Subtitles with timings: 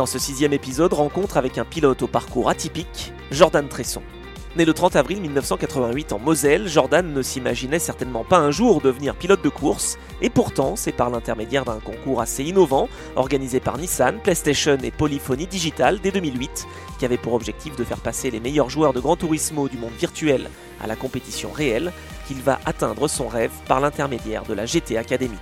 [0.00, 4.00] Dans ce sixième épisode, rencontre avec un pilote au parcours atypique, Jordan Tresson.
[4.56, 9.14] Né le 30 avril 1988 en Moselle, Jordan ne s'imaginait certainement pas un jour devenir
[9.14, 14.20] pilote de course, et pourtant c'est par l'intermédiaire d'un concours assez innovant, organisé par Nissan,
[14.22, 16.66] PlayStation et Polyphonie Digital dès 2008,
[16.98, 19.92] qui avait pour objectif de faire passer les meilleurs joueurs de Gran Turismo du monde
[19.98, 20.48] virtuel
[20.82, 21.92] à la compétition réelle,
[22.26, 25.36] qu'il va atteindre son rêve par l'intermédiaire de la GT Academy.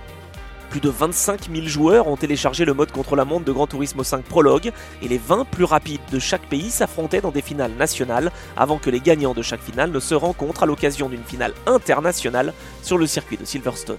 [0.69, 4.71] Plus de 25 000 joueurs ont téléchargé le mode contre-la-montre de Gran Turismo 5 Prologue
[5.01, 8.91] et les 20 plus rapides de chaque pays s'affrontaient dans des finales nationales avant que
[8.91, 13.07] les gagnants de chaque finale ne se rencontrent à l'occasion d'une finale internationale sur le
[13.07, 13.97] circuit de Silverstone.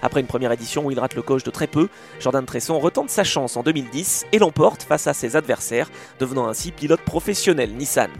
[0.00, 1.88] Après une première édition où il rate le coche de très peu,
[2.20, 6.70] Jordan Tresson retente sa chance en 2010 et l'emporte face à ses adversaires, devenant ainsi
[6.70, 8.10] pilote professionnel Nissan.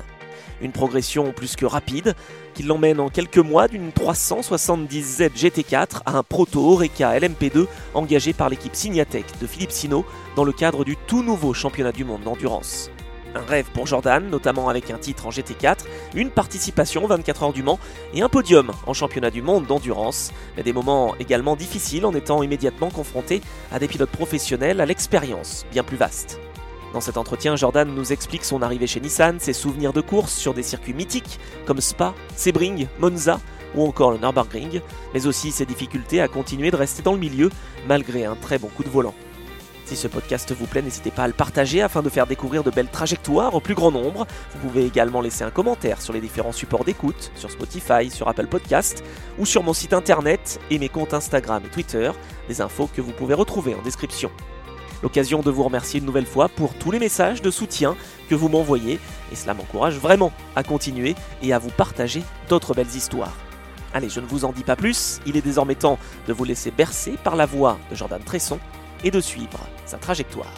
[0.60, 2.14] Une progression plus que rapide
[2.54, 8.48] qui l'emmène en quelques mois d'une 370Z GT4 à un proto Oreca LMP2 engagé par
[8.48, 12.90] l'équipe Signatech de Philippe Sino dans le cadre du tout nouveau championnat du monde d'endurance.
[13.34, 15.80] Un rêve pour Jordan, notamment avec un titre en GT4,
[16.14, 17.78] une participation 24 heures du Mans
[18.14, 22.42] et un podium en championnat du monde d'endurance, mais des moments également difficiles en étant
[22.42, 26.40] immédiatement confronté à des pilotes professionnels à l'expérience bien plus vaste.
[26.92, 30.54] Dans cet entretien, Jordan nous explique son arrivée chez Nissan, ses souvenirs de course sur
[30.54, 33.40] des circuits mythiques comme Spa, Sebring, Monza
[33.74, 34.80] ou encore le Nürburgring,
[35.12, 37.50] mais aussi ses difficultés à continuer de rester dans le milieu
[37.86, 39.14] malgré un très bon coup de volant.
[39.86, 42.70] Si ce podcast vous plaît, n'hésitez pas à le partager afin de faire découvrir de
[42.70, 44.26] belles trajectoires au plus grand nombre.
[44.52, 48.48] Vous pouvez également laisser un commentaire sur les différents supports d'écoute, sur Spotify, sur Apple
[48.48, 49.04] Podcast
[49.38, 52.10] ou sur mon site internet et mes comptes Instagram et Twitter,
[52.48, 54.32] des infos que vous pouvez retrouver en description.
[55.02, 57.96] L'occasion de vous remercier une nouvelle fois pour tous les messages de soutien
[58.28, 58.98] que vous m'envoyez,
[59.32, 63.36] et cela m'encourage vraiment à continuer et à vous partager d'autres belles histoires.
[63.94, 66.70] Allez, je ne vous en dis pas plus, il est désormais temps de vous laisser
[66.70, 68.58] bercer par la voix de Jordan Tresson
[69.04, 70.52] et de suivre sa trajectoire.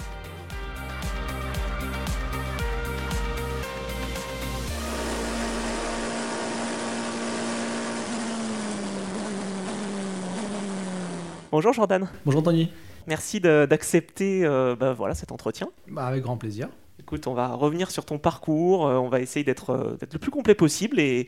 [11.50, 12.08] Bonjour Jordan.
[12.26, 12.70] Bonjour Tony.
[13.08, 15.70] Merci d'accepter euh, bah, voilà, cet entretien.
[15.88, 16.68] Bah, avec grand plaisir.
[17.00, 20.30] Écoute, on va revenir sur ton parcours, euh, on va essayer d'être euh, le plus
[20.30, 21.26] complet possible et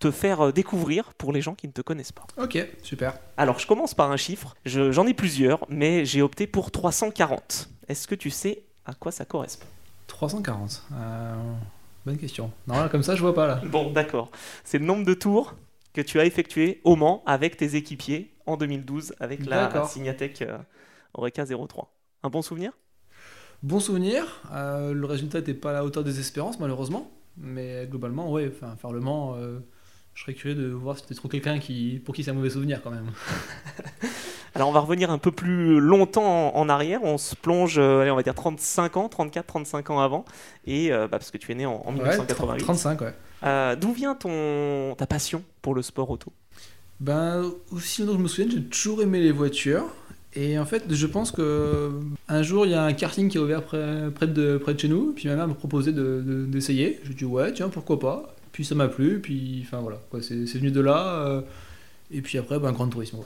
[0.00, 2.26] te faire découvrir pour les gens qui ne te connaissent pas.
[2.36, 3.16] Ok, super.
[3.36, 7.68] Alors, je commence par un chiffre, j'en ai plusieurs, mais j'ai opté pour 340.
[7.86, 9.66] Est-ce que tu sais à quoi ça correspond?
[10.08, 10.82] 340
[12.06, 12.50] Bonne question.
[12.66, 13.60] Non, comme ça, je vois pas là.
[13.66, 14.30] Bon, d'accord.
[14.64, 15.54] C'est le nombre de tours
[15.92, 20.42] que tu as effectué au Mans avec tes équipiers en 2012 avec la Signatech
[21.14, 21.92] Oreca 03.
[22.22, 22.72] Un bon souvenir?
[23.62, 24.40] Bon souvenir.
[24.52, 27.10] Euh, le résultat n'était pas à la hauteur des espérances, malheureusement.
[27.36, 29.60] Mais globalement, ouais, enfin, faire le Mans, euh,
[30.14, 32.50] je serais curieux de voir si tu trop quelqu'un qui, pour qui c'est un mauvais
[32.50, 33.10] souvenir quand même.
[34.54, 38.10] Alors on va revenir un peu plus longtemps en, arrière, on se plonge, euh, allez,
[38.10, 40.24] on va dire 35 ans, 34, 35 ans avant,
[40.66, 42.64] et bah, parce que tu es né en, 1988.
[42.64, 43.76] 35, ouais.
[43.76, 46.32] D'où vient ton, ta passion pour le sport auto?
[46.98, 49.86] Ben, aussi longtemps que je me souviens, j'ai toujours aimé les voitures.
[50.34, 51.90] Et en fait, je pense que
[52.28, 54.78] un jour, il y a un karting qui est ouvert près, près, de, près de
[54.80, 55.12] chez nous.
[55.12, 57.00] Puis ma mère m'a proposé d'essayer.
[57.02, 58.34] De, je dis ouais, tiens, pourquoi pas.
[58.52, 59.20] Puis ça m'a plu.
[59.20, 61.24] Puis enfin voilà, c'est venu de là.
[61.26, 61.40] Euh,
[62.12, 63.18] et puis après, ben, Grand Tourisme.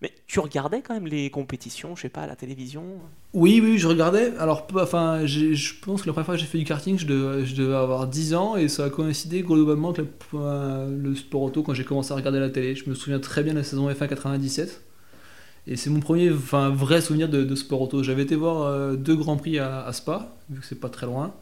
[0.00, 2.84] Mais tu regardais quand même les compétitions, je sais pas, à la télévision?
[3.32, 4.36] Oui, oui, je regardais.
[4.38, 7.46] Alors, enfin, je pense que la première fois que j'ai fait du karting, je devais,
[7.46, 11.62] je devais, avoir 10 ans et ça a coïncidé globalement avec le, le sport auto
[11.62, 12.76] quand j'ai commencé à regarder la télé.
[12.76, 14.82] Je me souviens très bien de la saison F1 97.
[15.66, 18.02] Et c'est mon premier enfin, vrai souvenir de, sport auto.
[18.02, 21.34] J'avais été voir euh, deux grands prix à, Spa, vu que c'est pas très loin,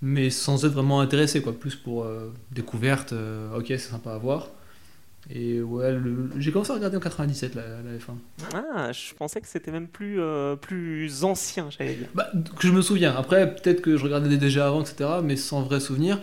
[0.00, 1.52] mais sans être vraiment intéressé, quoi.
[1.52, 4.48] Plus pour euh, découverte, euh, ok, c'est sympa à voir.
[5.30, 5.96] Et ouais,
[6.38, 8.54] j'ai commencé à regarder en 97 la, la, F1.
[8.54, 10.18] Ah, je pensais que c'était même plus,
[10.60, 12.08] plus ancien, j'allais dire.
[12.12, 12.28] Bah,
[12.58, 13.14] que je me souviens.
[13.16, 16.18] Après, peut-être que je regardais déjà avant, etc., mais sans vrai souvenir.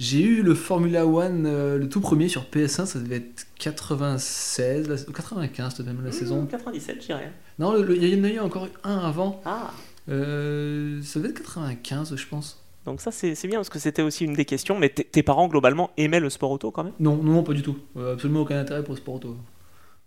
[0.00, 5.06] J'ai eu le Formula One, euh, le tout premier sur PS1, ça devait être 96,
[5.14, 6.46] 95 peut-être même la saison.
[6.46, 7.30] 97, je dirais.
[7.58, 9.42] Non, il y en a eu encore un avant.
[9.44, 9.72] Ah.
[10.08, 12.64] Euh, ça devait être 95, je pense.
[12.86, 14.78] Donc ça c'est bien parce que c'était aussi une des questions.
[14.78, 16.94] Mais tes parents globalement aimaient le sport auto quand même?
[16.98, 17.76] Non, non, pas du tout.
[17.98, 19.36] Euh, absolument aucun intérêt pour le sport auto.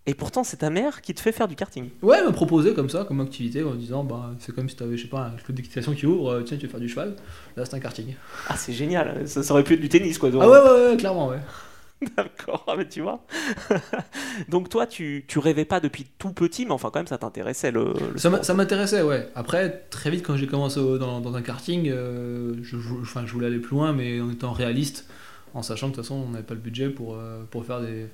[0.05, 1.89] Et pourtant, c'est ta mère qui te fait faire du karting.
[2.01, 4.83] Ouais, elle m'a proposé comme ça, comme activité, en disant bah, c'est comme si tu
[4.83, 6.89] avais, je sais pas, un club d'équitation qui ouvre, euh, tiens, tu veux faire du
[6.89, 7.15] cheval?
[7.55, 8.13] Là, c'est un karting.
[8.49, 9.25] Ah, c'est génial.
[9.27, 10.29] Ça, ça aurait pu être du tennis, quoi.
[10.29, 10.41] donc.
[10.43, 11.39] Ah ouais, ouais, ouais, clairement, ouais.
[12.17, 13.25] D'accord, ah, mais tu vois.
[14.49, 17.71] donc toi, tu, tu rêvais pas depuis tout petit, mais enfin quand même, ça t'intéressait
[17.71, 19.29] le, le Ça m'intéressait, ouais.
[19.35, 23.47] Après, très vite, quand j'ai commencé dans, dans un karting, euh, je, enfin, je voulais
[23.47, 25.07] aller plus loin, mais en étant réaliste,
[25.53, 27.81] en sachant que de toute façon, on n'avait pas le budget pour, euh, pour faire
[27.81, 28.07] des,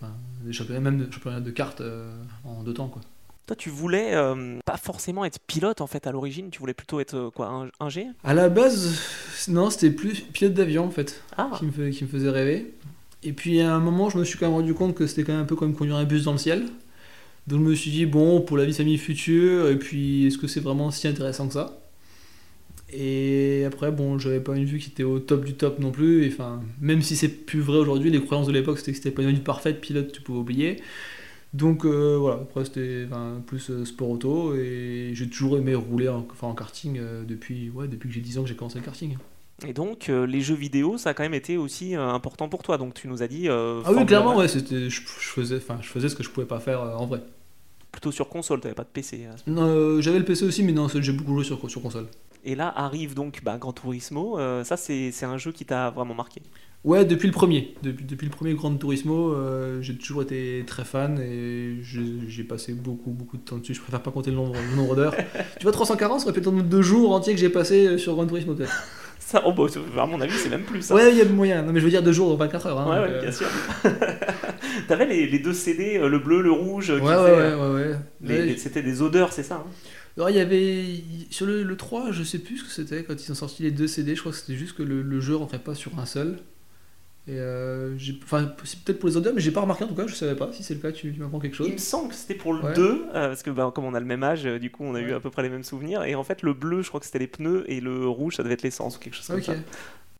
[0.43, 2.11] des championnats, même des championnats de cartes euh,
[2.43, 3.01] en deux temps, quoi.
[3.47, 6.99] Toi, tu voulais euh, pas forcément être pilote en fait à l'origine, tu voulais plutôt
[6.99, 8.05] être quoi, un, G?
[8.23, 8.99] À la base,
[9.47, 11.23] non, c'était plus pilote d'avion, en fait.
[11.35, 12.75] Ah, qui me, fait- qui me faisait rêver.
[13.23, 15.33] Et puis à un moment, je me suis quand même rendu compte que c'était quand
[15.33, 16.67] même un peu comme conduire un bus dans le ciel.
[17.47, 20.37] Donc je me suis dit, bon, pour la vie de famille future, et puis est-ce
[20.37, 21.79] que c'est vraiment si intéressant que ça?
[22.91, 26.25] Et après, bon, j'avais pas une vue qui était au top du top non plus.
[26.25, 29.11] Et enfin, même si c'est plus vrai aujourd'hui, les croyances de l'époque c'était que c'était
[29.11, 30.77] pas une vie parfaite, pilote, tu pouvais oublier.
[31.53, 36.07] Donc euh, voilà, après c'était enfin, plus euh, sport auto et j'ai toujours aimé rouler
[36.07, 38.77] en, enfin, en karting euh, depuis, ouais, depuis que j'ai 10 ans que j'ai commencé
[38.77, 39.17] le karting.
[39.65, 42.77] et donc les jeux vidéo, ça a quand même été aussi important pour toi.
[42.77, 43.47] Donc tu nous as dit.
[43.49, 46.29] Ah oui, clairement, 1, ouais, c'était, je, je faisais, enfin, je faisais ce que je
[46.29, 47.21] pouvais pas faire en vrai.
[47.91, 49.25] Plutôt sur console, t'avais pas de PC.
[49.25, 52.05] à ce Non, j'avais le PC aussi, mais non, j'ai beaucoup joué sur, sur console.
[52.43, 54.39] Et là arrive donc bah, Gran Turismo.
[54.39, 56.41] euh, ça, c'est un jeu qui t'a vraiment marqué.
[56.85, 57.75] Ouais, depuis le premier.
[57.83, 62.71] Depuis, depuis le premier Gran Turismo, euh, j'ai toujours été très fan et j'ai passé
[62.73, 63.73] beaucoup, beaucoup de temps dessus.
[63.73, 65.13] Je préfère pas compter le nombre, le nombre d'heures.
[65.59, 67.85] tu vois, 340, ça aurait pu être le nombre de jours entiers que j'ai passé
[67.85, 68.71] euh, sur Gran Turismo, peut-être.
[69.19, 69.65] Ça, oh, bah,
[70.01, 70.95] à mon avis, c'est même plus ça.
[70.95, 71.61] Ouais, il y a moyen.
[71.63, 72.79] Non, mais je veux dire deux jours, 24 heures.
[72.79, 73.47] Hein, Ouais, euh, bien sûr.
[74.87, 77.95] T'avais les, les deux CD, le bleu, le rouge, Ouais, qui ouais, ouais, ouais, ouais.
[78.21, 79.69] les- Ouais, les- c'était des odeurs, c'est ça hein?
[80.19, 80.85] Alors, il y avait.
[81.31, 83.71] Sur le, le 3, je sais plus ce que c'était quand ils ont sorti les
[83.71, 84.15] deux CD.
[84.15, 86.39] Je crois que c'était juste que le, le jeu rentrait pas sur un seul.
[87.27, 90.07] Et euh, enfin, c'est peut-être pour les odeurs, mais j'ai pas remarqué en tout cas,
[90.07, 90.51] je savais pas.
[90.51, 91.67] Si c'est le cas, tu, tu m'apprends quelque chose.
[91.67, 92.73] Il me semble que c'était pour le Ouais.
[92.73, 94.95] 2, euh, parce que bah, comme on a le même âge, euh, du coup on
[94.95, 96.03] a eu à peu près les mêmes souvenirs.
[96.03, 98.43] Et en fait, le bleu, je crois que c'était les pneus, et le rouge, ça
[98.43, 99.53] devait être l'essence ou quelque chose comme ça.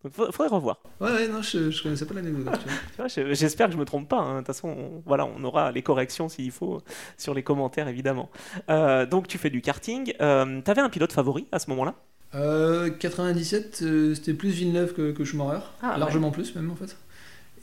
[0.04, 0.80] Donc fa- faudrait revoir.
[1.01, 2.60] Ouais, ouais, non, je, je connaissais pas l'anecdote.
[2.98, 4.18] vois, je- J'espère que je me trompe pas.
[4.19, 4.34] hein.
[4.36, 6.81] De toute façon, on, voilà, on aura les corrections s'il faut
[7.18, 8.30] sur les commentaires, évidemment.
[8.69, 10.13] Euh, donc tu fais du karting.
[10.22, 11.96] Euh, T'avais un pilote favori à ce moment-là?
[12.36, 15.62] Euh, 97, euh, c'était plus Villeneuve que, que Schumacher.
[15.81, 16.00] Ah, ouais.
[16.00, 16.96] largement plus, même en fait.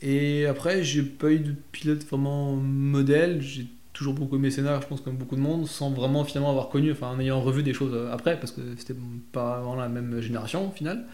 [0.03, 3.43] Et après, j'ai pas eu de pilote vraiment modèle.
[3.43, 6.69] J'ai toujours beaucoup aimé Senna, je pense, comme beaucoup de monde, sans vraiment finalement avoir
[6.71, 8.95] connu, enfin en ayant revu des choses euh, après, parce que c'était
[9.33, 11.07] pas vraiment la même génération au final.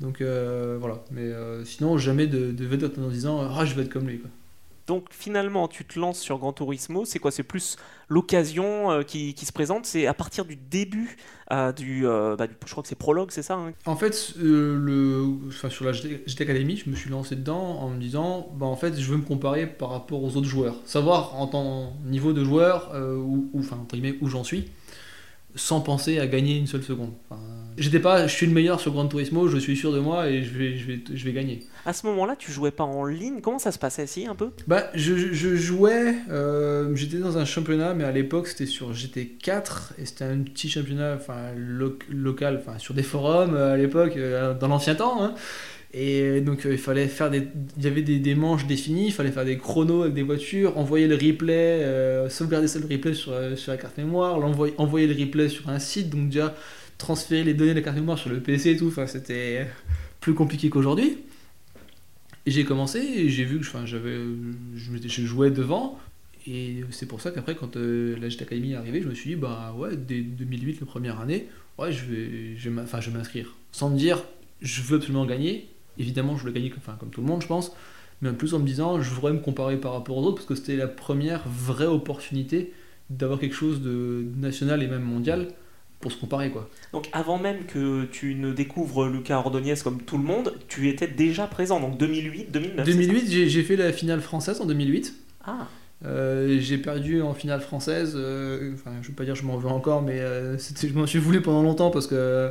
[0.00, 1.02] Donc euh, voilà.
[1.10, 4.18] Mais euh, sinon, jamais de, de vedette en disant Ah, je vais être comme lui.
[4.20, 4.30] Quoi.
[4.86, 7.04] Donc finalement, tu te lances sur Gran Turismo.
[7.04, 7.30] C'est quoi?
[7.32, 7.76] C'est plus
[8.08, 9.84] l'occasion euh, qui, qui se présente.
[9.86, 11.16] C'est à partir du début
[11.50, 13.72] euh, du, euh, bah, du- je crois que c'est prologue, c'est ça hein?
[13.84, 17.98] En fait, le, enfin, sur la GT Academy, je me suis lancé dedans en me
[18.00, 20.76] disant, bah, en fait, je veux me comparer par rapport aux autres joueurs.
[20.84, 24.66] Savoir en tant niveau de joueur, où, où- enfin, entre guillemets, où j'en suis,
[25.56, 27.10] sans penser à gagner une seule seconde.
[27.30, 27.40] Enfin,
[27.78, 30.42] J'étais pas, je suis le meilleur sur Gran Turismo, je suis sûr de moi et
[30.42, 31.60] je vais, je vais, je vais gagner.
[31.84, 33.40] À ce moment-là, tu jouais pas en ligne?
[33.42, 34.06] Comment ça se passait?
[34.06, 34.48] Si un peu?
[34.66, 39.92] Bah, je, je jouais, euh, j'étais dans un championnat, mais à l'époque c'était sur GT4
[39.98, 44.16] et c'était un petit championnat enfin, lo- local, enfin, sur des forums euh, à l'époque,
[44.16, 45.22] euh, dans l'ancien temps.
[45.22, 45.34] hein.
[45.98, 47.48] Et donc euh, il fallait faire des,
[47.78, 51.08] il y avait des, manches définies, il fallait faire des chronos avec des voitures, envoyer
[51.08, 55.06] le replay, euh, sauvegarder ça le replay sur, euh, sur la carte mémoire, l'envoyer, envoyer
[55.06, 56.54] le replay sur un site, donc déjà
[56.98, 59.66] transférer les données de la carte mémoire sur le PC et tout, enfin c'était
[60.20, 61.16] plus compliqué qu'aujourd'hui.
[62.44, 64.18] Et j'ai commencé et j'ai vu que j'avais,
[64.76, 65.98] je, jouais devant.
[66.46, 69.36] Et c'est pour ça qu'après, quand la GT Academy est arrivée, je me suis dit,
[69.36, 71.48] bah ouais, dès 2008, la première année,
[71.78, 73.56] ouais, je vais, je vais m'inscrire.
[73.72, 74.22] Sans me dire,
[74.60, 75.66] je veux absolument gagner.
[75.98, 77.72] Évidemment, je voulais gagner comme, enfin, comme tout le monde, je pense.
[78.22, 80.46] Mais en plus en me disant, je voudrais me comparer par rapport aux autres, parce
[80.46, 82.72] que c'était la première vraie opportunité
[83.10, 85.48] d'avoir quelque chose de national et même mondial
[86.00, 86.68] pour se comparer, quoi.
[86.92, 91.08] Donc avant même que tu ne découvres Lucas Ordonez comme tout le monde, tu étais
[91.08, 91.80] déjà présent.
[91.80, 92.86] Donc 2008, 2009.
[92.86, 95.06] c'est 2008, j'ai fait la finale française en 2008.
[95.06, 95.12] ça
[95.44, 95.68] Ah.
[96.04, 98.12] Euh, j'ai perdu en finale française.
[98.16, 101.06] euh, enfin, je veux pas dire que je m'en veux encore, mais euh, je m'en
[101.06, 102.50] suis voulu pendant longtemps parce que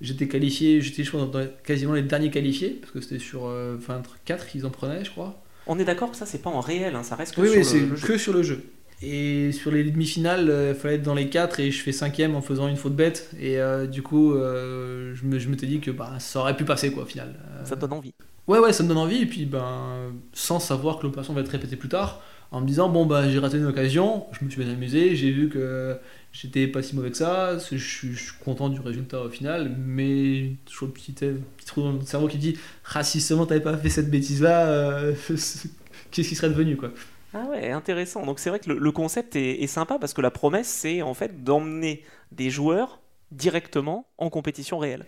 [0.00, 3.76] j'étais qualifié, j'étais je crois, dans quasiment les derniers qualifiés parce que c'était sur euh,
[3.78, 5.42] 24 qu'ils en prenaient, je crois.
[5.66, 7.74] On est d'accord que ça c'est pas en réel, hein, ça reste que Oui, sur
[7.74, 8.06] oui, le- le jeu.
[8.06, 8.64] que sur le jeu.
[9.00, 12.42] Et sur les demi-finales, il fallait être dans les 4 et je fais cinquième en
[12.42, 13.30] faisant une faute bête.
[13.38, 16.64] Et euh, du coup, euh, je me- je m'étais dit que bah, ça aurait pu
[16.64, 17.34] passer quoi au final.
[17.52, 18.12] Euh, Ça te donne envie.
[18.48, 19.18] Ouais, ouais, ça me donne envie.
[19.22, 22.88] Et puis, ben, sans savoir que l'opération va être répétée plus tard, en me disant,
[22.88, 25.98] bon, bah, j'ai raté une occasion, je me suis bien amusé, j'ai vu que
[26.32, 29.74] j'étais pas si mauvais que ça, je suis, je suis content du résultat au final,
[29.78, 32.56] mais toujours le petit, petit trou dans le cerveau qui dit,
[32.94, 35.14] ah, si seulement t'avais pas fait cette bêtise-là, euh,
[36.10, 36.90] qu'est-ce qui serait devenu, quoi.
[37.34, 38.24] Ah ouais, intéressant.
[38.24, 41.02] Donc c'est vrai que le, le concept est, est sympa parce que la promesse, c'est
[41.02, 42.02] en fait d'emmener
[42.32, 43.00] des joueurs
[43.32, 45.04] directement en compétition réelle.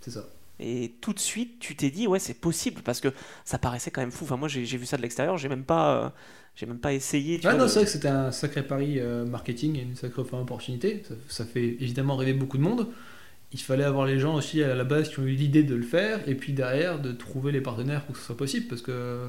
[0.00, 0.24] C'est ça.
[0.60, 3.08] Et tout de suite, tu t'es dit, ouais, c'est possible parce que
[3.44, 4.24] ça paraissait quand même fou.
[4.24, 6.10] Enfin, moi, j'ai vu ça de l'extérieur, j'ai même pas, euh,
[6.54, 7.38] j'ai même pas essayé.
[7.40, 9.82] tu Ah vois, non, de- c'est vrai que c'était un sacré pari euh, marketing et
[9.82, 11.02] une sacrée enfin, opportunité.
[11.08, 12.88] Ça, ça fait évidemment rêver beaucoup de monde.
[13.52, 15.82] Il fallait avoir les gens aussi à la base qui ont eu l'idée de le
[15.84, 19.28] faire et puis derrière de trouver les partenaires pour que ce soit possible parce que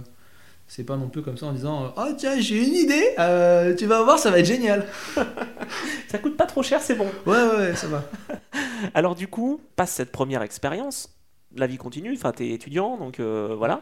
[0.67, 3.85] c'est pas non plus comme ça en disant Oh tiens, j'ai une idée, euh, tu
[3.85, 4.87] vas voir, ça va être génial.
[6.09, 7.07] Ça coûte pas trop cher, c'est bon.
[7.25, 8.03] Ouais, ouais, ouais, ça va.
[8.93, 11.09] Alors du coup, passe cette première expérience,
[11.55, 13.81] la vie continue, enfin t'es étudiant, donc euh, voilà.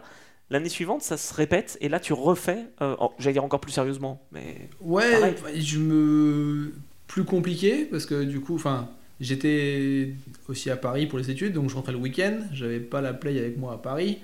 [0.51, 3.71] L'année suivante, ça se répète, et là tu refais, euh, oh, j'allais dire encore plus
[3.71, 5.61] sérieusement, mais Ouais, Pareil.
[5.61, 6.73] je me.
[7.07, 10.13] Plus compliqué parce que du coup, enfin, j'étais
[10.47, 12.39] aussi à Paris pour les études, donc je rentrais le week-end.
[12.51, 14.19] J'avais pas la play avec moi à Paris.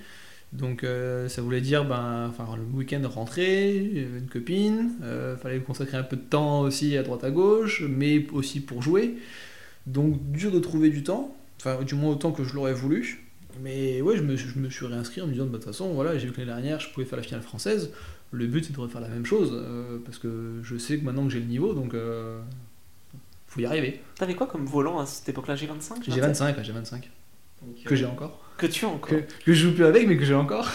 [0.52, 5.60] Donc euh, ça voulait dire, ben, enfin, le week-end rentrer, j'avais une copine, euh, fallait
[5.60, 9.16] consacrer un peu de temps aussi à droite à gauche, mais aussi pour jouer.
[9.88, 13.24] Donc dur de trouver du temps, enfin, du moins autant que je l'aurais voulu.
[13.60, 16.18] Mais ouais, je me, je me suis réinscrit en me disant, de toute façon, voilà,
[16.18, 17.92] j'ai vu que l'année dernière, je pouvais faire la finale française.
[18.32, 21.26] Le but, c'est de refaire la même chose, euh, parce que je sais que maintenant
[21.26, 22.40] que j'ai le niveau, donc euh,
[23.48, 24.02] faut y arriver.
[24.16, 25.56] t'avais quoi comme volant à cette époque-là?
[25.56, 27.10] G25 J'ai 25, ouais, j'ai 25.
[27.62, 28.40] Donc, euh, Que j'ai encore.
[28.58, 29.10] Que tu as encore.
[29.10, 30.70] Que, que je joue plus avec, mais que j'ai encore.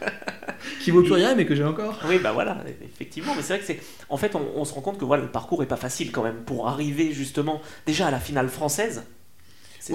[0.80, 2.00] Qui vaut plus rien, mais que j'ai encore.
[2.08, 3.34] Oui, bah voilà, effectivement.
[3.34, 3.80] Mais c'est vrai que c'est.
[4.08, 6.22] En fait, on, on se rend compte que voilà, le parcours est pas facile quand
[6.22, 9.04] même pour arriver justement déjà à la finale française.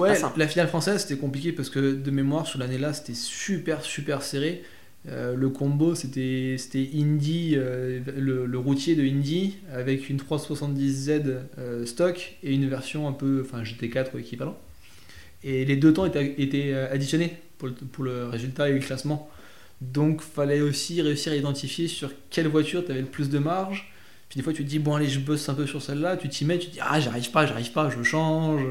[0.00, 0.38] Ouais, simple.
[0.38, 4.62] la finale française, c'était compliqué parce que de mémoire, sur l'année-là, c'était super, super serré.
[5.08, 11.40] Euh, le combo, c'était c'était Indy, euh, le, le routier de Indy, avec une 370Z
[11.58, 14.56] euh, stock et une version un peu, enfin GT4 ou équivalent.
[15.44, 19.28] Et les deux temps étaient, étaient additionnés pour le, pour le résultat et le classement.
[19.80, 23.92] Donc, fallait aussi réussir à identifier sur quelle voiture tu avais le plus de marge.
[24.28, 26.16] Puis des fois, tu te dis, bon, allez, je bosse un peu sur celle-là.
[26.16, 28.62] Tu t'y mets, tu te dis, ah, j'arrive pas, j'arrive pas, je change.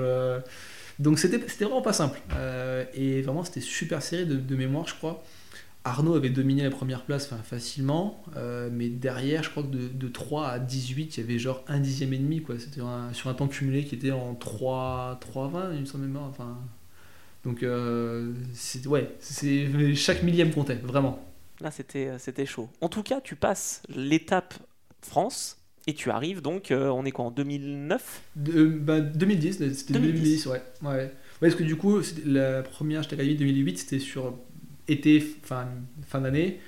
[1.01, 2.21] Donc, c'était vraiment pas simple.
[2.35, 5.23] Euh, et vraiment, c'était super serré de, mémoire, je crois.
[5.83, 10.07] Arnaud avait dominé la première place facilement, euh, mais derrière, je crois que de, de
[10.07, 12.43] 3 à 18, il y avait genre un dixième et demi.
[12.59, 12.81] C'était
[13.13, 16.17] sur un temps cumulé qui était en 3, 3,20, il me semble même.
[16.17, 16.59] Enfin,
[17.43, 18.33] donc, euh,
[18.85, 19.17] ouais,
[19.95, 21.25] chaque millième comptait, vraiment.
[21.61, 22.69] Là, c'était chaud.
[22.79, 24.53] En tout cas, tu passes l'étape
[25.01, 29.93] France et tu arrives donc, euh, on est quoi, en 2009 De, bah, 2010, c'était
[29.93, 30.45] 2010.
[30.45, 30.61] 2010, ouais.
[30.83, 30.89] ouais.
[30.89, 34.37] Ouais, parce que du coup, la première j'étais Academy 2008, c'était sur
[34.87, 35.67] été, fin,
[36.07, 36.59] fin d'année.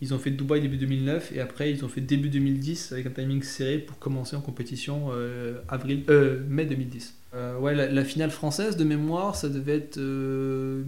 [0.00, 3.10] Ils ont fait Dubaï début 2009 et après ils ont fait début 2010 avec un
[3.10, 7.14] timing serré pour commencer en compétition euh, avril, euh, mai 2010.
[7.34, 10.82] Euh, ouais, la, la finale française de mémoire, ça devait être euh,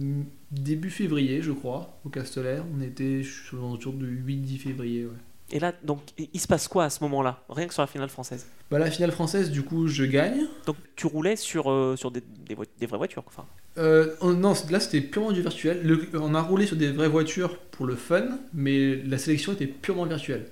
[0.51, 2.65] début février, je crois, au Castellaire.
[2.77, 5.05] On était sur autour de 8-10 février.
[5.05, 5.11] Ouais.
[5.51, 5.99] Et là, donc,
[6.33, 7.43] il se passe quoi à ce moment-là?
[7.49, 8.47] Rien que sur la finale française.
[8.71, 10.41] Bah, la finale française, du coup, je gagne.
[10.65, 13.23] Donc, tu roulais sur, euh, sur des, des, vraies voitures.
[13.27, 13.45] Enfin,
[13.77, 15.81] Euh, on- non, là c'était purement du virtuel.
[15.83, 19.67] Le- on a roulé sur des vraies voitures pour le fun, mais la sélection était
[19.67, 20.45] purement virtuelle.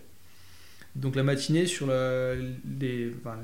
[0.96, 3.38] Donc la matinée sur la- les, enfin,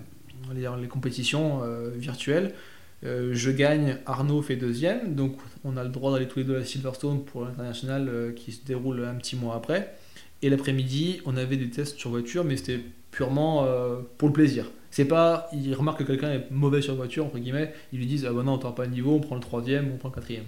[0.54, 2.54] les compétitions euh, virtuelles,
[3.02, 6.66] je gagne, Arnaud fait deuxième, donc on a le droit d'aller tous les deux à
[6.66, 9.96] Silverstone pour l'international qui se déroule un petit mois après.
[10.42, 12.80] Et l'après-midi, on avait des tests sur voiture, mais c'était
[13.12, 14.72] purement euh, pour le plaisir.
[14.92, 18.26] C'est pas, il remarque que quelqu'un est mauvais sur voiture, entre guillemets, ils lui disent
[18.26, 20.46] Ah bah non, t'as pas le niveau, on prend le troisième, on prend le quatrième.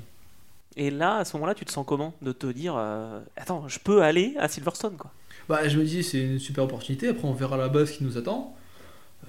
[0.77, 3.77] Et là, à ce moment-là, tu te sens comment De te dire, euh, attends, je
[3.79, 5.11] peux aller à Silverstone, quoi?
[5.49, 7.09] Bah, je me dis, c'est une super opportunité.
[7.09, 8.55] Après, on verra la base qui nous attend.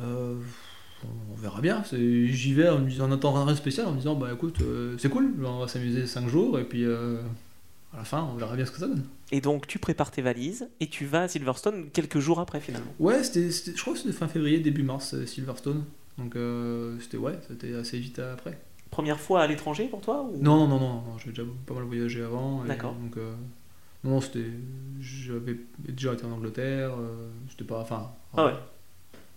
[0.01, 0.37] Euh,
[1.05, 1.83] on verra bien.
[1.93, 4.59] J'y vais en, en attendant rien de spécial, en me disant, bah écoute,
[4.99, 6.85] c'est cool, on va s'amuser 5 jours, et puis
[7.93, 9.05] à la fin, on verra bien ce que ça donne.
[9.31, 12.93] Et donc, tu prépares tes valises et tu vas à Silverstone quelques jours après, finalement.
[12.99, 15.85] Ouais, c'était, je crois que c'était fin février, début mars, euh, Silverstone.
[16.19, 18.59] Donc, euh, c'était, ouais, c'était assez vite après.
[18.91, 20.37] Première fois à l'étranger pour toi ou...
[20.37, 22.63] Non, non, non, non, j'avais déjà pas mal voyagé avant.
[22.65, 22.95] D'accord.
[22.95, 23.35] Donc, euh,
[24.05, 24.51] non, non, c'était.
[25.01, 27.81] J'avais déjà été en Angleterre, euh, c'était pas.
[27.81, 28.11] Enfin.
[28.37, 28.55] Ah ouais.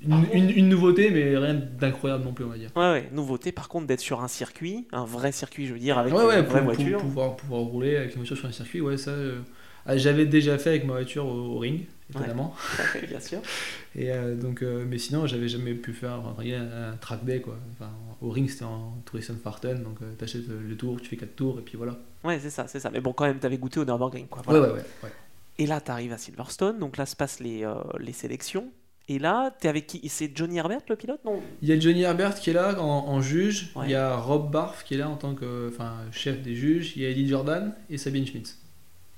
[0.02, 2.70] Une, une- une nouveauté, mais rien d'incroyable non plus, on va dire.
[2.75, 3.10] Ouais, ouais.
[3.12, 6.22] Nouveauté, par contre, d'être sur un circuit, un vrai circuit, je veux dire, avec ouais,
[6.22, 6.98] une ouais, vraie pour, voiture.
[7.00, 9.12] pour pouvoir, pouvoir rouler avec une voiture sur un circuit, ouais, ça.
[9.12, 9.40] euh,
[9.86, 12.54] ah, J'avais déjà fait avec ma voiture au, au ring, étonnamment.
[12.96, 13.40] Ouais, bien sûr.
[13.96, 16.62] Et euh, donc, euh, mais sinon, j'avais jamais pu faire enfin, rien,
[16.92, 17.58] un track day, quoi.
[17.72, 17.90] Enfin,
[18.22, 21.36] au ring, c'était en Tourism Farten, donc euh, t'achètes euh, le tour, tu fais 4
[21.36, 21.98] tours, et puis voilà.
[22.24, 22.90] Ouais, c'est ça, c'est ça.
[22.92, 24.42] Mais bon, quand même, t'avais goûté au Nürburgring, quoi.
[24.42, 24.68] Ouais, Voilà.
[24.74, 24.86] ouais, ouais.
[25.04, 25.10] ouais.
[25.58, 28.70] Et là, t'arrives à Silverstone, donc là se passent les, euh, les sélections.
[29.07, 30.07] Et là, t'es avec qui?
[30.09, 32.85] C'est Johnny Herbert, le pilote, non Il y a Johnny Herbert qui est là en,
[33.07, 33.85] en juge, Ouais.
[33.88, 36.93] il y a Rob Barf qui est là en tant que enfin, chef des juges,
[36.95, 38.57] il y a Eddie Jordan et Sabine Schmitz.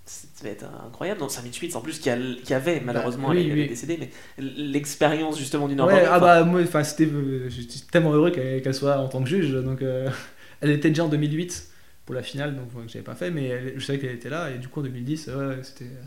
[0.06, 1.20] Ça devait être incroyable.
[1.20, 3.62] Dans 5000 Schmitz, en plus, qui, a, qui avait, malheureusement, Bah, oui, elle, elle est
[3.64, 3.68] oui.
[3.70, 6.08] décédée, mais l'expérience justement du Ouais, Nürburgring.
[6.12, 9.30] ah bah moi, enfin c'était, euh, j'étais tellement heureux qu'elle qu'elle soit en tant que
[9.30, 10.10] juge, donc euh,
[10.62, 11.68] elle était déjà en 2008
[12.06, 14.30] pour la finale, donc ouais, que j'avais pas fait, mais elle- je savais qu'elle était
[14.30, 16.04] là, et du coup en 2010, ouais, ouais, c'était euh,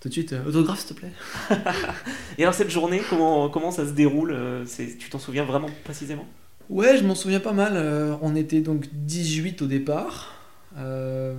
[0.00, 1.12] tout de suite euh, autographe s'il te plaît.
[2.38, 4.64] Et alors, cette journée, comment, comment ça se déroule euh,
[4.98, 6.26] Tu t'en souviens vraiment précisément?
[6.68, 7.72] Ouais, je m'en souviens pas mal.
[7.76, 10.34] euh, on était donc 18 au départ.
[10.76, 11.34] Euh,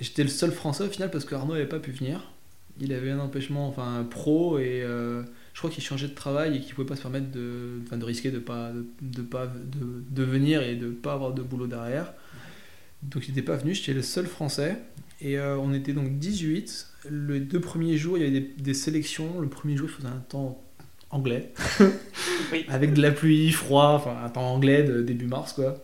[0.00, 2.30] J'étais le seul Français au final parce que Arnaud n'avait pas pu venir.
[2.80, 6.60] Il avait un empêchement, enfin pro, et euh, je crois qu'il changeait de travail et
[6.60, 10.22] qu'il pouvait pas se permettre de, de risquer de pas de, de pas de, de
[10.22, 12.14] venir et de pas avoir de boulot derrière.
[13.02, 13.74] Donc il n'était pas venu.
[13.74, 14.78] J'étais le seul Français
[15.20, 16.86] et on était donc 18.
[17.08, 19.40] Les deux premiers jours, il y avait des, des sélections.
[19.40, 20.62] Le premier jour, il faisait un temps
[21.10, 21.52] anglais.
[22.52, 22.64] Oui.
[22.68, 25.82] avec de la pluie, froid, enfin un temps anglais de début mars quoi.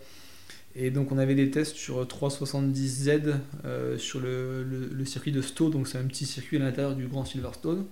[0.76, 5.40] Et donc on avait des tests sur 370Z euh, sur le, le- le circuit de
[5.40, 7.86] Stowe, donc c'est un petit circuit à l'intérieur du Grand Silverstone.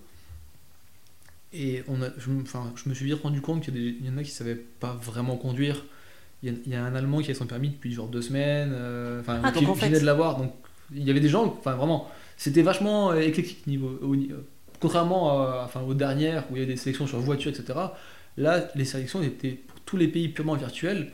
[1.52, 4.18] Et on a, je, me- enfin, je me suis vite rendu compte qu'il y, en
[4.18, 5.84] a qui ne savaient pas vraiment conduire.
[6.42, 8.22] Il y, a, il y a un Allemand qui a son permis depuis genre deux
[8.22, 10.36] semaines, euh, enfin Ah, qui, en qui fait- venait de l'avoir.
[10.36, 10.52] Donc
[10.94, 14.46] il y avait des gens, enfin vraiment, c'était vachement euh, éclectique niveau, au- euh,
[14.80, 17.78] contrairement à- enfin, aux dernières où il y a des sélections sur voiture, etc.
[18.36, 21.12] Là, les sélections étaient pour tous les pays purement virtuelles,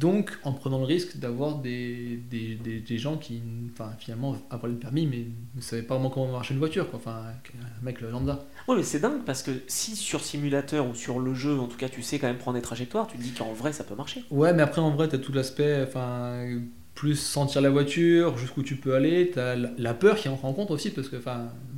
[0.00, 3.42] donc en prenant le risque d'avoir des, des, des, des gens qui,
[3.72, 6.98] enfin, finalement, avaient le permis, mais ne savaient pas vraiment comment marcher une voiture, quoi.
[6.98, 7.22] Enfin,
[7.54, 8.44] un mec le lambda.
[8.68, 11.76] Ouais, mais c'est dingue parce que si sur simulateur ou sur le jeu, en tout
[11.76, 13.94] cas, tu sais quand même prendre des trajectoires, tu te dis qu'en vrai, ça peut
[13.94, 14.24] marcher.
[14.30, 16.58] Ouais, mais après, en vrai, t'as tout l'aspect, enfin,
[16.96, 20.54] plus sentir la voiture, jusqu'où tu peux aller, t'as la- la peur qui entre en
[20.54, 21.16] compte aussi, parce que,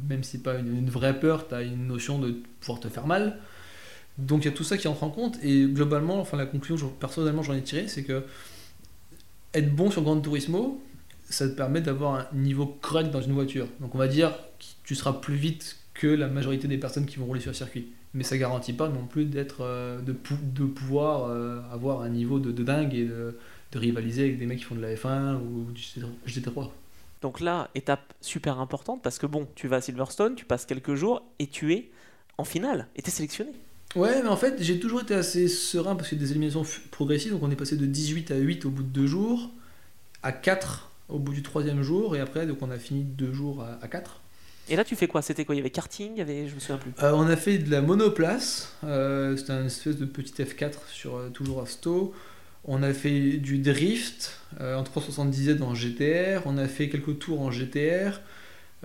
[0.08, 3.38] même si pas une, vraie peur, t'as une notion de pouvoir te faire mal.
[4.18, 6.88] Donc il y a tout ça qui entre en compte, et globalement, enfin, la conclusion
[7.00, 8.25] personnellement j'en ai tirée, c'est que
[9.54, 10.82] être bon sur Gran Turismo,
[11.28, 13.66] ça te permet d'avoir un niveau correct dans une voiture.
[13.80, 17.16] Donc on va dire que tu seras plus vite que la majorité des personnes qui
[17.18, 17.88] vont rouler sur le circuit.
[18.14, 20.14] Mais ça garantit pas non plus d'être, euh, de,
[20.54, 23.37] de pouvoir euh, avoir un niveau de, de dingue et de,
[23.72, 25.82] de rivaliser avec des mecs qui font de la F1 ou du
[26.26, 26.70] GT3.
[27.20, 30.94] Donc là, étape super importante parce que bon, tu vas à Silverstone, tu passes quelques
[30.94, 31.90] jours et tu es
[32.38, 33.52] en finale et tu es sélectionné.
[33.97, 37.43] Ouais, mais en fait, j'ai toujours été assez serein parce que des éliminations progressives, donc
[37.43, 39.50] on est passé de 18 à 8 au bout de deux jours,
[40.23, 43.62] à 4 au bout du troisième jour, et après, donc on a fini deux jours
[43.62, 44.21] à, à 4.
[44.71, 45.23] Et là, tu fais quoi?
[45.23, 45.54] C'était quoi?
[45.54, 46.93] Il y avait karting, il y avait, je me souviens plus.
[47.02, 51.16] Euh, on a fait de la monoplace, euh, c'était un espèce de petit F4 sur
[51.16, 52.12] euh, toujours à Stowe.
[52.64, 57.50] On a fait du drift en 370Z en GTR, on a fait quelques tours en
[57.50, 58.21] GTR.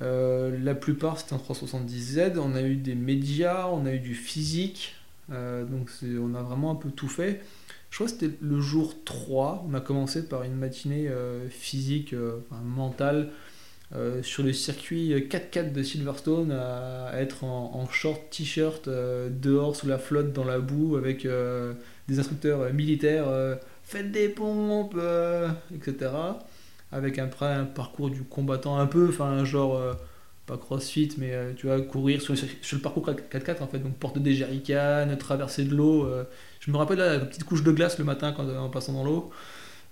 [0.01, 2.38] Euh, la plupart c'était en 370Z.
[2.38, 4.95] On a eu des médias, on a eu du physique,
[5.31, 7.41] euh, donc on a vraiment un peu tout fait.
[7.89, 9.65] Je crois que c'était le jour 3.
[9.69, 12.15] On a commencé par une matinée euh, physique,
[12.63, 13.29] mentale,
[14.23, 20.33] sur le circuit 4x4 de Silverstone à être en, short t-shirt dehors sous la flotte
[20.33, 21.27] dans la boue avec
[22.07, 26.11] des instructeurs euh, militaires euh, faites des pompes euh, etc
[26.91, 29.93] avec un, après un parcours du combattant un peu enfin genre euh,
[30.45, 33.79] pas crossfit mais tu vois courir sur, le circuit- sur le parcours 4x4 en fait
[33.79, 36.07] donc porter des jerrycans traverser de l'eau
[36.59, 39.05] je me rappelle là, la petite couche de glace le matin quand, en passant dans
[39.05, 39.31] l'eau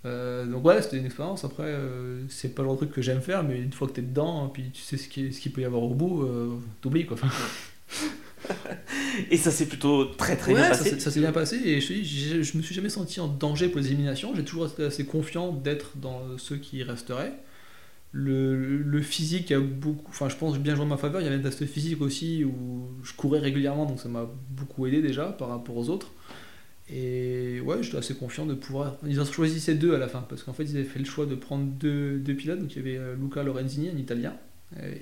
[0.06, 1.44] euh, donc ouais, c'était une expérience.
[1.44, 3.94] Après, euh, c'est pas le genre de truc que j'aime faire, mais une fois que
[3.94, 6.50] t'es dedans, puis tu sais ce qu'il ce peut y avoir au bout, euh,
[6.82, 7.18] t'oublies quoi.
[9.32, 11.00] Et ça s'est plutôt très très ouais, bien passé.
[11.00, 14.34] ça s'est bien passé et je, me suis jamais senti en danger pour les éliminations.
[14.36, 17.34] J'ai toujours été assez confiant d'être dans ceux qui resteraient.
[18.14, 21.22] Le, le physique a beaucoup, enfin je pense bien joué en ma faveur.
[21.22, 24.86] Il y avait un test physique aussi où je courais régulièrement, donc ça m'a beaucoup
[24.86, 26.12] aidé déjà par rapport aux autres.
[26.94, 28.98] Et ouais, j'étais assez confiant de pouvoir.
[29.08, 31.06] Ils ont choisi ces deux à la fin parce qu'en fait ils avaient fait le
[31.06, 32.60] choix de prendre deux, deux pilotes.
[32.60, 34.36] Donc il y avait euh, Luca Lorenzini, un Italien,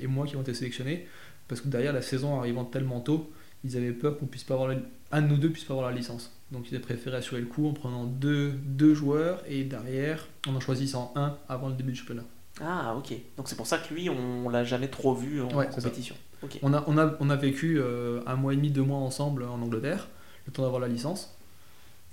[0.02, 1.06] et moi qui ont été sélectionnés
[1.50, 3.30] parce que derrière la saison arrivant tellement tôt,
[3.66, 4.78] ils avaient peur qu'on puisse pas avoir la-
[5.12, 6.32] un de nous deux puisse pas avoir la licence.
[6.52, 10.56] Donc ils avaient préféré assurer le coup en prenant deux, deux joueurs et derrière en
[10.56, 12.24] en choisissant un avant le début du championnat.
[12.62, 13.14] Ah, ok.
[13.38, 16.16] Donc c'est pour ça que lui, on, on l'a jamais trop vu en Ouais, compétition.
[16.62, 19.44] On a, on a, on a vécu euh, un mois et demi, deux mois ensemble
[19.44, 20.08] en Angleterre,
[20.48, 21.36] le temps d'avoir la licence.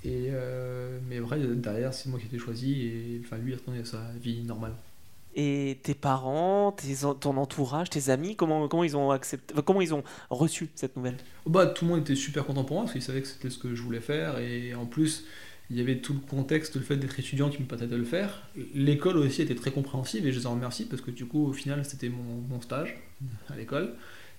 [0.04, 3.54] Et euh, mais vrai, derrière, c'est moi qui ai été choisi et enfin, lui, il
[3.56, 4.72] retourné à sa vie normale.
[5.38, 9.92] Et tes parents, tes, ton entourage, tes amis, comment, comment ils ont accepté, comment ils
[9.92, 11.18] ont reçu cette nouvelle?
[11.44, 13.58] Bah, tout le monde était super content pour moi parce qu'il savait que c'était ce
[13.58, 15.26] que je voulais faire et en plus
[15.68, 18.04] il y avait tout le contexte, le fait d'être étudiant qui me permettait de le
[18.04, 18.48] faire.
[18.74, 21.52] L'école aussi était très compréhensive et je les en remercie parce que du coup au
[21.52, 22.96] final c'était mon, mon stage
[23.52, 23.92] à l'école.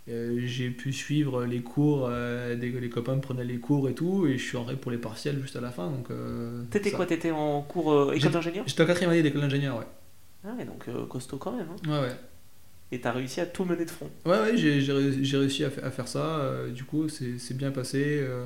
[0.10, 3.94] Euh, j'ai pu suivre les cours, euh, des, les copains me prenaient les cours et
[3.94, 5.92] tout et je suis rentré pour les partiels juste à la fin.
[5.92, 7.06] Donc, euh, T'étais quoi?
[7.06, 8.64] T'étais en cours euh, école d'ingénieur?
[8.66, 9.86] J'étais en quatrième année d'école d'ingénieur, ouais.
[10.48, 11.68] Ah ouais, donc euh, costaud quand même.
[11.70, 11.90] hein.
[11.92, 12.16] Ouais, ouais.
[12.92, 14.10] et tu as réussi à tout mener de front.
[14.26, 16.40] Ouais, ouais, j'ai, j'ai, j'ai réussi à, à, faire ça.
[16.40, 18.20] Euh, du coup, c'est, c'est bien passé.
[18.22, 18.46] Euh,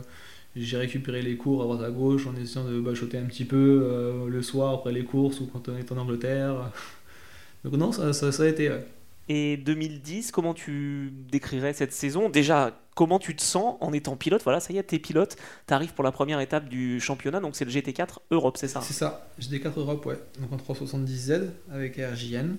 [0.56, 4.28] j'ai récupéré les cours à droite à gauche en essayant de bachoter un petit peu
[4.30, 6.72] le soir après les courses ou quand on est en Angleterre.
[7.64, 8.70] Donc non, ça, ça, ça a été...
[8.70, 8.86] Ouais.
[9.30, 12.30] Et 2010, comment tu décrirais cette saison?
[12.30, 15.36] Déjà, comment tu te sens en étant pilote Voilà, ça y est, t'es pilote,
[15.66, 18.94] t'arrives pour la première étape du championnat, donc c'est le GT4 Europe, c'est ça C'est
[18.94, 20.20] ça, GT4 Europe, ouais.
[20.40, 22.58] Donc en 370Z avec RJN.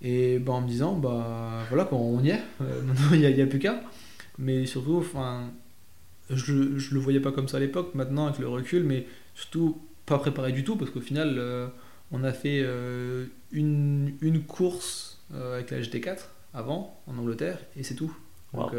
[0.00, 3.26] Et bah, en me disant, bah voilà, quand on y est, euh, maintenant il n'y
[3.26, 3.82] a, a, plus qu'à.
[4.38, 5.50] Mais surtout, enfin,
[6.30, 9.82] je, je le voyais pas comme ça à l'époque, maintenant avec le recul, mais surtout
[10.06, 11.68] pas préparé du tout, parce qu'au final, euh,
[12.10, 16.20] on a fait euh, une, une course avec la GT4
[16.54, 18.16] avant, en Angleterre, et c'est tout.
[18.54, 18.62] Wow.
[18.62, 18.72] Donc,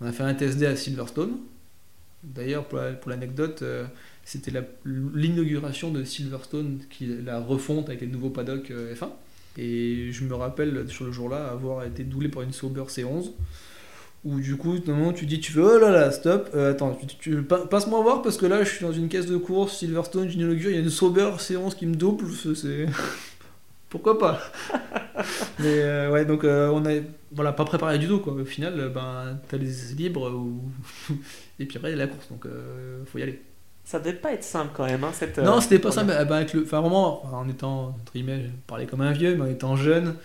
[0.00, 1.38] on a fait un TSD à Silverstone.
[2.22, 3.84] D'ailleurs, pour l'anecdote, euh,
[4.24, 4.52] c'était
[4.84, 9.10] l'inauguration de Silverstone, qui, la refonte avec les nouveaux paddocks F1.
[9.56, 13.30] Et je me rappelle sur le jour-là avoir été doublé par une Sauber C11
[14.24, 17.16] où du coup, moment tu dis, tu veux, oh là là, stop, euh, attends, tu,
[17.16, 20.70] tu, passe-moi voir parce que là, je suis dans une caisse de course, Silverstone, j'inaugure,
[20.70, 22.86] il y a une Sauber C11 qui me double, c'est.
[23.94, 24.40] Pourquoi pas
[25.60, 26.94] Mais euh, ouais, donc euh, on a
[27.30, 28.32] voilà, pas préparé du tout, quoi.
[28.32, 30.62] Au final, ben, t'as les libres, ou...
[31.60, 32.44] et puis après, il y a la course, donc
[33.06, 33.40] faut y aller.
[33.84, 35.38] Ça devait pas être simple quand même, hein, cette.
[35.38, 36.64] Non, c'était pas simple, ben, avec le...
[36.64, 40.16] enfin, vraiment, en étant, entre guillemets, je parlais comme un vieux, mais en étant jeune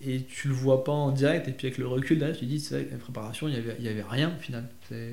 [0.00, 2.44] et tu le vois pas en direct et puis avec le recul là tu te
[2.44, 5.10] dis c'est vrai la préparation il y avait, il y avait rien au final c'est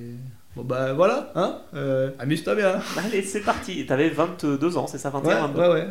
[0.56, 5.10] bon bah voilà hein euh, amuse-toi bien allez c'est parti t'avais 22 ans c'est ça
[5.10, 5.88] 21 ouais, 22 ouais ouais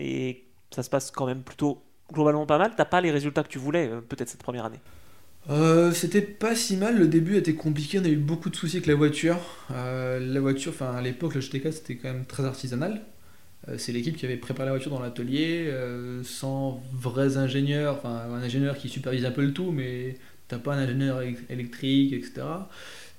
[0.00, 3.48] et ça se passe quand même plutôt globalement pas mal t'as pas les résultats que
[3.48, 4.80] tu voulais euh, peut-être cette première année?
[5.48, 8.78] Euh, c'était pas si mal, le début était compliqué, on a eu beaucoup de soucis
[8.78, 9.38] avec la voiture.
[9.70, 13.02] Euh, la voiture, enfin à l'époque, le GT4 c'était quand même très artisanal.
[13.78, 15.72] C'est l'équipe qui avait préparé la voiture dans l'atelier,
[16.22, 20.74] sans vrais ingénieurs, enfin un ingénieur qui supervise un peu le tout, mais t'as pas
[20.74, 22.42] un ingénieur électrique, etc.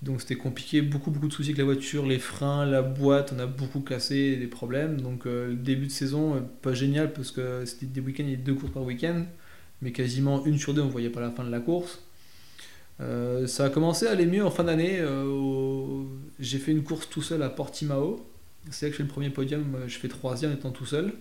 [0.03, 3.39] Donc c'était compliqué, beaucoup beaucoup de soucis avec la voiture, les freins, la boîte, on
[3.39, 5.01] a beaucoup cassé, des problèmes.
[5.01, 8.33] Donc euh, début de saison, euh, pas génial parce que c'était des week-ends, il y
[8.33, 9.25] avait deux courses par week-end,
[9.81, 12.03] mais quasiment une sur deux, on voyait pas la fin de la course.
[12.99, 15.03] Euh, ça a commencé à aller mieux en fin d'année.
[15.03, 16.07] Au...
[16.39, 18.25] J'ai fait une course tout seul à Portimao.
[18.69, 21.13] C'est là que je fais le premier podium, je fais troisième étant tout seul.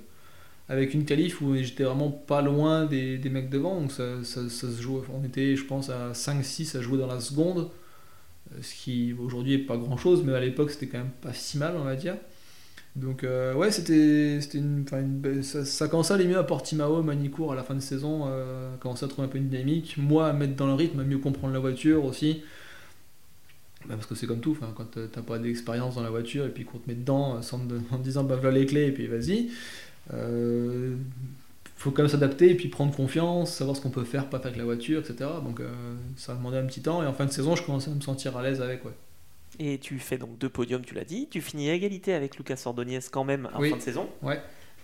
[0.69, 4.71] Avec une qualif où j'étais vraiment pas loin des, mecs devant, donc ça, ça, ça,
[4.71, 5.01] se joue.
[5.15, 7.71] On était, je pense, à 5-6 à jouer dans la seconde,
[8.61, 11.59] ce qui aujourd'hui est pas grand chose, mais à l'époque c'était quand même pas si
[11.59, 12.17] mal, on va dire.
[12.97, 17.53] Donc euh, ouais, c'était, une, une, ça, ça commençait à aller mieux à Portimao, Manicourt
[17.53, 19.97] à la fin de saison, euh, commençait à trouver un peu une dynamique.
[19.99, 22.43] Moi, à mettre dans le rythme, à mieux comprendre la voiture aussi.
[23.87, 26.65] Bah parce que c'est comme tout, quand t'as pas d'expérience dans la voiture et puis
[26.65, 27.55] qu'on te met dedans te,
[27.95, 29.51] en disant bah voilà les clés et puis vas-y,
[30.13, 30.97] euh,
[31.77, 34.47] faut quand même s'adapter et puis prendre confiance, savoir ce qu'on peut faire, pas faire
[34.47, 35.31] avec la voiture, etc.
[35.45, 35.69] Donc euh,
[36.17, 38.01] ça a demandé un petit temps et en fin de saison je commençais à me
[38.01, 38.85] sentir à l'aise avec.
[38.85, 38.93] Ouais.
[39.59, 42.63] Et tu fais donc deux podiums, tu l'as dit, tu finis à égalité avec Lucas
[42.65, 43.71] Ordonez quand même en oui.
[43.71, 44.09] fin de saison.
[44.23, 44.41] Ouais.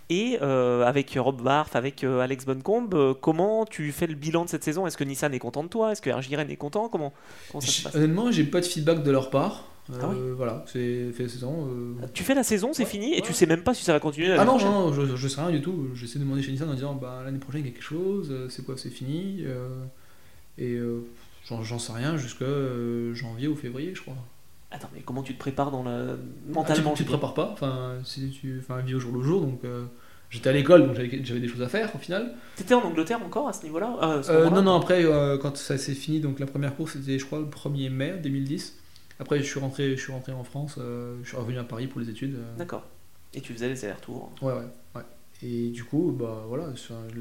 [0.08, 4.44] Et euh, avec Rob Barth, avec euh, Alex Bonecombe, euh, comment tu fais le bilan
[4.44, 4.86] de cette saison?
[4.86, 5.92] Est-ce que Nissan est content de toi?
[5.92, 6.88] Est-ce que RJRN est content?
[6.88, 7.12] Comment,
[7.50, 7.94] comment ça se passe?
[7.94, 9.71] Honnêtement, j'ai pas de feedback de leur part.
[9.90, 10.16] Ah oui.
[10.36, 11.68] Voilà, c'est fait la saison.
[12.14, 14.00] Tu fais la saison, c'est ouais, fini, et tu sais même pas si ça va
[14.00, 15.88] continuer Ah non, non, je, je sais rien du tout.
[15.94, 18.32] J'essaie de demander chez Nissan en disant bah, l'année prochaine il y a quelque chose,
[18.48, 19.44] c'est quoi, c'est fini.
[20.58, 20.78] et
[21.48, 22.46] j'en sais rien jusqu'à
[23.14, 24.16] janvier ou février, je crois.
[24.72, 26.16] Attends, mais comment tu te prépares dans la...
[26.48, 29.22] mentalement ah, Tu, tu te prépares pas, enfin, si tu enfin, vis au jour le
[29.22, 29.84] jour, donc euh,
[30.30, 32.34] j'étais à l'école, donc j'avais des choses à faire au final.
[32.56, 33.94] T'étais en Angleterre encore à ce niveau-là?
[34.02, 37.18] Euh, euh, Non, non, après, euh, quand ça s'est fini, donc la première course c'était,
[37.18, 38.78] je crois, le 1er mai 2010.
[39.22, 41.86] Après, je suis rentré, je suis rentré en France, euh, je suis revenu à Paris
[41.86, 42.38] pour les études.
[42.58, 42.84] D'accord.
[43.32, 45.02] Et tu faisais les allers-retours Ouais, ouais, ouais.
[45.44, 46.66] Et du coup, bah voilà,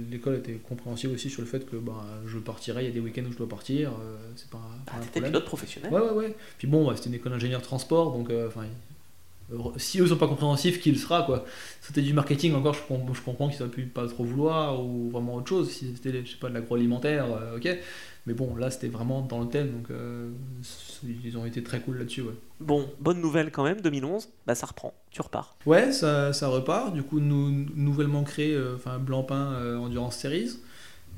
[0.09, 2.99] l'école était compréhensive aussi sur le fait que bah, je partirais, il y a des
[2.99, 5.31] week-ends où je dois partir, euh, c'est pas, pas ah, un problème.
[5.31, 6.35] pilote professionnel Ouais, ouais, ouais.
[6.57, 8.67] Puis bon, ouais, c'était une école d'ingénieur transport, donc enfin, euh,
[9.77, 11.45] si eux sont pas compréhensifs, qui le sera quoi
[11.81, 15.09] C'était du marketing encore, je, comprends, je comprends qu'ils auraient pu pas trop vouloir ou
[15.09, 15.69] vraiment autre chose.
[15.69, 17.77] Si c'était, je sais pas, de l'agroalimentaire, euh, ok.
[18.27, 20.29] Mais bon, là c'était vraiment dans le thème, donc euh,
[21.25, 22.21] ils ont été très cool là-dessus.
[22.21, 22.35] Ouais.
[22.59, 25.57] Bon, bonne nouvelle quand même, 2011, bah ça reprend, tu repars.
[25.65, 26.93] Ouais, ça, ça repart.
[26.93, 30.59] Du coup, nous, nouvellement créé, enfin Blancpain euh, Endurance Series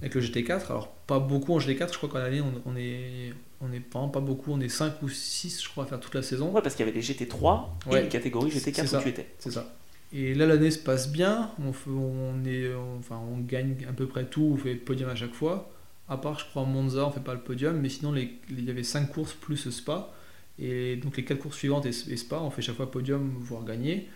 [0.02, 0.68] avec le GT4.
[0.70, 4.06] Alors pas beaucoup en GT4, je crois qu'en année on, on est on est pas,
[4.08, 6.52] pas beaucoup, on est 5 ou 6 je crois à faire toute la saison.
[6.52, 8.00] Ouais, parce qu'il y avait les GT3 ouais.
[8.00, 9.28] et une catégorie GT4 où tu étais.
[9.40, 9.74] C'est ça.
[10.12, 13.94] Et là l'année se passe bien, on, fait, on, est, on, enfin, on gagne à
[13.94, 15.72] peu près tout, on fait podium à chaque fois.
[16.10, 18.70] À part je crois Monza, on fait pas le podium, mais sinon les, il y
[18.70, 20.14] avait 5 courses plus Spa.
[20.60, 23.64] Et donc les 4 courses suivantes et, et, Spa, on fait chaque fois podium, voire
[23.64, 24.08] gagner.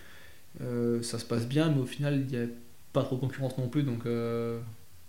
[0.62, 2.47] Euh, ça se passe bien, mais au final il n'y a
[2.93, 4.05] pas trop de concurrence non plus, donc...
[4.05, 4.60] Euh,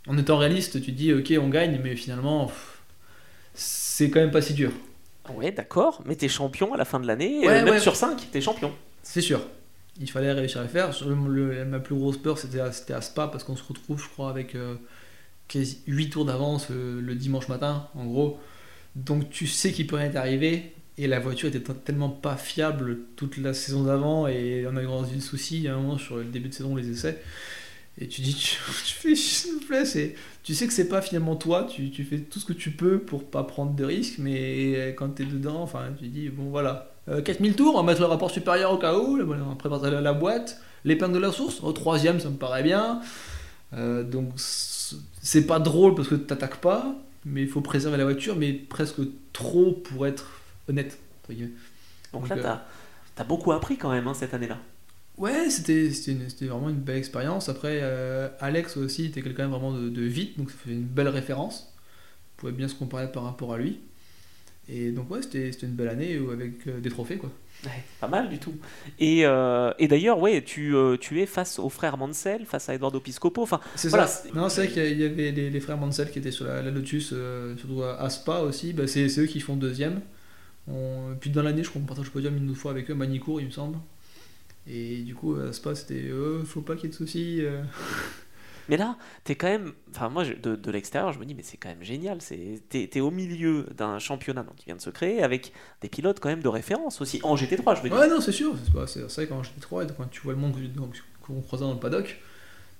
[0.07, 2.78] En étant réaliste, tu te dis ok, on gagne, mais finalement, pff,
[3.59, 4.71] c'est quand même pas si dur.
[5.35, 7.81] Ouais, d'accord, mais t'es champion à la fin de l'année, Ouais, euh, même ouais.
[7.81, 8.73] sur 5, t'es champion.
[9.03, 9.41] C'est sûr.
[10.01, 10.95] Il fallait réussir à le faire.
[10.95, 11.17] Sur le-
[11.55, 14.09] le- ma plus grosse peur, c'était à, c'était à Spa, parce qu'on se retrouve, je
[14.09, 14.77] crois, avec euh,
[15.49, 18.39] quasi 8 tours d'avance euh, le dimanche matin, en gros.
[18.95, 20.73] Donc tu sais qu'il peut rien t'arriver.
[21.01, 24.27] Et la voiture était tellement pas fiable toute la saison d'avant.
[24.29, 26.91] Et on a eu des soucis à un moment sur le début de saison, les
[26.91, 27.21] essais.
[28.01, 28.57] Et tu dis, tu,
[28.87, 32.05] tu fais, s'il vous plaît, c'est, tu sais que c'est pas finalement toi, tu, tu
[32.05, 35.63] fais tout ce que tu peux pour pas prendre de risques, mais quand t'es dedans,
[35.63, 38.79] enfin, tu dis, bon voilà, euh, 4000 tours, on va mettre le rapport supérieur au
[38.79, 42.37] cas où, on prépare la, la boîte, l'épingle de la source, au troisième, ça me
[42.37, 43.01] paraît bien.
[43.73, 48.37] Euh, donc, c'est pas drôle parce que t'attaques pas, mais il faut préserver la voiture,
[48.37, 49.01] mais presque
[49.33, 50.99] trop pour être honnête.
[51.29, 51.39] Donc,
[52.13, 52.63] Donc, là, euh, t'as
[53.17, 54.59] t'as beaucoup appris quand même hein, cette année-là.
[55.19, 55.91] Ouais, c'était
[56.47, 57.49] vraiment une belle expérience.
[57.49, 61.09] Après, euh, Alex aussi était quelqu'un vraiment de, de vite, donc ça fait une belle
[61.09, 61.75] référence.
[62.37, 63.81] On pouvait bien se comparer par rapport à lui.
[64.69, 67.31] Et donc, ouais, c'était une belle année où- avec euh, des trophées, quoi.
[67.65, 68.55] Ouais, pas mal du tout.
[69.01, 72.75] Et, euh, et d'ailleurs, ouais, tu, euh, tu es face au frère Mansell, face à
[72.75, 73.43] Eduardo Piscopo.
[73.43, 74.29] Enfin, C'est Voilà, ça.
[74.35, 76.71] Non, c'est vrai qu'il y avait les, les frères Mansell qui étaient sur la, la
[76.71, 78.73] Lotus, euh, surtout à, Spa aussi.
[78.75, 80.01] Bah, c'est c'est eux qui font deuxième.
[80.69, 82.95] On- puis dans l'année, je crois qu'on partage le podium une autre fois avec eux,
[82.95, 83.79] Manicourt, il me semble.
[84.71, 87.39] Et du coup, à Spa, c'était euh, faut pas qu'il y ait de soucis.
[87.43, 87.63] euh.
[88.69, 89.73] mais là, t'es quand même.
[89.91, 92.21] Enfin, moi, je- de, de l'extérieur, je me dis, mais c'est quand même génial.
[92.21, 95.89] c'est- T'es t'es au milieu d'un championnat donc, qui vient de se créer avec des
[95.89, 97.21] pilotes quand même de référence aussi.
[97.23, 97.99] En GT3, je veux dire.
[97.99, 98.55] Ouais, non, c'est sûr.
[98.87, 100.55] C'est vrai, quand j'étais 3 et quand tu vois le monde
[101.23, 102.19] qu'on croisait dans le paddock,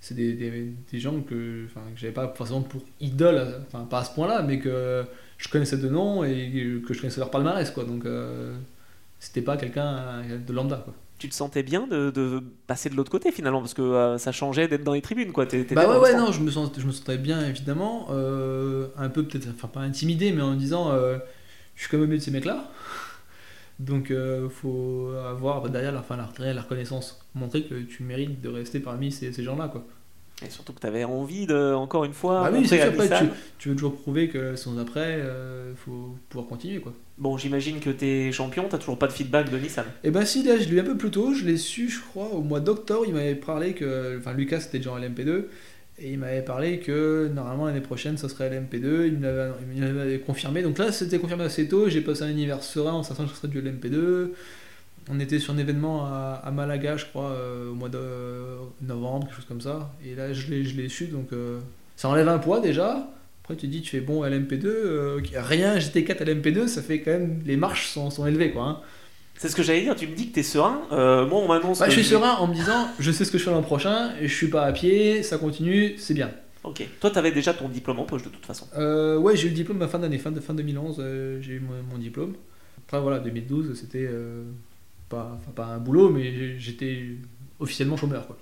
[0.01, 4.01] c'est des, des, des gens que, enfin, que j'avais pas forcément pour idole, enfin, pas
[4.01, 5.05] à ce point-là, mais que
[5.39, 7.85] je connaissais de nom et que je connaissais leur palmarès, quoi.
[7.85, 8.57] Donc, euh,
[9.19, 10.95] c'était pas quelqu'un de lambda, quoi.
[11.19, 14.31] Tu te sentais bien de, de passer de l'autre côté finalement parce que euh, ça
[14.31, 15.47] changeait d'être dans les tribunes, quoi.
[15.75, 18.07] Bah ouais, ouais, non, je me, sens, je me sentais bien, évidemment.
[18.11, 21.19] euh, un peu, peut-être, enfin, pas intimidé, mais en me disant, euh,
[21.75, 22.71] je suis comme au milieu de ces mecs-là.
[23.79, 28.41] Donc, euh, faut avoir derrière la, enfin, la, derrière la reconnaissance, montrer que tu mérites
[28.41, 29.87] de rester parmi ces, ces gens-là, quoi.
[30.47, 33.25] Et surtout que t'avais envie de, encore une fois, Ah oui, c'est après, tu,
[33.59, 35.19] tu veux toujours prouver que sans après,
[35.71, 36.93] il faut pouvoir continuer, quoi.
[37.19, 39.85] Bon, j'imagine que t'es champion, t'as toujours pas de feedback de Nissan.
[40.05, 42.01] Et ben si, là, je l'ai eu un peu plus tôt, je l'ai su, je
[42.01, 45.47] crois, au mois d'octobre, il m'avait parlé que, enfin, Lucas c'était déjà à l'MP2,
[46.01, 49.95] et il m'avait parlé que normalement l'année prochaine, ça serait à l'MP2, il me l'avait-
[50.05, 53.25] l'avait confirmé, donc là, c'était confirmé assez tôt, j'ai passé un hiver serein en sachant
[53.25, 54.29] que ce serait du LMP2,
[55.11, 57.99] on était sur un événement à, à Malaga, je crois, euh, au mois de
[58.83, 61.59] novembre, quelque chose comme ça, et là, je l'ai su, donc euh,
[61.97, 63.09] ça enlève un poids déjà,
[63.45, 66.83] après tu te dis, tu fais bon à l'MP2, euh, rien GT4 à l'MP2, ça
[66.83, 68.81] fait quand même, les marches sont, sont élevées, quoi, hein.
[69.41, 70.81] C'est ce que j'allais dire, tu me dis que t'es serein.
[70.91, 71.79] Moi, on m'annonce.
[71.79, 73.63] Bah, je suis je- serein en me disant, je sais ce que je fais l'an
[73.63, 76.33] prochain, je suis pas à pied, ça continue, c'est bien.
[76.65, 76.85] Ok.
[76.99, 78.67] Toi, t'avais déjà ton diplôme en poche de toute façon.
[78.77, 81.53] Euh, ouais, j'ai eu le diplôme à fin d'année, fin, de, fin 2011, euh, j'ai
[81.53, 82.35] eu mon, mon diplôme.
[82.89, 84.43] Après voilà, 2012, c'était euh,
[85.09, 87.17] pas, un boulot, mais j'étais
[87.61, 88.27] officiellement chômeur.
[88.27, 88.39] Quoi.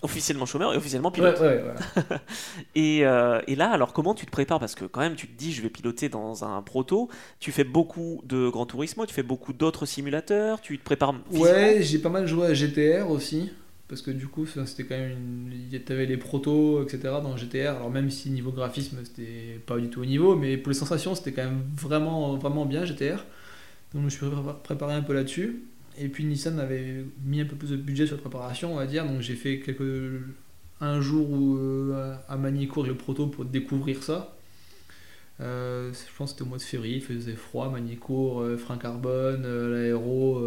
[0.00, 1.40] Officiellement chômeur et officiellement Ouais, pilote.
[1.40, 1.60] ouais.
[2.76, 4.60] Et, euh, et là, alors comment tu te prépares?
[4.60, 7.08] Parce que quand même, tu te dis, je vais piloter dans un proto.
[7.40, 11.14] Tu fais beaucoup de Grand Turismo, tu fais beaucoup d'autres simulateurs, tu te prépares.
[11.30, 13.50] Ouais, j'ai pas mal joué à GTR aussi,
[13.88, 15.10] parce que du coup, c'était quand même
[15.72, 15.80] une...
[15.84, 17.20] T'avais les protos, etc.
[17.22, 20.70] dans GTR, alors même si niveau graphisme, c'était pas du tout au niveau, mais pour
[20.70, 23.24] les sensations, c'était quand même vraiment, vraiment bien GTR.
[23.94, 25.62] Donc je me suis prépa- préparé un peu là-dessus.
[26.00, 28.86] Et puis Nissan avait mis un peu plus de budget sur la préparation, on va
[28.86, 30.20] dire, donc j'ai fait quelques...
[30.80, 34.34] un jour où, euh, à Manicourt avec le proto pour découvrir ça.
[35.40, 38.76] Euh, je pense que c'était au mois de février, il faisait froid, Manicourt, euh, frein
[38.76, 40.40] carbone, euh, l'aéro,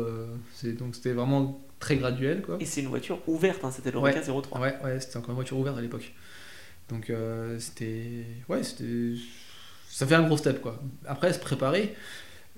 [0.79, 2.57] donc c'était vraiment très graduel quoi.
[2.59, 4.59] Et c'est une voiture ouverte, hein, c'était l'Oreca 03.
[4.59, 6.13] Ouais, ouais, c'était encore une voiture ouverte à l'époque.
[6.89, 7.11] Donc
[7.59, 8.25] c'était.
[8.49, 9.13] Ouais, c'était.
[9.89, 10.81] Ça fait un gros step quoi.
[11.05, 11.95] Après, se préparer,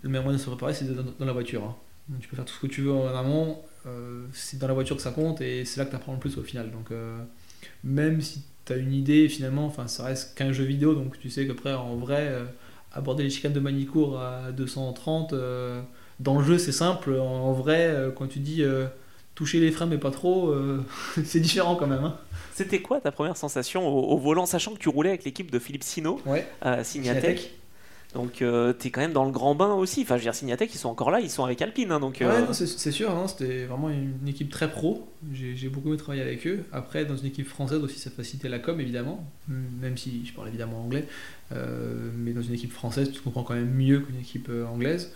[0.01, 1.63] le meilleur moyen de se préparer, c'est dans, dans la voiture.
[1.63, 1.75] hein.
[2.19, 4.95] Tu peux faire tout ce que tu veux en amont, euh, c'est dans la voiture
[4.97, 6.69] que ça compte et c'est là que tu apprends le plus au final.
[6.71, 7.17] Donc euh,
[7.83, 11.29] même si tu as une idée, finalement, enfin, ça reste qu'un jeu vidéo, donc tu
[11.29, 12.43] sais qu'après, en vrai, euh,
[12.91, 15.81] aborder les chicanes de Manicourt à 230, euh,
[16.19, 17.13] dans le jeu, c'est simple.
[17.19, 18.63] En, en vrai, quand tu dis.
[19.35, 20.83] toucher les freins mais pas trop, euh,
[21.25, 22.03] c'est différent quand même.
[22.03, 22.17] Hein.
[22.53, 25.57] C'était quoi ta première sensation au, au volant, sachant que tu roulais avec l'équipe de
[25.57, 26.45] Philippe Sino Ouais.
[26.61, 27.51] à Signatec
[28.13, 30.01] Donc euh, t'es quand même dans le grand bain aussi.
[30.03, 31.91] Enfin, je veux dire, ils sont encore là, ils sont avec Alpine.
[31.91, 35.07] hein, donc, euh, c'est sûr, hein, c'était vraiment une équipe très pro.
[35.33, 36.63] J'ai beaucoup aimé travailler avec eux.
[36.71, 40.47] Après, dans une équipe française aussi, ça facilitait la com évidemment, même si je parle
[40.47, 41.07] évidemment anglais.
[41.51, 45.11] Euh, mais dans une équipe française, tu comprends quand même mieux qu'une équipe anglaise.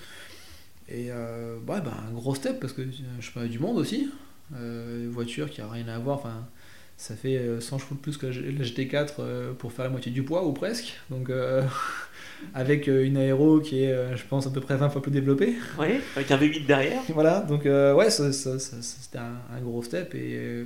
[0.89, 2.81] Et ouais, bah, un gros step parce que
[3.19, 4.09] je parlais du monde aussi.
[4.53, 6.17] Une voiture qui a rien à voir.
[6.17, 6.47] Enfin,
[6.95, 10.47] ça fait 100 chevaux de plus que la GT4 pour faire la moitié du poids
[10.47, 10.99] ou presque.
[11.11, 11.29] Donc
[12.53, 15.55] avec une aéro qui est, je pense, à peu près 20 fois plus développée.
[15.79, 17.01] Oui, avec un V8 derrière.
[17.09, 20.13] Voilà, donc ouais, c'était un, gros step.
[20.15, 20.65] Et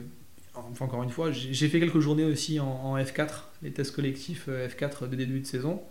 [0.55, 3.29] enfin, encore une fois, j'ai fait quelques journées aussi en, F4,
[3.63, 5.81] les tests collectifs F4 de début de saison.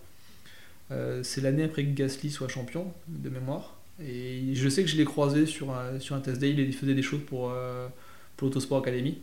[1.23, 3.81] c'est l'année après que Gasly soit champion de mémoire.
[4.03, 6.95] Et je sais que je l'ai croisé sur un, sur un test day, il faisait
[6.95, 7.89] des choses pour, euh,
[8.37, 9.19] pour l'Autosport Academy.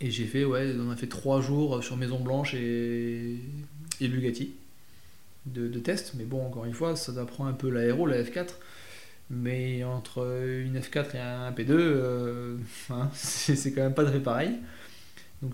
[0.00, 3.38] Et j'ai fait, ouais, on a fait trois jours sur Maison Blanche et,
[4.00, 4.52] et Bugatti
[5.46, 6.14] de, de tests.
[6.14, 8.48] Mais bon, encore une fois, ça apprend un peu l'aéro, la F4.
[9.30, 10.22] Mais entre
[10.64, 12.56] une F4 et un P2, euh,
[12.90, 14.58] hein, c'est quand même pas très pareil.
[15.44, 15.52] Donc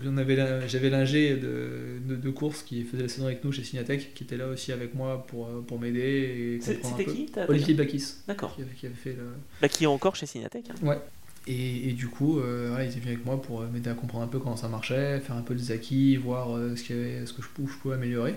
[0.67, 4.23] j'avais l'ingé de, de, de, course qui faisait la saison avec nous chez Signatech, qui
[4.23, 6.59] était là aussi avec moi pour, euh, pour m'aider.
[6.61, 8.15] C'était qui Olivier Bakis.
[8.25, 8.55] D'accord.
[8.55, 9.31] Qui, avait fait le...
[9.61, 10.65] Bah, qui est encore chez Signatech.
[10.69, 10.87] Hein.
[10.87, 10.99] Ouais.
[11.47, 14.23] Et, et, du coup, euh, il était venu avec moi pour euh, m'aider à comprendre
[14.23, 17.33] un peu comment ça marchait, faire un peu des acquis, voir ce, y avait, ce
[17.33, 18.35] que je, je pouvais améliorer.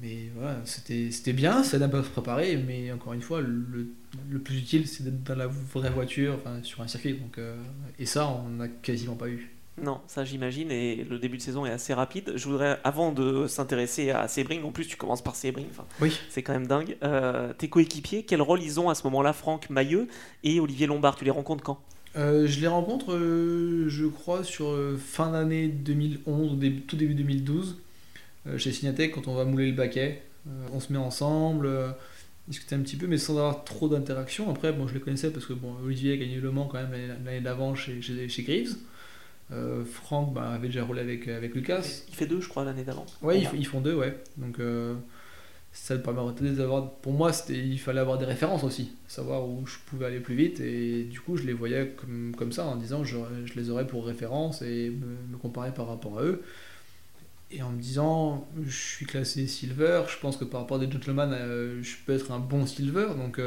[0.00, 3.88] Mais voilà, c'était bien, ça à se préparer, mais encore une fois, le,
[4.28, 7.14] le plus utile, c'est d'être dans la vraie voiture, sur un circuit.
[7.14, 7.38] Donc,
[7.98, 9.54] et ça, on n'a quasiment pas eu.
[9.82, 12.34] Non, ça j'imagine, et le début de saison est assez rapide.
[12.36, 15.66] Je voudrais, avant de s'intéresser à Sebring, en plus tu commences par Sebring,
[16.00, 16.12] oui.
[16.28, 16.96] c'est quand même dingue.
[17.02, 20.06] Euh, tes coéquipiers, quel rôle ils ont à ce moment-là, Franck Mailleux
[20.44, 21.16] et Olivier Lombard?
[21.16, 21.80] Tu les rencontres quand?
[22.16, 27.82] Euh, Je les rencontre, euh, je crois, sur fin d'année 2011, tout début 2012,
[28.56, 30.22] chez Signatec, quand on va mouler le baquet.
[30.72, 31.68] on se met ensemble,
[32.48, 34.50] discuter un petit peu, mais sans avoir trop d'interaction.
[34.50, 36.92] Après, bon, je les connaissais parce que bon, Olivier a gagné Le Mans quand même
[37.24, 38.76] l'année d'avant chez, chez, chez Greaves.
[39.52, 41.84] Euh, Franck bah, avait déjà roulé avec, avec Lucas.
[42.08, 43.06] Il fait deux, je crois, l'année d'avant.
[43.22, 44.16] Ouais, ils, font deux, ouais.
[44.36, 44.94] Donc, euh,
[45.72, 46.90] ça permet d'avoir.
[46.96, 50.60] Pour moi, il fallait avoir des références aussi, savoir où je pouvais aller plus vite.
[50.60, 53.86] Et du coup, je les voyais comme, comme ça, en disant je, je les aurais
[53.86, 56.42] pour référence et me, comparer par rapport à eux.
[57.56, 60.90] Et en me disant, je suis classé silver, je pense que par rapport à des
[60.90, 63.06] gentlemen, euh, je peux être un bon silver.
[63.16, 63.38] Donc,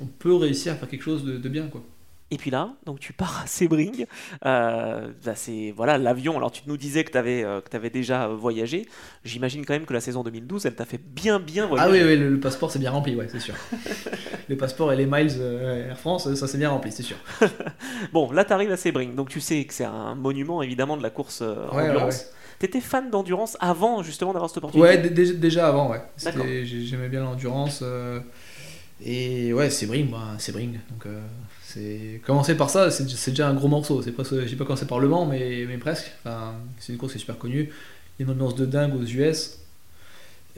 [0.00, 1.84] on peut réussir à faire quelque chose de, de bien, quoi.
[2.30, 4.04] Et puis là, donc tu pars à Sebring.
[4.44, 6.36] Euh, c'est voilà l'avion.
[6.36, 8.86] Alors tu nous disais que tu avais, euh, déjà voyagé.
[9.24, 11.88] J'imagine quand même que la saison 2012, elle t'a fait bien bien voyager.
[11.88, 13.54] Ah oui, oui le, passeport c'est bien rempli, ouais, c'est sûr.
[14.48, 17.16] le passeport et les miles euh, Air France, ça c'est bien rempli, c'est sûr.
[18.12, 21.02] bon, là tu arrives à Sebring, donc tu sais que c'est un monument évidemment de
[21.02, 22.26] la course endurance.
[22.58, 26.00] T'étais fan d'endurance avant justement d'avoir cette opportunité Ouais, déjà avant, ouais.
[26.64, 27.84] J'aimais bien l'endurance.
[29.04, 29.68] et ouais,
[30.10, 30.78] bah, Sebring.
[30.90, 31.06] Donc
[31.68, 34.00] c'est commencer par ça, c'est déjà un gros morceau.
[34.00, 36.10] C'est presque, j'ai pas commencé par Le Mans, mais, mais presque.
[36.24, 37.70] Enfin, c'est une course qui est super connue.
[38.18, 39.58] Il y a une ambiance de dingue aux US.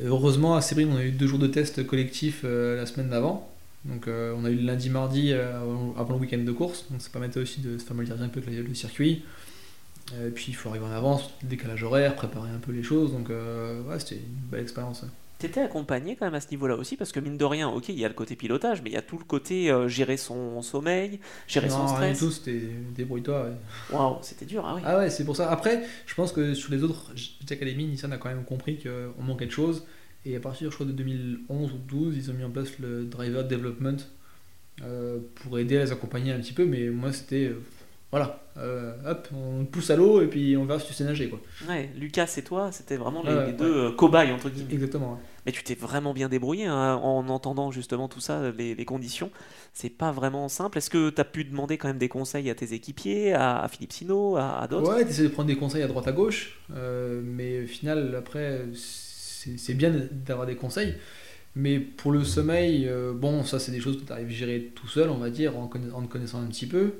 [0.00, 3.50] heureusement, à Sebring, on a eu deux jours de test collectif euh, la semaine d'avant.
[3.84, 5.58] Donc, euh, on a eu le lundi, mardi euh,
[5.98, 6.86] avant le week-end de course.
[6.90, 9.24] Donc, ça permettait aussi de se familiariser un peu avec le, circuit.
[10.26, 13.12] Et puis, il faut arriver en avance, décalage horaire, préparer un peu les choses.
[13.12, 15.04] Donc, ouais, c'était une belle expérience.
[15.40, 17.98] T'étais accompagné quand même à ce niveau-là aussi, parce que mine de rien, ok, il
[17.98, 20.60] y a le côté pilotage, mais il y a tout le côté euh, gérer son
[20.60, 21.18] sommeil,
[21.48, 22.18] gérer son stress.
[22.18, 22.60] tout, c'était
[22.94, 23.48] débrouille-toi.
[23.90, 24.82] Waouh, c'était dur, ah oui.
[24.84, 25.50] Ah ouais, c'est pour ça.
[25.50, 27.14] Après, je pense que sur les autres
[27.50, 29.86] académies, Nissan a quand même compris qu'on manquait de choses.
[30.26, 33.06] Et à partir, je crois, de 2011 ou 12, ils ont mis en place le
[33.06, 33.96] driver development
[34.82, 36.66] euh, pour aider à les accompagner un petit peu.
[36.66, 37.62] Mais moi, c'était euh,
[38.10, 41.28] voilà, euh, hop, on pousse à l'eau et puis on verra si tu sais nager.
[41.28, 41.40] Quoi.
[41.68, 44.74] Ouais, Lucas et toi, c'était vraiment les, deux euh, cobayes entre guillemets.
[44.74, 45.20] Exactement.
[45.46, 49.30] Mais tu t'es vraiment bien débrouillé hein, en entendant justement tout ça, les, conditions.
[49.72, 50.78] C'est pas vraiment simple.
[50.78, 53.92] Est-ce que tu as pu demander quand même des conseils à tes équipiers, à, Philippe
[53.92, 54.92] Sino, à, d'autres?
[54.92, 58.16] Ouais, tu essaies de prendre des conseils à droite à gauche, euh, mais au final,
[58.18, 60.96] après, c'est bien d'avoir des conseils.
[61.54, 64.88] Mais pour le sommeil, bon, ça c'est des choses que tu arrives à gérer tout
[64.88, 66.94] seul, on va dire, en, en te connaissant un petit peu.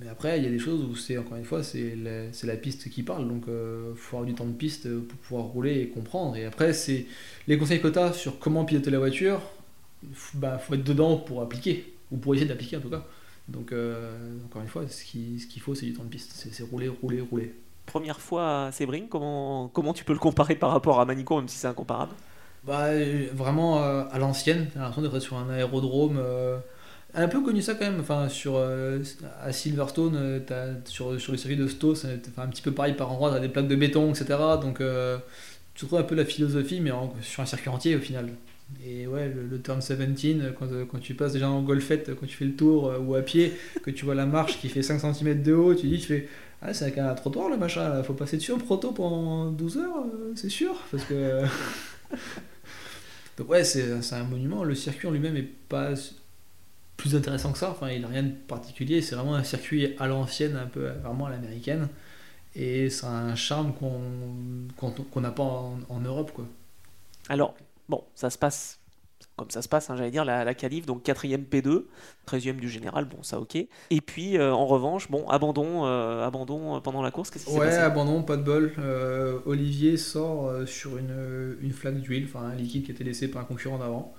[0.00, 2.56] Mais après, il y a des choses où c'est, encore une fois, c'est la, la,
[2.56, 3.26] piste qui parle.
[3.26, 6.36] Donc, il euh, faut avoir du temps de piste pour pouvoir rouler et comprendre.
[6.36, 7.06] Et après, c'est
[7.48, 9.40] les conseils que tu as sur comment piloter la voiture,
[10.04, 13.04] il bah, faut être dedans pour appliquer, ou pour essayer d'appliquer en tout cas.
[13.48, 16.32] Donc, euh, encore une fois, ce qu'il ce faut, c'est du temps de piste.
[16.32, 17.54] C'est rouler, rouler, rouler.
[17.86, 21.48] Première fois à Sebring, comment, comment tu peux le comparer par rapport à Manico, même
[21.48, 22.12] si c'est incomparable?
[22.64, 22.90] Bah,
[23.32, 26.20] Vraiment euh, à l'ancienne, j'ai l'impression d'être sur un aérodrome
[27.14, 28.00] un peu connu ça quand même.
[28.00, 29.02] Enfin, sur, euh,
[29.42, 33.10] à Silverstone, euh, sur, sur le circuit de Stowe, c'est un petit peu pareil par
[33.10, 34.26] endroit, tu as des plaques de béton, etc.
[34.60, 35.18] Donc euh,
[35.74, 36.90] tu trouves un peu la philosophie, mais
[37.22, 38.28] sur un circuit entier au final.
[38.86, 42.44] Et ouais, le, turn 17, quand, quand, tu passes déjà en golfette, quand tu fais
[42.44, 45.54] le tour ou à pied, que tu vois la marche qui fait 5 cm de
[45.54, 46.28] haut, tu dis, tu fais
[46.60, 48.02] Ah, c'est un trottoir le machin, là.
[48.02, 50.04] faut passer dessus en proto pendant 12 heures,
[50.34, 50.74] c'est sûr.
[50.90, 51.42] Parce que.
[53.38, 54.64] Donc ouais, c'est un monument.
[54.64, 55.94] Le circuit en lui-même est pas
[56.98, 57.70] plus intéressant que ça.
[57.70, 59.00] Enfin, il n'a rien de particulier.
[59.00, 61.88] C'est vraiment un circuit à l'ancienne, un peu vraiment à l'américaine.
[62.54, 66.32] Et c'est un charme qu'on n'a pas en, Europe.
[66.34, 66.44] Quoi.
[67.30, 67.54] Alors,
[67.88, 68.80] bon, ça se passe
[69.36, 71.84] comme ça se passe, hein, j'allais dire, la, la qualif, donc 4ème P2,
[72.26, 73.54] 13ème du général, bon, ça ok.
[73.54, 77.58] Et puis, euh, en revanche, bon, abandon, euh, abandon pendant la course, qu'est-ce qui s'est
[77.58, 77.78] ouais, passé?
[77.78, 78.72] abandon, pas de bol.
[78.78, 83.42] Euh, Olivier sort sur une, une flaque d'huile, enfin un liquide qui était laissé par
[83.42, 84.12] un concurrent d'avant.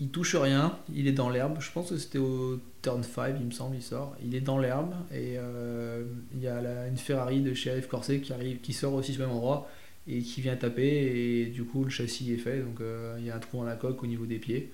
[0.00, 1.56] Il touche rien, il est dans l'herbe.
[1.60, 4.16] Je pense que c'était au turn 5, il me semble, il sort.
[4.24, 8.32] Il est dans l'herbe et euh, il y a une Ferrari de Sheriff Corset qui
[8.32, 9.68] arrive, qui sort aussi le même endroit
[10.06, 12.60] et qui vient taper et du coup le châssis est fait.
[12.60, 14.70] Donc euh, il y a un trou dans la coque au niveau des pieds.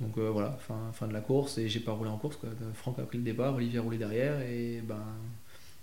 [0.00, 0.58] Donc euh, voilà,
[0.92, 2.38] fin, de la course et j'ai pas roulé en course.
[2.74, 5.04] Franck a pris le départ, Olivier a roulé derrière et ben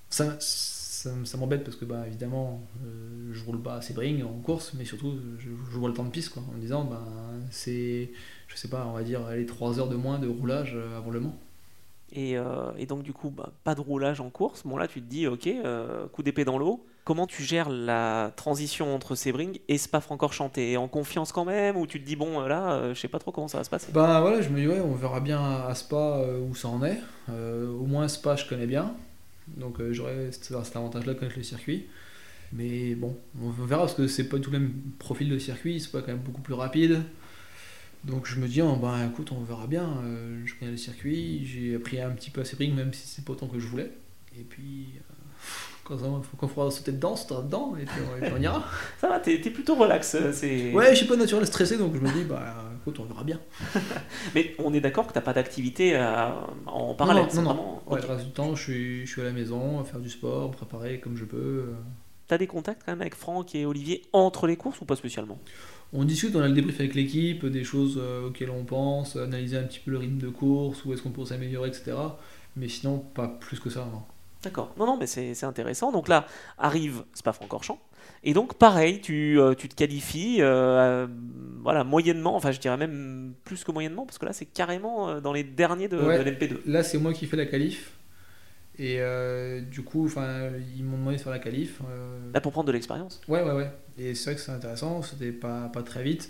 [0.10, 0.38] ça,
[1.38, 2.68] m'embête parce que bah, évidemment
[3.32, 6.10] je roule pas assez bring en course mais surtout je, je vois le temps de
[6.10, 7.06] piste quoi, en me disant ben
[7.52, 8.10] c'est
[8.48, 11.12] je sais pas, on va dire, les 3 heures de moins de roulage euh, avant
[11.12, 11.38] le Mans.
[12.14, 14.64] Et, euh, et, donc du coup, bah, pas de roulage en course.
[14.66, 16.86] Bon là, tu te dis, ok, euh, coup d'épée dans l'eau.
[17.04, 20.52] Comment tu gères la transition entre Sebring et Spa-Francorchamps?
[20.78, 23.48] En confiance quand même Ou tu te dis, bon là, je sais pas trop comment
[23.48, 23.94] ça va se passer?
[23.94, 27.00] Bah voilà, je me dis, ouais, on verra bien à Spa où ça en est.
[27.30, 28.94] au moins Spa, je connais bien.
[29.48, 31.86] Donc j'aurais cet avantage-là de connaître le circuit.
[32.52, 35.80] Mais bon, on verra parce que c'est pas tout le même profil de circuit.
[35.80, 37.04] C'est pas quand même beaucoup plus rapide.
[38.08, 39.98] Donc je me dis, oh, bah, écoute, on verra bien.
[40.06, 43.26] Euh, je connais le circuit, j'ai appris un petit peu à Sebring, même si c'est
[43.26, 43.92] pas autant que je voulais.
[44.40, 45.14] Et puis, euh,
[45.84, 45.98] quand
[46.38, 48.64] qu'on faudra sauter dedans, on dedans, et puis, on ira.
[49.02, 50.16] Ça va, t'es plutôt relax.
[50.16, 50.72] Euh, c'est...
[50.72, 53.42] Ouais, je suis pas naturel stressé, donc je me dis, bah écoute, on verra bien.
[54.36, 55.98] Mais on est d'accord que t'as pas d'activité
[56.66, 57.82] en parallèle Non, non, non.
[57.88, 60.10] Ouais, le reste du temps, je suis, je suis à la maison, à faire du
[60.10, 61.74] sport, préparer comme je peux.
[62.28, 65.40] T'as des contacts quand même avec Franck et Olivier entre les courses ou pas spécialement?
[65.94, 69.58] On discute, on a le débrief avec l'équipe, des choses euh, auxquelles on pense, analyser
[69.58, 71.94] un petit peu le rythme de course, où est-ce qu'on peut s'améliorer, etc.
[72.56, 73.88] Mais sinon, pas plus que ça.
[74.44, 74.74] D'accord.
[74.78, 75.92] Non, non, mais c'est intéressant.
[75.92, 76.28] Donc là,
[76.58, 77.80] arrive Spa-Francorchamps.
[78.24, 81.08] Et donc, pareil, tu, euh, tu te qualifies, euh,
[81.62, 85.34] voilà, moyennement, enfin, je dirais même plus que moyennement, parce que là, c'est carrément dans
[85.34, 86.58] les derniers de, de l'MP2.
[86.66, 87.97] Là, c'est moi qui fais la qualif.
[88.80, 90.10] Et euh, du coup,
[90.76, 91.82] ils m'ont demandé de faire la qualif.
[91.90, 92.32] Euh.
[92.34, 93.72] Là, pour prendre de l'expérience Ouais, ouais, ouais.
[93.98, 96.30] Et c'est vrai que c'est intéressant, c'était pas, pas très vite.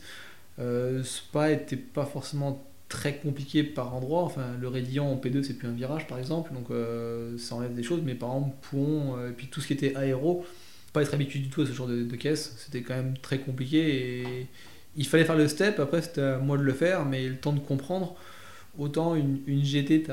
[0.59, 4.23] Euh, Spa était pas forcément très compliqué par endroit.
[4.23, 6.53] Enfin, le Rédillon en P2, c'est plus un virage, par exemple.
[6.53, 8.01] Donc, euh, ça enlève des choses.
[8.03, 10.45] Mais par exemple, Pouon, et puis tout ce qui était aéro,
[10.93, 12.55] pas être habitué du tout à ce genre de, de caisse.
[12.57, 14.21] C'était quand même très compliqué.
[14.21, 14.47] Et
[14.95, 15.79] il fallait faire le step.
[15.79, 18.15] Après, c'était à moi de le faire, mais le temps de comprendre.
[18.77, 20.03] Autant une, une GT,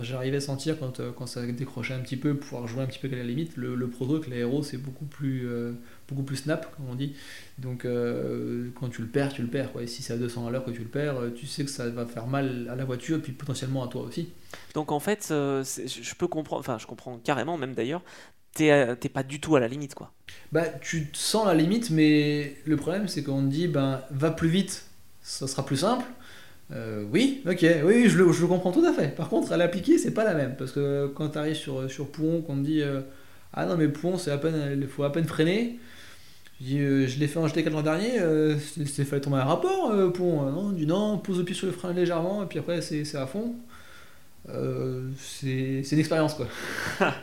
[0.00, 2.98] j'arrivais à sentir quand, euh, quand ça décrochait un petit peu, pouvoir jouer un petit
[2.98, 3.56] peu à la limite.
[3.56, 5.72] Le, le Pro Truck, l'aéro, c'est beaucoup plus, euh,
[6.08, 7.14] beaucoup plus snap, comme on dit.
[7.58, 9.70] Donc euh, quand tu le perds, tu le perds.
[9.70, 9.82] Quoi.
[9.82, 11.90] Et si c'est à 200 à l'heure que tu le perds, tu sais que ça
[11.90, 14.30] va faire mal à la voiture, puis potentiellement à toi aussi.
[14.72, 18.02] Donc en fait, je peux comprendre, enfin je comprends carrément même d'ailleurs,
[18.54, 20.12] t'es pas du tout à la limite quoi.
[20.52, 24.30] Bah tu te sens la limite, mais le problème c'est qu'on te dit, ben va
[24.30, 24.86] plus vite,
[25.20, 26.06] ça sera plus simple
[26.72, 29.14] euh, oui, ok, oui, je le, comprends tout à fait.
[29.14, 30.56] Par contre, à l'appliquer, c'est pas la même.
[30.56, 33.00] Parce que quand tu arrives sur, sur Pouon, qu'on te dit euh,
[33.52, 35.78] Ah non, mais Pouon, c'est à peine, il faut à peine freiner.
[36.60, 38.18] Je, dis, euh, je l'ai fait en GT4 l'an dernier,
[38.86, 40.50] c'est fallait tomber un rapport, Pouon.
[40.50, 43.16] Non, on dit non, pose le pied sur le frein légèrement, et puis après, c'est
[43.16, 43.54] à fond.
[45.18, 46.48] c'est une expérience, quoi.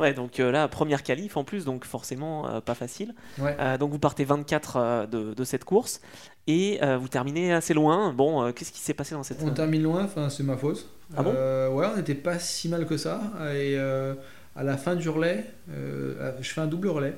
[0.00, 3.14] Ouais, donc euh, là, première qualif en plus, donc forcément euh, pas facile.
[3.38, 6.00] Euh, donc vous partez 24 de, de, cette course
[6.46, 8.12] et vous terminez assez loin.
[8.12, 10.88] Bon, qu'est-ce qui s'est passé dans cette On termine loin, c'est ma faute.
[11.16, 11.32] Ah bon?
[11.32, 13.20] Ouais, on n'était pas si mal que ça.
[13.54, 17.14] Et à la fin du relais, je fais un double relais.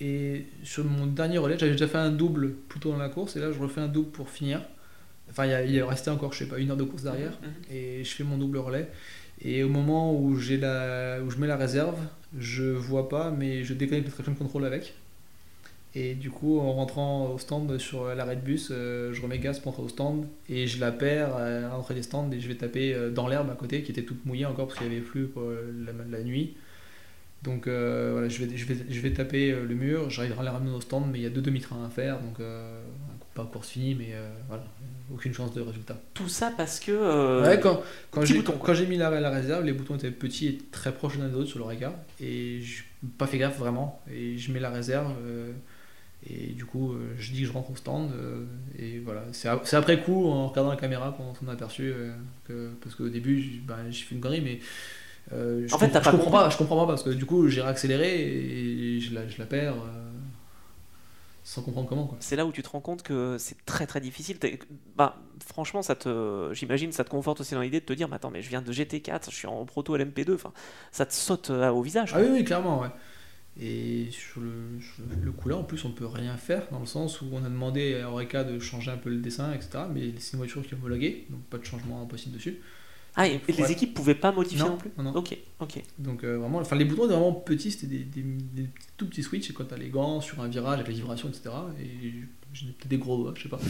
[0.00, 3.40] Et sur mon dernier relais, j'avais déjà fait un double plutôt dans la course, et
[3.40, 4.60] là je refais un double pour finir.
[5.30, 7.74] Enfin, il, est resté encore, je sais pas, une heure de course derrière, mhm.
[7.74, 8.90] et je fais mon double relais.
[9.42, 11.98] Et au moment où, j'ai la, où je mets la réserve,
[12.38, 14.94] je vois pas, mais je déconnecte le traction control avec.
[15.96, 19.60] Et du coup, en rentrant au stand sur l'arrêt de bus, euh, je remets gaz
[19.60, 22.56] pour entrer au stand et je la perds à l'entrée des stands et je vais
[22.56, 25.00] taper euh, dans l'herbe à côté qui était toute mouillée encore parce qu'il y avait
[25.00, 25.28] plus
[26.10, 26.56] la, nuit.
[27.44, 30.52] Donc euh, voilà, je vais, je, vais, je vais taper le mur, j'arriverai à la
[30.52, 32.40] ramener au stand, mais il y a deux demi-trains à faire, donc
[33.34, 34.14] pas course finie, mais
[34.48, 34.64] voilà,
[35.12, 35.96] aucune chance de résultat.
[36.14, 36.92] Tout ça parce que.
[36.92, 40.46] Euh, ouais, quand, quand j'ai, quand j'ai mis la, la, réserve, les boutons étaient petits
[40.46, 41.92] et très proches l'un des autres sur le regard.
[42.20, 42.82] Et je
[43.18, 44.02] pas fait gaffe vraiment.
[44.10, 45.12] Et je mets la réserve.
[45.26, 45.52] Euh,
[46.26, 48.10] et du coup, euh, je dis que je rentre au stand.
[48.78, 49.24] et voilà.
[49.32, 51.92] C'est, c'est après coup, en regardant la caméra, qu'on s'en a aperçu.
[52.48, 54.60] que, parce qu'au début, ben, j'ai fait une connerie, mais.
[55.30, 58.20] je, en fait, je, comprends pas, je comprends pas parce que du coup j'ai réaccéléré
[58.20, 59.74] et je la, je la perds
[61.44, 62.06] sans comprendre comment.
[62.06, 62.16] Quoi.
[62.20, 64.38] C'est là où tu te rends compte que c'est très très difficile.
[64.96, 68.16] Bah, franchement, ça te, j'imagine, ça te conforte aussi dans l'idée de te dire, mais
[68.16, 70.52] attends, mais je viens de GT4, je suis en proto LMP2, enfin,
[70.90, 72.12] ça te saute euh, au visage.
[72.14, 72.88] Ah oui, oui, clairement, ouais.
[73.60, 74.80] Et sur le,
[75.46, 78.10] là, en plus, on peut rien faire dans le sens où on a demandé à
[78.10, 79.84] Oreca de changer un peu le dessin, etc.
[79.92, 82.58] Mais c'est une voiture qui est homologuée, donc pas de changement possible dessus.
[83.16, 85.82] Ah, et, les équipes pouvaient pas modifier non, plus non, Ok, ok.
[85.98, 89.50] Donc euh, vraiment, enfin les boutons étaient vraiment petits, c'était des, des, tout petits switches,
[89.50, 91.50] et quand t'as les gants sur un virage avec les vibrations, etc.
[91.80, 92.12] Et
[92.52, 93.60] j'ai peut-être des gros doigts, je sais pas.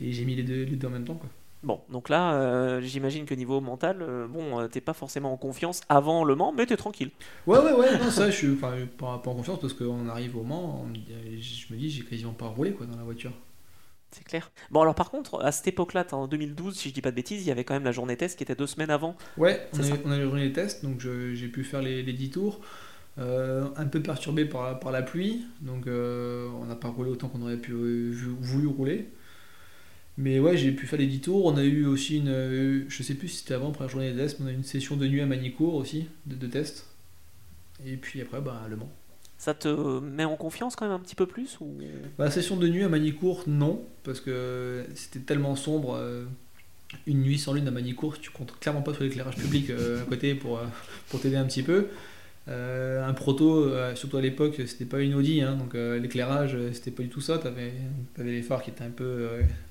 [0.00, 1.28] Et j'ai mis les deux, les deux en même temps, quoi.
[1.62, 5.80] Bon, donc là, euh, j'imagine que niveau mental, euh, bon, t'es pas forcément en confiance
[5.88, 7.10] avant le Mans, mais t'es tranquille.
[7.46, 10.44] Ouais, ouais, ouais, non, ça, je suis pas, pas, en confiance parce qu'on arrive au
[10.44, 13.32] Mans, je me dis, j'ai quasiment pas roulé quoi, dans la voiture.
[14.12, 14.50] C'est clair.
[14.70, 17.42] Bon, alors par contre, à cette époque-là, en 2012, si je dis pas de bêtises,
[17.42, 19.16] il y avait quand même la journée test qui était deux semaines avant.
[19.36, 22.12] Ouais, on a, on a, eu la journée test, donc j'ai pu faire les, les
[22.12, 22.60] 10 tours.
[23.18, 27.28] Euh, un peu perturbé par, par la pluie, donc euh, on n'a pas roulé autant
[27.28, 29.08] qu'on aurait pu, voulu rouler.
[30.18, 31.46] Mais ouais, j'ai pu faire les 10 tours.
[31.46, 32.86] On a eu aussi une.
[32.88, 34.96] Je sais plus si c'était avant, la journée test, mais on a eu une session
[34.96, 36.86] de nuit à Manicourt aussi, de, de test.
[37.86, 38.90] Et puis après, bah, Le Mans.
[39.38, 41.78] Ça te met en confiance quand même un petit peu plus ou...
[42.18, 45.96] Bah, la session de nuit à Manicourt, non, parce que c'était tellement sombre.
[45.96, 46.24] Euh,
[47.06, 50.04] une nuit sans lune à Manicourt, tu comptes clairement pas sur l'éclairage public euh, à
[50.06, 50.64] côté pour, euh,
[51.10, 51.88] pour t'aider un petit peu.
[52.48, 57.08] un proto, surtout à l'époque, c'était pas une Audi, hein, donc l'éclairage, c'était pas du
[57.08, 57.38] tout ça.
[57.38, 57.72] T'avais
[58.18, 59.28] avais les phares qui étaient un peu,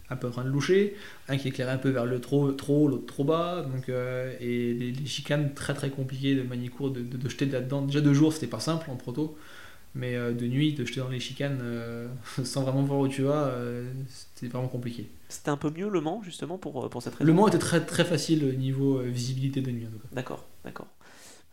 [0.09, 0.95] un peu en train de loucher,
[1.27, 5.05] un qui éclairait un peu vers le trop, trop l'autre trop bas, donc, et les,
[5.05, 7.81] chicanes très très compliquées de Manicourt de, de, de jeter là-dedans.
[7.81, 9.37] Déjà deux jours, c'était pas simple en proto.
[9.95, 12.07] Mais euh, de nuit, de jeter dans les chicanes euh,
[12.43, 13.89] sans vraiment voir où tu vas, euh,
[14.35, 15.09] c'était vraiment compliqué.
[15.29, 17.25] C'était un peu mieux Le Mans, justement, pour, pour cette raison?
[17.25, 20.09] Le Mans était très, très facile au niveau visibilité de nuit, en tout cas.
[20.11, 20.87] D'accord, d'accord.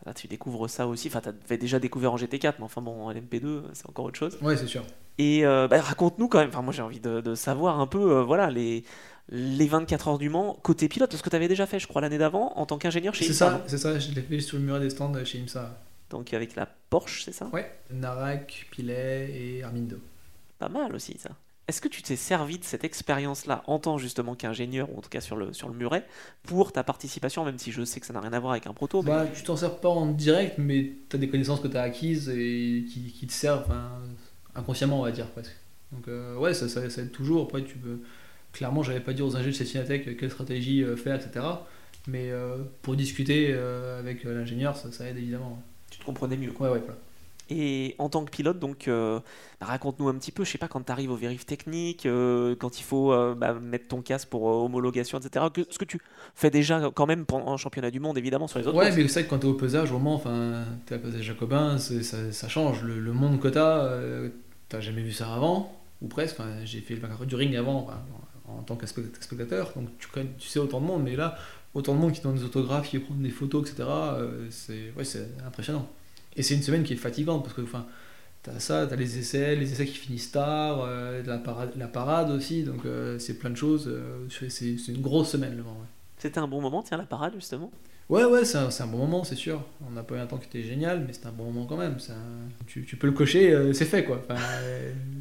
[0.05, 1.07] Là, tu découvres ça aussi.
[1.07, 4.19] Enfin, tu avais déjà découvert en GT4, mais enfin, bon, en LMP2, c'est encore autre
[4.19, 4.37] chose.
[4.41, 4.83] Ouais, c'est sûr.
[5.17, 6.49] Et bah, raconte-nous quand même.
[6.49, 8.83] Enfin, moi, j'ai envie de, de, savoir un peu, voilà, les,
[9.29, 12.01] les 24 heures du Mans côté pilote, parce que tu avais déjà fait, je crois,
[12.01, 13.99] l'année d'avant, en tant qu'ingénieur chez C'est ça, c'est ça.
[13.99, 15.79] Je l'ai fait sur le muret des stands chez IMSA
[16.13, 17.49] donc avec la Porsche, c'est ça?
[17.51, 19.97] Ouais, Narak, Pilet et Armindo.
[20.59, 21.31] Pas mal aussi ça.
[21.67, 25.09] Est-ce que tu t'es servi de cette expérience-là en tant justement qu'ingénieur, ou en tout
[25.09, 26.05] cas sur le, sur le muret,
[26.43, 28.73] pour ta participation, même si je sais que ça n'a rien à voir avec un
[28.73, 31.77] proto Bah, tu t'en sers pas en direct, mais tu as des connaissances que tu
[31.77, 33.71] as acquises et qui, te servent
[34.55, 35.55] inconsciemment, on va dire presque.
[35.91, 37.43] Donc euh, ouais, ça, ça, aide toujours.
[37.43, 37.99] Après, tu peux...
[38.51, 41.45] Clairement, j'avais pas dit aux ingénieurs de Cinetech quelle stratégie euh, faire, etc.
[42.07, 45.61] Mais euh, pour discuter avec l'ingénieur, ça, ça aide évidemment
[46.05, 46.51] comprenais mieux.
[46.59, 46.81] Ouais, ouais,
[47.49, 49.19] Et en tant que pilote, donc, euh,
[49.59, 52.55] bah, raconte-nous un petit peu, je sais pas, quand tu arrives aux vérifs techniques, euh,
[52.57, 55.45] quand il faut euh, bah, mettre ton casque pour homologation, etc.
[55.53, 55.99] Que, ce que tu
[56.35, 58.77] fais déjà quand même en championnat du monde, évidemment, sur les autres.
[58.77, 60.95] Ouais, mais c'est vrai que quand tu es au pesage, au moment, enfin, tu es
[60.95, 62.81] à pesage jacobin, ça, ça, change.
[62.83, 66.37] Le, monde que tu jamais vu ça avant, ou presque.
[66.63, 67.89] J'ai fait le 24 du ring avant,
[68.47, 71.35] en tant que spectateur, donc tu, tu sais autant de monde, mais là,
[71.73, 73.89] autant de monde qui donne des autographes, qui prend des photos, etc.
[74.49, 75.03] C'est ouais,
[75.45, 75.87] impressionnant.
[76.35, 77.85] Et c'est une semaine qui est fatigante parce que enfin,
[78.41, 81.37] t'as ça, t'as les essais, les essais qui finissent tard, euh, la,
[81.87, 83.91] parade, aussi, donc euh, c'est plein de choses.
[84.49, 85.85] c'est une grosse semaine le moment.
[86.17, 87.71] C'était un bon moment, tiens, la parade justement?
[88.09, 89.63] Ouais, ouais, c'est un, un, bon moment, c'est sûr.
[89.87, 91.77] On n'a pas eu un temps qui était génial, mais c'est un bon moment quand
[91.77, 91.97] même.
[92.67, 94.21] Tu, tu, peux le cocher, c'est fait quoi.
[94.23, 94.39] Enfin,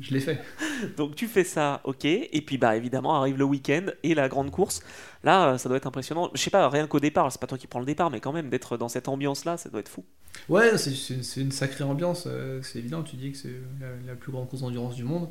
[0.01, 0.41] je l'ai fait.
[0.97, 2.05] Donc tu fais ça, ok.
[2.05, 4.83] Et puis bah évidemment arrive le week-end et la grande course.
[5.25, 6.31] Là, ça doit être impressionnant.
[6.35, 8.33] Je sais pas, rien qu'au départ, c'est pas toi qui prends le départ, mais quand
[8.33, 10.05] même d'être dans cette ambiance-là, ça doit être fou.
[10.49, 12.25] Ouais, c'est une sacrée ambiance.
[12.27, 13.61] Euh, c'est évident, tu dis que c'est
[14.07, 15.29] la, plus grande course d'endurance du monde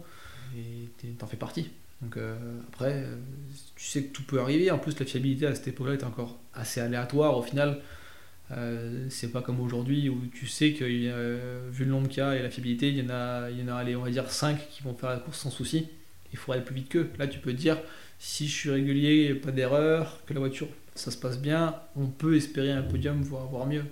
[0.56, 1.70] et t'en fais partie.
[2.02, 2.36] Donc euh,
[2.70, 3.16] après, euh,
[3.76, 4.72] tu sais que tout peut arriver.
[4.72, 7.82] En plus, la fiabilité à cette époque-là était encore assez aléatoire au final.
[9.10, 12.41] c'est pas comme aujourd'hui où tu sais que vu le nombre qu'il y a et
[12.43, 14.84] la fiabilité, il y en a, il y en a on va dire 5 qui
[14.84, 15.88] vont faire la course sans souci.
[16.34, 17.10] Il faut aller plus vite qu'eux.
[17.20, 17.78] Là, tu peux te dire,
[18.20, 22.36] si je suis régulier, pas d'erreur, que la voiture ça se passe bien, on peut
[22.36, 23.86] espérer un podium, voire, voire mieux.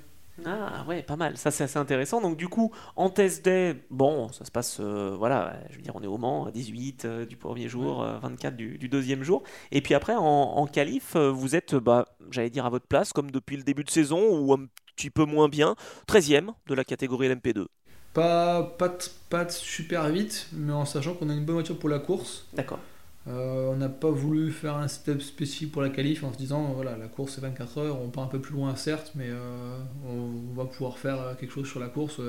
[0.46, 1.38] Ah ouais, pas mal.
[1.38, 2.22] Ça c'est assez intéressant.
[2.22, 5.96] Donc du coup, en test day, bon, ça se passe, euh, voilà, je veux dire,
[5.96, 9.44] on est au Mans, 18 euh, du premier jour, 24 euh, du, du, deuxième jour.
[9.72, 13.32] Et puis après, en, en qualif, vous êtes, bah, j'allais dire, à votre place, comme
[13.32, 14.66] depuis le début de saison, ou un
[14.96, 15.76] petit peu moins bien,
[16.08, 17.66] 13e de la catégorie LMP2.
[18.14, 18.98] Pas, pas,
[19.30, 22.48] pas super vite, mais en sachant qu'on a une bonne voiture pour la course.
[22.54, 22.80] D'accord.
[23.28, 26.72] Euh, on n'a pas voulu faire un step spécifique pour la qualif en se disant
[26.74, 29.78] voilà la course c'est 24 heures, on part un peu plus loin certes, mais euh,
[30.08, 32.22] on, va pouvoir faire quelque chose sur la course.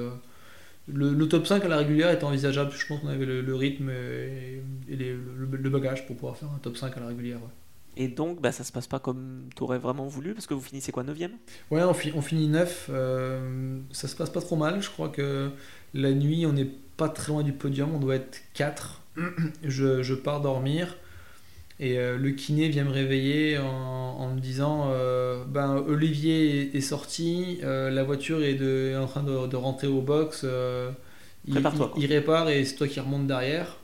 [0.93, 4.63] Le, top 5 à la régulière est envisageable, je pense qu'on avait le, rythme et,
[4.89, 7.39] le, bagage pour pouvoir faire un top 5 à la régulière.
[7.97, 10.61] Et donc, bah, ça se passe pas comme tu aurais vraiment voulu, parce que vous
[10.61, 11.19] finissez quoi, 9
[11.71, 12.91] Ouais, on, on finit 9.
[13.93, 14.83] ça se passe pas trop mal.
[14.83, 15.51] Je crois que
[15.95, 19.00] la nuit, on n'est pas très loin du podium, on doit être 4.
[19.65, 20.97] je, je pars dormir.
[21.81, 27.59] Et euh, le kiné vient me réveiller en, me disant euh, ben, Olivier est, sorti,
[27.63, 30.45] euh, la voiture est, de, en train de, rentrer au box.
[31.49, 31.59] Il,
[31.97, 33.79] il, répare et c'est toi qui remonte derrière.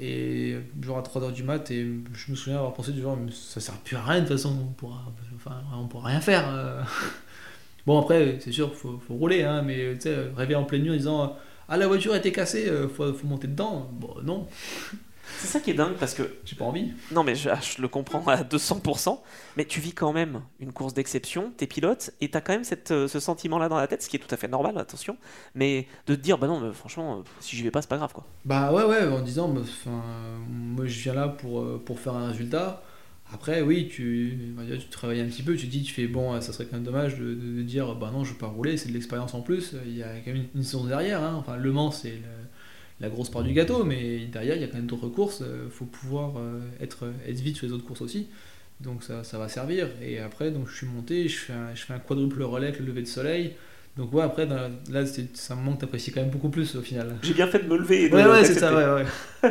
[0.00, 3.60] Et genre à 3h du mat, et je me souviens avoir pensé du genre ça
[3.60, 5.04] sert plus à rien de toute façon, on pourra,
[5.36, 6.84] enfin, on pourra rien faire.
[7.86, 10.90] bon, après, c'est sûr, faut, faut rouler, hein, mais tu sais, rêver en pleine nuit
[10.90, 11.36] en disant
[11.70, 13.88] Ah, la voiture a été cassée, faut, faut monter dedans.
[13.92, 14.46] Bon, non.
[15.38, 16.22] C'est ça qui est dingue parce que.
[16.44, 16.92] J'ai pas envie.
[17.12, 17.48] Non, mais je,
[17.80, 19.18] le comprends à 200%.
[19.56, 22.90] Mais tu vis quand même une course d'exception, t'es pilote, et t'as quand même cette,
[22.90, 25.16] euh, ce sentiment-là dans la tête, ce qui est tout à fait normal, attention.
[25.54, 27.96] Mais de te dire, bah non, mais franchement, euh, si j'y vais pas, c'est pas
[27.96, 28.24] grave quoi.
[28.44, 29.62] Bah ouais, ouais, en disant, bah,
[30.48, 32.82] moi je viens là pour, euh, pour faire un résultat.
[33.32, 34.38] Après, oui, tu,
[34.80, 36.84] tu travailles un petit peu, tu te dis, tu fais bon, ça serait quand même
[36.84, 39.74] dommage de, de, dire, bah non, je veux pas rouler, c'est de l'expérience en plus.
[39.86, 41.22] Il y a quand même une, saison derrière.
[41.22, 41.36] Hein.
[41.38, 42.20] Enfin, Le Mans, c'est
[43.00, 45.40] la grosse part du gâteau, mais derrière, il y a quand même d'autres courses.
[45.40, 48.28] Il euh, faut pouvoir euh, être, être vite sur les autres courses aussi.
[48.80, 49.88] Donc ça, ça va servir.
[50.02, 52.80] Et après, donc, je suis monté, je fais un, je fais un quadruple relais avec
[52.80, 53.54] le lever de soleil.
[53.96, 57.16] Donc ouais, après, là, c'est un moment que t'apprécies quand même beaucoup plus au final.
[57.22, 58.10] J'ai bien fait de me lever.
[58.12, 59.02] ouais, ouais, c'est ça, ouais,
[59.42, 59.50] ouais.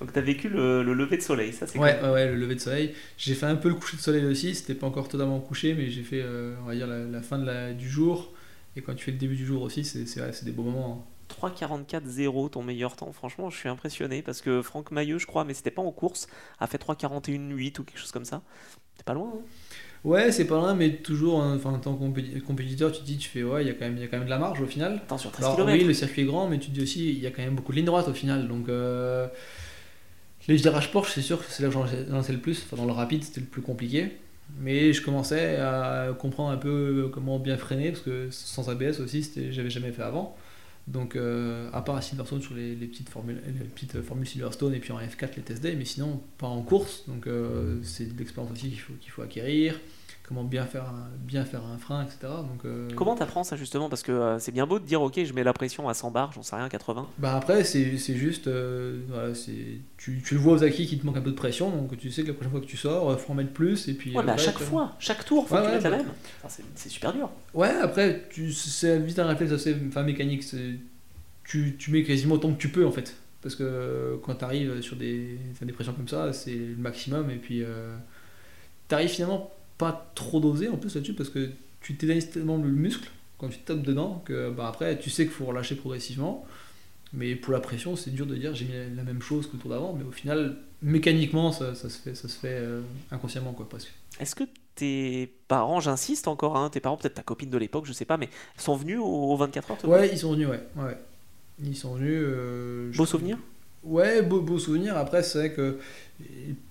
[0.00, 2.60] Donc t'as vécu le, lever de soleil, ça c'est ouais, ouais, ouais, le lever de
[2.60, 2.94] soleil.
[3.18, 5.90] J'ai fait un peu le coucher de soleil aussi, c'était pas encore totalement couché, mais
[5.90, 8.32] j'ai fait, euh, on va dire, la, fin de la, du jour.
[8.76, 11.04] Et quand tu fais le début du jour aussi, c'est des beaux moments.
[11.06, 11.10] Hein.
[11.30, 13.12] 3,44,0 ton meilleur temps.
[13.12, 16.28] Franchement, je suis impressionné parce que Franck Mailleux, je crois, mais c'était pas en course,
[16.58, 18.42] a fait 3,41,8 ou quelque chose comme ça.
[18.96, 19.32] C'est pas loin.
[19.34, 19.40] Hein
[20.04, 23.18] ouais, c'est pas loin, mais toujours, hein, enfin, en tant que compétiteur, tu te dis,
[23.18, 24.60] tu fais, ouais, il y, a quand même, y a quand même de la marge
[24.60, 25.00] au final.
[25.04, 25.72] Attention, 13 km.
[25.72, 27.54] Oui, le circuit est grand, mais tu te dis aussi, il y a quand même
[27.54, 28.48] beaucoup de lignes droites au final.
[28.48, 29.28] Donc, euh,
[30.48, 32.62] les virages Porsche, c'est sûr que c'est là où j'en sais le plus.
[32.64, 34.12] Enfin, dans le rapide, c'était le plus compliqué.
[34.58, 39.30] Mais je commençais à comprendre un peu comment bien freiner, parce que sans ABS aussi,
[39.50, 40.36] j'avais jamais fait avant.
[40.88, 44.80] Donc, euh, à part à Silverstone sur les, petites formules, les petites formules Silverstone et
[44.80, 47.04] puis en F4 les test day, mais sinon pas en course.
[47.06, 49.78] Donc, euh, c'est de l'expérience aussi qu'il faut, qu'il faut acquérir
[50.30, 52.18] comment bien faire un, bien faire un frein, etc.
[52.22, 52.88] Donc, euh...
[52.94, 53.88] Comment t'apprends ça justement?
[53.88, 56.12] Parce que euh, c'est bien beau de dire ok, je mets la pression à 100
[56.12, 57.08] bars, j'en sais rien, 80.
[57.18, 59.32] Bah après, c'est, juste, euh, voilà,
[59.96, 62.12] tu, tu, le vois aux acquis qui te manque un peu de pression, donc tu
[62.12, 63.88] sais que la prochaine fois que tu sors, il faut en mettre plus.
[63.88, 66.06] Et puis, ouais, mais à chaque fois, chaque tour, faut que tu mettes la même.
[66.46, 67.28] c'est, c'est, super dur.
[67.52, 70.44] Ouais, après, c'est vite un réflexe assez enfin, mécanique.
[71.42, 73.16] Tu, tu mets quasiment autant que tu peux en fait.
[73.42, 77.30] Parce que quand tu arrives sur des, des pressions comme ça, c'est le maximum.
[77.30, 77.96] Et puis, euh,
[78.88, 79.50] tu arrives finalement
[79.80, 81.50] pas trop dosé en plus là-dessus parce que
[81.80, 85.32] tu t'énergises tellement le muscle quand tu tapes dedans que bah, après tu sais qu'il
[85.32, 86.46] faut relâcher progressivement.
[87.12, 89.58] Mais pour la pression, c'est dur de dire j'ai mis la même chose que le
[89.58, 93.52] tour d'avant, mais au final, mécaniquement, ça, ça se fait, ça se fait euh, inconsciemment,
[93.52, 93.92] quoi, presque.
[94.20, 94.44] Est-ce que
[94.76, 98.16] tes parents, j'insiste encore, hein, tes parents, peut-être ta copine de l'époque, je sais pas,
[98.16, 100.60] mais sont venus aux 24 heures Ouais, ils sont venus, ouais.
[100.76, 100.96] ouais.
[101.64, 102.14] Ils sont venus.
[102.14, 103.38] Euh, beau souvenir
[103.82, 104.96] Ouais, beau, beau souvenir.
[104.96, 105.78] Après, c'est vrai que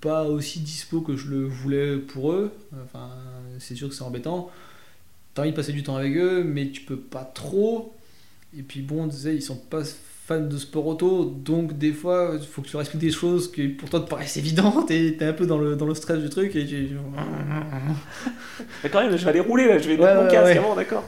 [0.02, 2.52] pas aussi dispo que je le voulais pour eux.
[2.84, 3.10] Enfin,
[3.60, 4.52] c'est sûr que c'est embêtant.
[5.34, 7.94] T'as envie de passer du temps avec eux, mais tu peux pas trop.
[8.58, 9.84] Et puis bon, tu sais, ils sont pas
[10.30, 13.52] fans de sport auto, donc des fois, il faut que tu leur expliques des choses
[13.52, 16.20] qui pour toi te paraissent évidentes et t'es un peu dans le, dans le stress
[16.20, 16.90] du truc et tu...
[18.84, 21.04] mais quand même, je vais aller rouler là, je vais mettre mon casque avant, d'accord.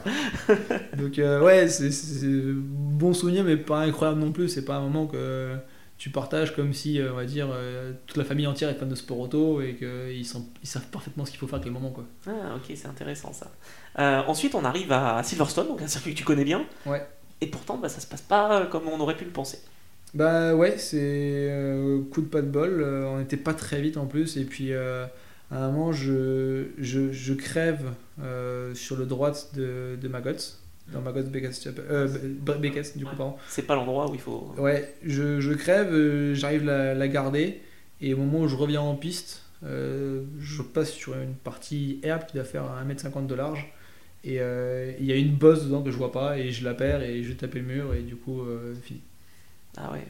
[0.98, 1.90] donc euh, ouais, c'est
[2.24, 4.48] bon souvenir, mais pas incroyable non plus.
[4.48, 5.54] C'est pas un moment que
[6.02, 8.88] tu partages comme si, euh, on va dire, euh, toute la famille entière est fan
[8.88, 11.92] de sport auto et qu'ils ils savent parfaitement ce qu'il faut faire avec les moments.
[11.92, 12.02] Quoi.
[12.26, 13.52] Ah, ok, c'est intéressant ça.
[14.00, 16.66] Euh, ensuite, on arrive à Silverstone, donc un circuit que tu connais bien.
[16.86, 17.06] Ouais.
[17.40, 19.60] Et pourtant, bah, ça se passe pas comme on aurait pu le penser.
[20.12, 21.48] Bah ouais, c'est
[22.10, 22.82] coup de pas de bol.
[22.82, 24.36] on n'était pas très vite en plus.
[24.36, 25.08] Et puis à
[25.52, 27.92] un moment, je, je, je crève
[28.74, 30.58] sur le droit de, de Magots
[30.88, 31.26] dans ma gosse
[31.78, 32.08] euh,
[32.96, 33.36] du coup, pardon.
[33.48, 34.54] C'est pas l'endroit où il faut.
[34.58, 37.60] Ouais, je, je crève, euh, j'arrive la, la garder,
[38.00, 42.26] et au moment où je reviens en piste, euh, je passe sur une partie herbe
[42.26, 43.72] qui doit faire 1m50 de large,
[44.24, 47.02] et il y a une bosse dedans que je vois pas, et je la perds,
[47.02, 48.42] et je tape le mur, et du coup,
[48.82, 49.00] fini.
[49.76, 50.06] Ah ouais,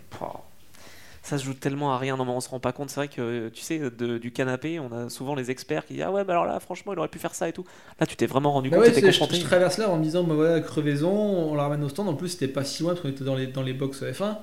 [1.23, 2.17] ça se joue tellement à rien.
[2.17, 2.91] Non, mais on se rend pas compte.
[2.91, 6.11] C'est vrai que, tu sais, du canapé, on a souvent les experts qui disent Ah
[6.11, 7.65] ouais, bah alors là, franchement, il aurait pu faire ça et tout.
[8.01, 10.25] Là, tu t'es vraiment rendu bah compte, ouais, je, je, traverse là en me disant
[10.25, 12.09] Bah voilà, crevaison, on la ramène au stand.
[12.09, 14.39] En plus, c'était pas si loin parce qu'on était dans les, dans les box F1.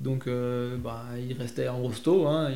[0.00, 2.50] Donc, euh, bah, il restait en rosto, hein,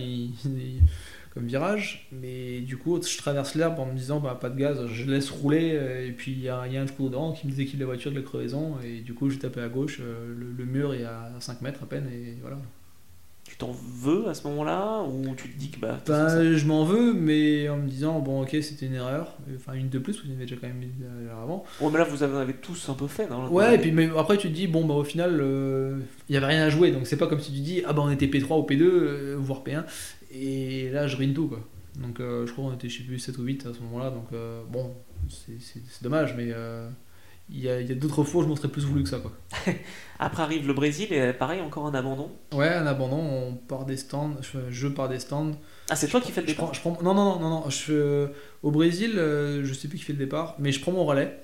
[1.34, 2.08] comme virage.
[2.10, 5.30] Mais du coup, je traverse l'herbe en me disant Bah, pas de gaz, je laisse
[5.30, 5.78] rouler.
[6.04, 8.10] Et puis, il y a, y a, un coup dedans qui me déséquilibre la voiture
[8.10, 8.74] de la crevaison.
[8.84, 11.84] Et du coup, j'ai tapé à gauche, euh, le, le, mur est à 5 mètres
[11.84, 12.08] à peine.
[12.12, 12.58] Et voilà
[13.58, 16.00] t'en veux à ce moment-là Ou tu te dis que bah.
[16.06, 19.36] Ben, je m'en veux, mais en me disant, bon, ok, c'était une erreur.
[19.56, 21.64] Enfin, une de plus, vous avez déjà quand même une erreur avant.
[21.80, 24.08] Ouais, mais là, vous en avez tous un peu fait, non Ouais, et puis mais
[24.16, 25.32] après, tu te dis, bon, bah, au final,
[26.28, 26.92] il n'y avait rien à jouer.
[26.92, 29.62] Donc, c'est pas comme si tu dis, ah, bah, on était P3 ou P2, voire
[29.64, 29.84] P1.
[30.32, 31.60] Et là, je ruine tout, quoi.
[32.00, 34.10] Donc, je crois qu'on était, je sais plus, 7 ou 8 à ce moment-là.
[34.10, 34.28] Donc,
[34.70, 34.94] bon,
[35.28, 36.52] c'est dommage, mais
[37.50, 39.18] il y a, a d'autres fois où je m'en plus voulu que ça.
[39.18, 39.32] Quoi.
[40.18, 43.96] Après arrive le Brésil et pareil, encore un abandon Ouais, un abandon, on part des
[43.96, 44.36] stands,
[44.70, 45.52] je, pars des stands.
[45.88, 48.28] Ah, c'est toi qui fais le départ je prends, Non, non, non, non, Je,
[48.62, 51.38] au Brésil, euh, je sais plus qui fait le départ, mais je prends mon relais.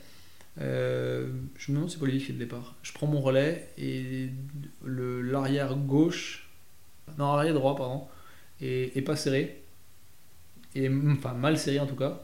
[0.60, 2.74] Euh, je me demande si c'est pas lui qui fait le départ.
[2.82, 4.28] Je prends mon relais et
[4.84, 6.48] l'arrière gauche,
[7.18, 8.06] non, l'arrière droit, pardon,
[8.60, 9.62] est, est pas serré.
[10.74, 12.23] Et, enfin, mal serré en tout cas.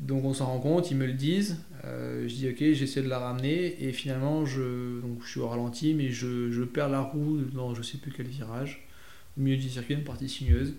[0.00, 1.58] Donc on s'en rend compte, ils me le disent.
[1.84, 5.48] Euh, je dis ok, j'essaie de la ramener et finalement je, donc, je suis au
[5.48, 8.86] ralenti, mais je, je, perds la roue dans je sais plus quel virage,
[9.36, 10.74] au milieu du circuit, une partie sinueuse.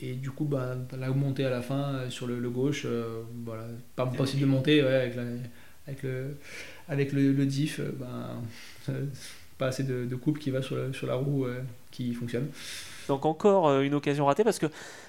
[0.00, 3.64] Et du coup, bah, la montée à la fin euh, sur le, gauche, euh, voilà,
[3.94, 5.16] pas possible de monter avec,
[5.86, 6.36] avec, le,
[6.88, 8.42] avec le, diff, ben,
[9.58, 11.46] pas assez de, coupe qui va sur, sur la roue
[11.90, 12.48] qui fonctionne.
[13.08, 14.66] Donc encore une occasion ratée parce que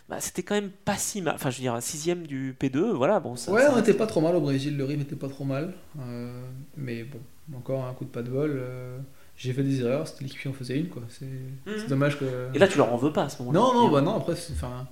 [0.09, 1.35] bah, c'était quand même pas si mal.
[1.35, 3.19] Enfin, je veux dire, un sixième du P2, voilà.
[3.19, 5.45] Bon, ça, ouais, on n'était pas trop mal au Brésil, le rythme était pas trop
[5.45, 5.73] mal.
[5.99, 6.41] Euh,
[6.77, 7.19] mais bon,
[7.57, 8.51] encore un coup de pas de vol.
[8.55, 8.97] Euh,
[9.35, 11.01] j'ai fait des erreurs, c'était l'équipe qui en faisait une, quoi.
[11.09, 11.87] C'est mhm.
[11.89, 12.25] dommage que.
[12.53, 14.33] Et là, tu leur en veux pas à ce moment-là Non, non, bah non, après,
[14.51, 14.87] enfin.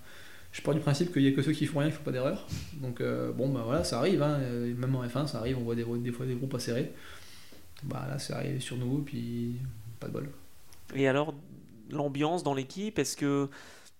[0.51, 2.11] Je pars du principe qu'il y a que ceux qui font rien qui font pas
[2.11, 2.45] d'erreur.
[2.75, 4.37] Donc, euh, bon, bah voilà, ça arrive, hein.
[4.37, 6.91] même en F1, ça arrive, on voit des, des fois des groupes pas serrés.
[7.81, 9.55] Bah là, c'est arrivé sur nous, puis
[9.99, 10.29] pas de bol.
[10.95, 11.33] Et alors,
[11.89, 13.49] l'ambiance dans l'équipe, est-ce que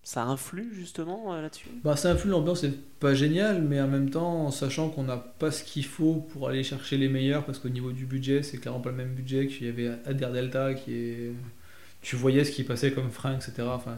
[0.02, 1.68] ça influe justement euh, là-dessus?
[1.82, 5.16] Bah, Ça influe, l'ambiance c'est pas génial, mais en même temps, en sachant qu'on n'a
[5.16, 8.58] pas ce qu'il faut pour aller chercher les meilleurs, parce qu'au niveau du budget, c'est
[8.58, 11.32] clairement pas le même budget qu'il y avait Ader Delta, qui est.
[12.02, 13.52] Tu voyais ce qui passait comme frein, etc.
[13.66, 13.96] Enfin,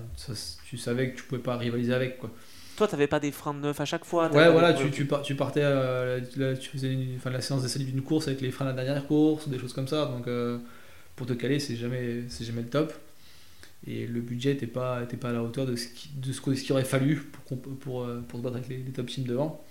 [0.69, 2.19] tu savais que tu pouvais pas rivaliser avec.
[2.19, 2.31] quoi.
[2.77, 5.35] Toi, t'avais pas des freins de neuf à chaque fois Ouais, voilà, tu, tu, tu,
[5.35, 6.21] partais, euh,
[6.55, 9.49] tu faisais enfin, la séance d'essai d'une course avec les freins de la dernière course,
[9.49, 10.05] des choses comme ça.
[10.07, 10.59] Donc, euh,
[11.17, 12.93] pour te caler, c'est jamais, jamais le top
[13.87, 16.55] et le budget n'était pas, était pas à la hauteur de ce qu'il de ce,
[16.55, 19.63] ce aurait fallu pour, pour, euh, pour, se battre avec les, top teams devant.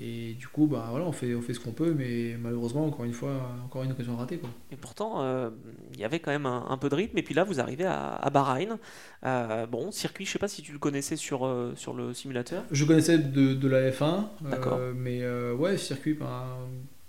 [0.00, 3.04] Et du coup, bah, voilà, on, fait, on fait ce qu'on peut, mais malheureusement, encore
[3.04, 4.38] une fois, encore une occasion ratée.
[4.38, 4.50] Quoi.
[4.70, 5.50] Et pourtant, euh,
[5.94, 8.14] il y avait quand même un, peu de rythme, et puis là, vous arrivez à,
[8.14, 8.78] à Bahreïn.
[9.24, 12.84] Euh, bon, circuit, je sais pas si tu le connaissais sur, sur le simulateur Je
[12.84, 14.78] connaissais de, de la F1, D'accord.
[14.94, 15.22] mais
[15.52, 16.44] ouais, circuit ben,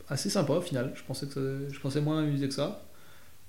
[0.07, 0.91] assez sympa au final.
[0.95, 2.85] Je pensais, que je pensais moins amusé que ça.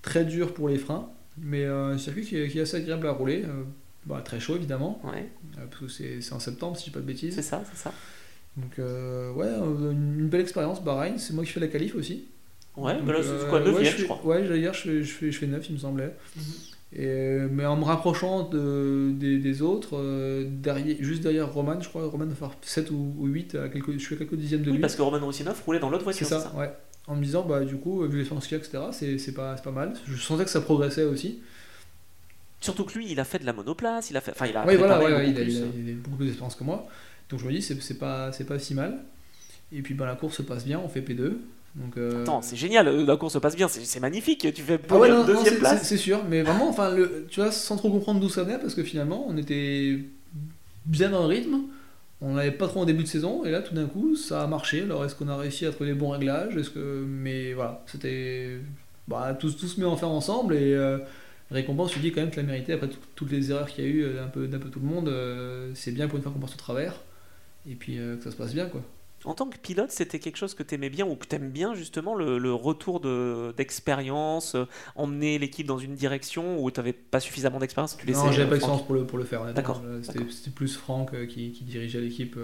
[0.03, 1.09] Très dur pour les freins.
[1.43, 3.45] Mais euh, un circuit qui est, assez agréable à rouler.
[3.45, 3.63] Euh,
[4.07, 5.01] bah, très chaud évidemment.
[5.05, 5.29] Ouais.
[5.59, 7.35] Euh, parce que c'est en septembre si je dis pas de bêtises.
[7.35, 7.93] C'est ça, c'est ça.
[8.57, 11.19] Donc ouais, une belle expérience Bahreïn.
[11.19, 12.25] C'est moi qui fais la qualif aussi.
[12.77, 14.25] Ouais, bah là c'est quoi, 9 ouais, je, crois.
[14.25, 16.15] Ouais, j'allais dire, je, je, fais, je fais 9 il me semblait.
[16.37, 16.43] Mhm.
[16.93, 22.07] Et, mais en me rapprochant de, des, des, autres, derrière, juste derrière Roman, je crois,
[22.07, 24.75] Roman va faire 7 ou, 8, à quelques, je suis à quelques dixièmes de oui,
[24.75, 24.81] lui.
[24.81, 26.27] parce que Roman Roussinov roulait dans l'autre voiture.
[26.27, 26.71] C'est ça, ouais.
[27.11, 29.73] En me disant, bah du coup, vu l'expérience qu'il y a, etc., c'est pas, pas
[29.73, 29.95] mal.
[30.07, 31.41] Je sentais que ça progressait aussi.
[32.61, 34.31] Surtout que lui, il a fait de la monoplace, il a fait.
[34.31, 34.65] Enfin, il a.
[34.65, 36.87] Oui, voilà, il, a, il, a, beaucoup plus d'expérience que moi.
[37.29, 39.01] Donc je me dis, c'est pas, pas si mal.
[39.73, 41.33] Et puis ben, la course se passe bien, on fait P2.
[41.77, 42.23] Donc, euh...
[42.23, 45.09] Attends, c'est génial, euh, la course se passe bien, c'est magnifique, tu fais ah ouais,
[45.25, 45.83] deuxième place.
[45.85, 48.75] C'est sûr, mais vraiment, enfin, le, tu vois, sans trop comprendre d'où ça venait, parce
[48.75, 50.01] que finalement, on était
[50.85, 51.61] bien dans le rythme,
[52.23, 54.47] on n'avait pas trop en début de saison, et là, tout d'un coup, ça a
[54.47, 54.83] marché.
[54.83, 56.57] Alors, est-ce qu'on a réussi à trouver les bons réglages?
[56.57, 58.59] Est-ce que, mais voilà, c'était,
[59.09, 60.99] bah, tout, tout se met en faire ensemble, et euh,
[61.51, 63.91] récompense, tu dis quand même que la mérité, après toutes les erreurs qu'il y a
[63.91, 66.41] eu d'un peu, d'un peu tout le monde, euh, c'est bien pour une fois qu'on
[66.41, 66.95] passe au travers,
[67.69, 68.83] et puis euh, que ça se passe bien, quoi.
[69.25, 71.51] En tant que pilote, c'était quelque chose que tu aimais bien ou que tu aimes
[71.51, 73.01] bien justement le, retour
[73.55, 74.65] d'expérience, euh,
[74.97, 78.55] emmener l'équipe dans une direction où tu n'avais pas suffisamment d'expérience tu Non, j'avais pas
[78.55, 79.53] d'expérience pour le, pour le faire.
[79.53, 79.83] D'accord.
[80.03, 82.39] C'était plus Franck qui, qui dirigeait l'équipe.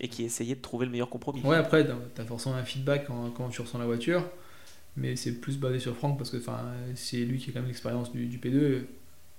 [0.00, 1.42] Et qui essayait de trouver le meilleur compromis.
[1.42, 4.24] Ouais, après, tu as forcément un feedback quand, quand tu ressens la voiture
[4.96, 6.38] mais c'est plus basé sur Franck parce que
[6.94, 8.82] c'est lui qui a quand même l'expérience du, P2.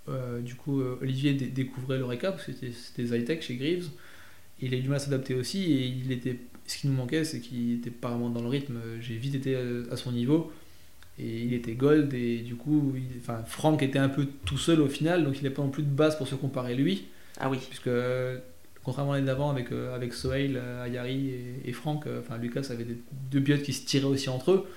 [0.09, 3.89] Euh, du coup, euh, Olivier découvrait le récap que c'était Zytech chez Greaves.
[4.59, 6.38] Il a eu du mal à s'adapter aussi et il était,
[6.72, 8.80] ce qui nous manquait, c'est qu'il était pas vraiment dans le rythme.
[8.99, 9.57] J'ai vite été
[9.91, 10.51] à, son niveau
[11.19, 14.88] et il était gold et du coup, enfin, Franck était un peu tout seul au
[14.88, 17.07] final donc il n'a pas non plus de base pour se comparer lui.
[17.39, 17.57] Ah oui.
[17.67, 17.89] Puisque
[18.84, 22.86] contrairement à l'année d'avant avec, euh, avec Sohail, Ayari et, et Franck, enfin Lucas avait
[22.86, 22.97] des,
[23.30, 24.67] deux pilotes qui se tiraient aussi entre eux.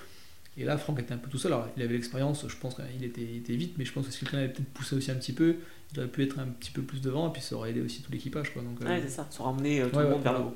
[0.57, 1.51] Et là, Franck était un peu tout seul.
[1.51, 4.19] Alors, il avait l'expérience, je pense qu'il était, était, vite, mais je pense que si
[4.19, 5.57] quelqu'un avait peut-être poussé aussi un petit peu,
[5.93, 8.01] il aurait pu être un petit peu plus devant, et puis ça aurait aidé aussi
[8.01, 8.53] tout l'équipage.
[8.53, 8.61] Quoi.
[8.61, 10.55] Donc, euh, ouais, c'est ça, ça aurait emmené euh, tout le monde vers le haut.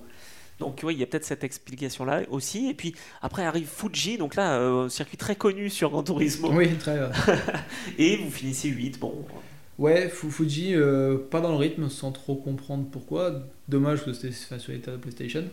[0.59, 2.69] Donc oui, il y a peut-être cette explication-là aussi.
[2.69, 6.51] Et puis après arrive Fuji, donc là, euh, circuit très connu sur Gran Turismo.
[6.51, 6.99] Oui, très.
[7.97, 9.25] et vous finissez 8, bon.
[9.77, 10.75] Ouais, Fuji,
[11.31, 13.43] pas dans le rythme, sans trop comprendre pourquoi.
[13.69, 15.45] Dommage que c'était sur l'état de PlayStation.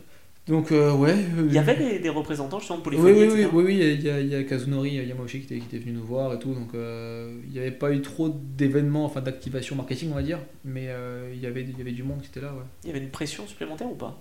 [0.49, 1.15] Donc, ouais.
[1.39, 4.11] Il y avait des, représentants justement pour les Oui, oui, oui, oui, oui, il y
[4.11, 6.55] a, il y a Kazunori Yamauchi qui était, qui était venu nous voir et tout.
[6.55, 10.41] Donc, il n'y avait pas eu trop d'événements, enfin d'activation marketing, on va dire.
[10.65, 10.89] Mais
[11.33, 12.65] il, y avait, il y avait du monde qui était là, ouais.
[12.83, 14.21] Il y avait une pression supplémentaire ou pas?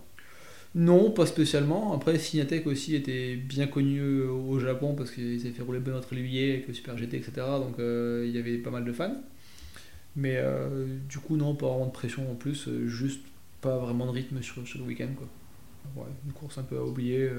[0.75, 1.93] Non, pas spécialement.
[1.93, 5.93] Après, Cignatec aussi était bien connu euh, au Japon parce qu'il s'est fait rouler bien
[5.93, 7.31] notre lévier avec le Super GT, etc.
[7.37, 9.15] Donc euh, il y avait pas mal de fans.
[10.17, 13.21] Mais euh, du coup, non, pas vraiment de pression en plus, juste
[13.61, 15.07] pas vraiment de rythme sur, le week-end.
[15.15, 15.27] Quoi.
[15.95, 17.29] Ouais, une course un peu à oublier.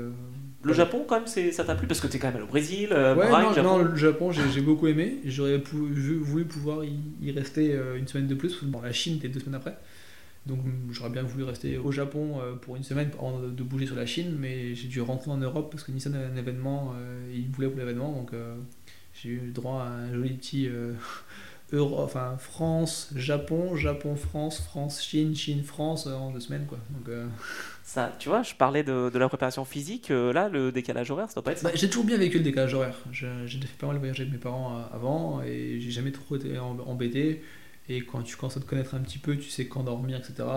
[0.62, 1.86] le Japon, quand même, ça t'a plu?
[1.86, 2.88] Parce que t'es quand même au Brésil.
[2.90, 5.18] ouais, non, le Japon, j'ai beaucoup aimé.
[5.26, 8.64] J'aurais voulu pouvoir y, rester une semaine de plus.
[8.64, 9.76] Bon, la Chine, t'es deux semaines après.
[10.46, 13.96] Donc j'aurais bien voulu rester au Japon euh, pour une semaine avant de bouger sur
[13.96, 17.32] la Chine, mais j'ai dû rentrer en Europe parce que Nissan avait un événement, euh,
[17.34, 18.54] il voulait pour l'événement, donc euh,
[19.12, 20.68] j'ai eu droit à un joli petit
[21.72, 26.78] Euro, enfin France, Japon, Japon, France, France, Chine, Chine, France en deux semaines quoi.
[26.90, 27.12] Donc,
[27.82, 31.34] ça, tu vois, je parlais de, de la préparation physique, là le décalage horaire, ça
[31.34, 31.64] doit pas être.
[31.64, 32.94] Bah, j'ai toujours bien vécu le décalage horaire.
[33.10, 36.56] J'ai fait pas mal de voyages avec mes parents avant et j'ai jamais trop été
[36.56, 37.42] embêté.
[37.88, 40.48] Et quand tu commences à te connaître un petit peu, tu sais quand dormir, etc.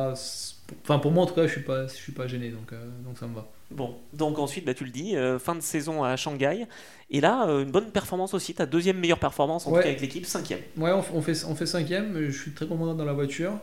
[0.83, 2.83] Enfin, pour moi, en tout cas, je suis pas, je suis pas gêné, donc, euh,
[3.05, 3.47] donc ça me va.
[3.69, 6.65] Bon, donc ensuite, bah, tu le dis, euh, fin de saison à Shanghai.
[7.11, 10.01] Et là, euh, une bonne performance aussi, ta deuxième meilleure performance en tout cas avec
[10.01, 10.59] l'équipe, cinquième.
[10.77, 13.53] Ouais, on, fait, on fait cinquième, je suis très content dans la voiture.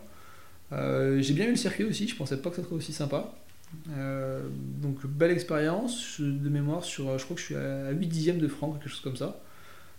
[0.71, 3.35] J'ai bien eu le circuit aussi, je pensais pas que ça serait aussi sympa.
[3.89, 8.49] donc, belle expérience de mémoire sur, je crois que je suis à 8 dixièmes de
[8.49, 9.41] franc, quelque chose comme ça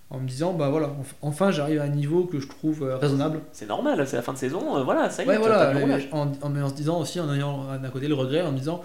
[0.10, 3.42] en me disant bah voilà enfin j'arrive à un niveau que je trouve euh, raisonnable.
[3.52, 5.74] C'est normal c'est la fin de saison euh, voilà ça y est voilà,
[6.12, 8.82] en, en, se disant aussi en ayant d'un côté le regret en me disant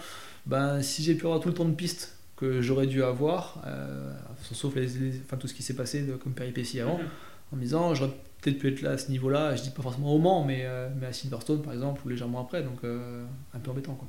[0.47, 4.13] ben si j'ai pu avoir tout le temps de piste que j'aurais dû avoir euh,
[4.41, 7.05] sauf les, enfin, tout ce qui s'est passé de, comme péripétie avant mhm.
[7.53, 8.11] en me disant j'aurais
[8.41, 10.67] peut-être pu être là à ce niveau là je dis pas forcément au Mans mais,
[11.01, 14.09] mais à Silverstone par exemple ou légèrement après donc un peu embêtant quoi.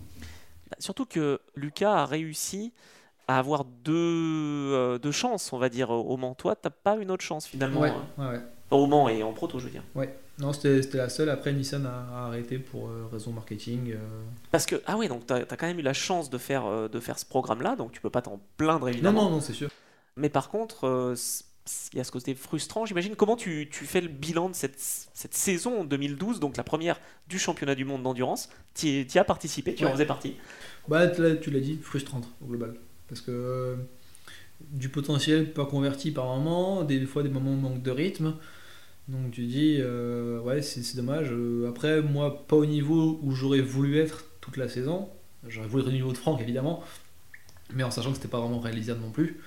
[0.80, 2.74] Surtout que Lucas a réussi
[3.28, 6.36] à avoir deux, euh, deux, chances, on va dire, au Mans.
[6.36, 8.32] Toi, t'as pas une autre chance finalement ouais, hein.
[8.32, 8.40] ouais,
[8.72, 9.84] Au Mans et en proto, je veux dire.
[9.96, 11.30] Ouais, non, c'était la seule.
[11.30, 13.94] Après, Nissan a, arrêté pour euh, raison marketing.
[13.94, 13.98] Euh.
[14.52, 17.00] Parce que, ah oui, donc t'as as quand même eu la chance de faire, de
[17.00, 19.24] faire ce programme-là, donc tu peux pas t'en plaindre évidemment.
[19.24, 19.70] Non, non, non, c'est sûr.
[20.16, 21.16] Mais par contre,
[21.94, 23.16] il y a ce côté frustrant, j'imagine.
[23.16, 27.40] Comment tu, tu, fais le bilan de cette, cette saison 2012, donc la première du
[27.40, 30.36] championnat du monde d'endurance Tu y, as participé, tu en faisais partie
[30.88, 32.76] Bah, tu l'as dit, frustrante au global.
[33.14, 33.76] Parce que euh,
[34.72, 38.34] du potentiel pas converti par moment, des fois des moments manque de rythme.
[39.08, 41.28] Donc tu dis, euh, ouais, c'est dommage.
[41.32, 45.10] Euh, après, moi, pas au niveau où j'aurais voulu être toute la saison.
[45.48, 46.84] J'aurais voulu être au niveau de Franck, évidemment,
[47.76, 49.40] mais en sachant que c'était pas vraiment réalisable non plus.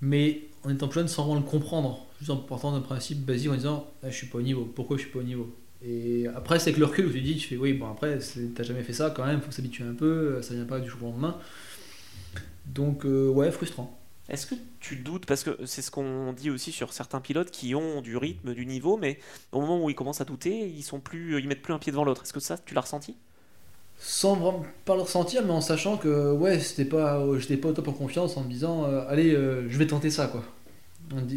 [0.00, 3.50] Mais en étant plus jeune, sans vraiment le comprendre, juste en portant un principe basique
[3.50, 5.54] en disant, ah, je suis pas au niveau, pourquoi je suis pas au niveau?
[5.84, 8.18] Et après, c'est avec le recul où tu dis, tu fais, oui, bon, après,
[8.54, 11.02] t'as jamais fait ça quand même, faut s'habituer un peu, ça vient pas du jour
[11.02, 11.36] au lendemain.
[12.66, 13.98] Donc, euh, ouais, frustrant.
[14.28, 17.74] Est-ce que tu doutes, parce que c'est ce qu'on dit aussi sur certains pilotes qui
[17.74, 19.18] ont du rythme, du niveau, mais
[19.50, 21.92] au moment où ils commencent à douter, ils sont plus, ils mettent plus un pied
[21.92, 22.22] devant l'autre.
[22.22, 23.16] Est-ce que ça, tu l'as ressenti?
[23.98, 27.72] Sans vraiment pas le ressentir, mais en sachant que ouais, c'était pas, j'étais pas au
[27.72, 30.42] top en confiance, en me disant, euh, allez, euh, je vais tenter ça, quoi.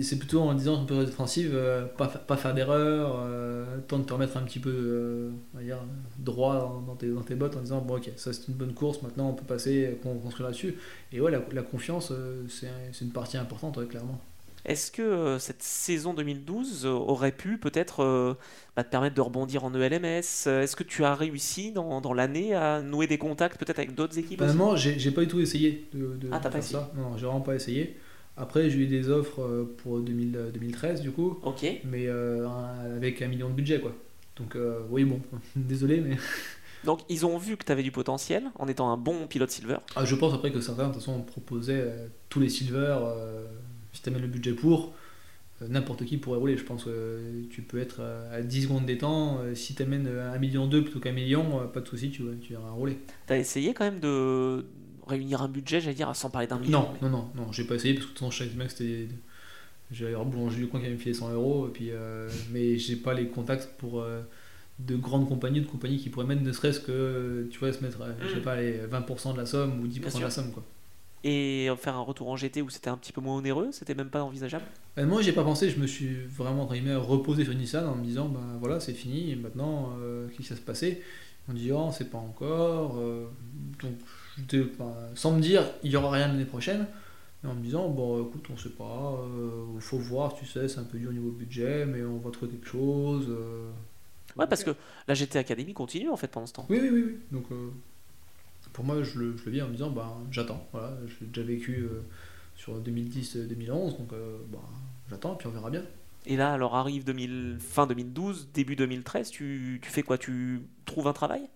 [0.01, 4.03] C'est plutôt en disant en période défensive, euh, pas, pas faire d'erreur, euh, temps de
[4.03, 5.79] te remettre un petit peu euh, dire,
[6.19, 9.01] droit dans tes, dans tes bottes en disant bon ok ça c'est une bonne course,
[9.01, 10.75] maintenant on peut passer, construire là-dessus.
[11.11, 12.11] Et ouais la, la confiance
[12.49, 14.19] c'est une partie importante clairement.
[14.65, 18.35] Est-ce que cette saison 2012 aurait pu peut-être
[18.75, 22.55] bah, te permettre de rebondir en ELMS Est-ce que tu as réussi dans, dans l'année
[22.55, 26.17] à nouer des contacts peut-être avec d'autres équipes Non, j'ai pas du tout essayé de,
[26.31, 26.91] ah, pas essayé ça.
[26.95, 27.95] Non, j'ai vraiment pas essayé.
[28.37, 31.39] Après, j'ai eu des offres euh, pour 2013 du coup.
[31.43, 31.65] Ok.
[31.85, 32.47] Mais euh,
[32.95, 33.93] avec un million de budget quoi.
[34.37, 35.21] Donc euh, oui bon,
[35.55, 36.17] désolé mais.
[36.83, 39.77] Donc ils ont vu que tu avais du potentiel en étant un bon pilote silver.
[39.95, 41.91] Ah, je pense après que certains de toute façon proposaient
[42.29, 42.99] tous les silver
[43.91, 44.93] si tu le budget pour.
[45.61, 49.39] N'importe qui pourrait rouler, je pense que tu peux être à 10 secondes des temps,
[49.55, 52.69] si tu amènes 1 million 2 plutôt qu'un million, pas de souci, tu, tu iras
[52.71, 52.99] rouler.
[53.25, 54.65] Tu as essayé quand même de,
[55.07, 56.81] réunir un budget, j'allais dire, sans parler d'un million.
[56.81, 59.07] Non, non, non, non, j'ai pas essayé parce que de toute façon, chaque mec c'était.
[59.91, 62.77] J'allais voir Boulanger du coin qui avait me filé 100 euros, et puis, euh, mais
[62.77, 64.21] j'ai pas les contacts pour euh,
[64.79, 67.99] de grandes compagnies, de compagnies qui pourraient même ne serait-ce que, tu vois, se mettre,
[68.21, 68.41] je sais mm.
[68.41, 70.63] pas, les 20% de la somme ou 10% de la somme, quoi.
[71.23, 74.09] Et faire un retour en GT où c'était un petit peu moins onéreux, c'était même
[74.09, 74.65] pas envisageable?
[74.97, 78.57] Moi, j'ai pas pensé, je me suis vraiment reposé sur Nissan en me disant, ben
[78.59, 81.01] voilà, c'est fini, maintenant, euh, qu'est-ce qui va se passer?
[81.49, 82.99] On dit, oh, c'est pas encore.
[83.81, 83.93] donc,
[85.15, 86.85] sans me dire il y aura rien l'année prochaine,
[87.43, 90.67] mais en me disant bon écoute on sait pas, il euh, faut voir, tu sais,
[90.67, 93.27] c'est un peu dur au niveau budget, mais on va trouver quelque chose.
[93.29, 93.69] Euh.
[94.35, 94.71] Ouais, parce que
[95.07, 96.65] la GT Academy continue en fait pendant ce temps.
[96.69, 97.03] Oui, oui, oui.
[97.07, 97.17] oui.
[97.31, 97.69] Donc, euh,
[98.73, 100.67] pour moi, je le, je le vis en me disant, bah, j'attends.
[100.73, 102.01] Voilà, j'ai déjà vécu euh,
[102.57, 104.09] sur 2010-2011, donc
[104.51, 104.59] bah,
[105.09, 105.83] j'attends, puis on verra bien.
[106.25, 110.17] Et là, alors arrive 2000, fin 2012, début 2013, tu, tu fais quoi?
[110.17, 111.47] Tu trouves un travail?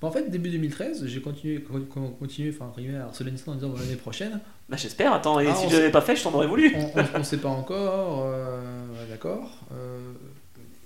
[0.00, 3.54] Bah, en fait, début 2013, j'ai continué, con- con- continué, enfin, arrivé à harceler Nissan
[3.54, 6.22] en disant, l'année prochaine, Bah j'espère, attends, et Ah, si je l'avais pas fait, je
[6.24, 6.74] t'en aurais voulu.
[7.14, 8.60] on ne sait pas encore, euh,
[9.10, 9.58] d'accord.
[9.72, 9.98] euh,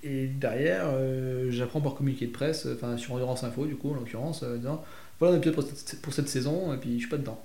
[0.05, 3.95] et derrière, euh, j'apprends par communiqué de presse, enfin sur Endurance Info, du coup, en
[3.95, 4.83] l'occurrence, disant
[5.21, 7.41] voilà notre épisode pour cette, pour cette saison, et puis je suis pas dedans.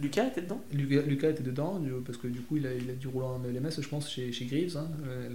[0.00, 0.60] Lucas était dedans?
[0.72, 3.38] Lucas, Lucas était dedans, parce que du coup, il a, il a dû rouler en
[3.38, 4.86] LMS, je pense, chez, chez Greaves, hein,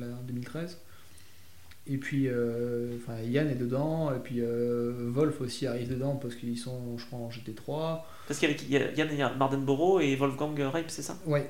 [0.01, 0.77] en 2013.
[1.85, 6.35] Et puis, euh, enfin, Yann est dedans, et puis euh, Wolf aussi arrive dedans, parce
[6.35, 8.01] qu'ils sont, je crois, en GT3.
[8.27, 11.17] Parce qu'il y a Yann Mardenborough et Wolfgang Reip, c'est ça?
[11.25, 11.49] Ouais.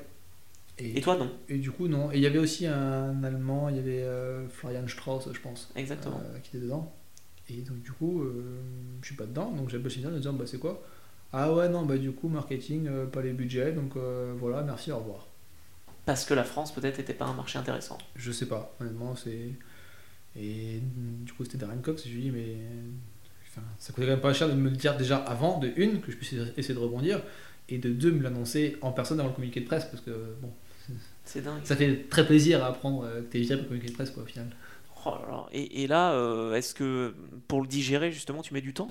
[0.80, 1.32] Et toi non?
[1.50, 2.12] Et du coup, non.
[2.12, 5.72] Et il y avait aussi un Allemand, il y avait euh, Florian Strauss, je pense,
[5.76, 6.20] Exactement.
[6.42, 6.92] qui était dedans.
[7.50, 8.24] Et donc, du coup,
[9.02, 9.52] je suis pas dedans.
[9.52, 10.82] Donc, j'ai bossé en disant, bah, c'est quoi?
[11.36, 13.72] Ah ouais, non, bah, du coup, marketing, euh, pas les budgets.
[13.72, 15.28] Donc, euh, voilà, merci, au revoir.
[16.06, 17.98] Parce que la France peut-être était pas un marché intéressant.
[18.16, 19.50] Je sais pas, honnêtement, c'est.
[20.36, 20.80] Et
[21.26, 22.06] du coup, c'était Darren Cox.
[22.06, 22.56] Et je lui dis, mais.
[23.50, 26.02] Enfin, ça coûtait quand même pas cher de me le dire déjà avant, de une,
[26.02, 27.22] que je puisse essayer de rebondir,
[27.70, 30.10] et de deux, me l'annoncer en personne avant le communiqué de presse, parce que,
[30.42, 30.52] bon,
[31.24, 31.62] C'est dingue.
[31.64, 34.10] ça fait très plaisir à apprendre euh, que t'es viré pour le communiqué de presse,
[34.10, 34.48] quoi, au final.
[35.06, 35.46] Oh là là.
[35.52, 37.14] Et, et là, euh, est-ce que
[37.48, 38.90] pour le digérer, justement, tu mets du temps?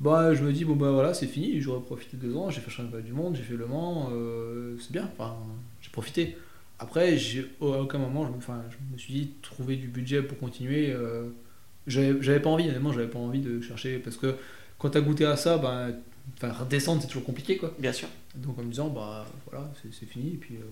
[0.00, 2.60] Bah, je me dis, bon, bah voilà, c'est fini, j'aurais profité de deux ans, j'ai
[2.60, 5.36] fait championnat du monde, j'ai fait Le Mans, euh, c'est bien, enfin,
[5.80, 6.36] j'ai profité.
[6.84, 10.38] Après, à aucun moment, je me, enfin, je me suis dit, trouver du budget pour
[10.38, 11.28] continuer, euh,
[11.86, 14.36] j'avais, pas envie, honnêtement, j'avais pas envie de chercher, parce que
[14.78, 15.88] quand t'as goûté à ça, bah,
[16.36, 17.74] enfin, redescendre, c'est toujours compliqué, quoi.
[17.78, 18.08] Bien sûr.
[18.36, 20.64] Donc, en me disant, bah, voilà, c'est, fini, et puis, euh,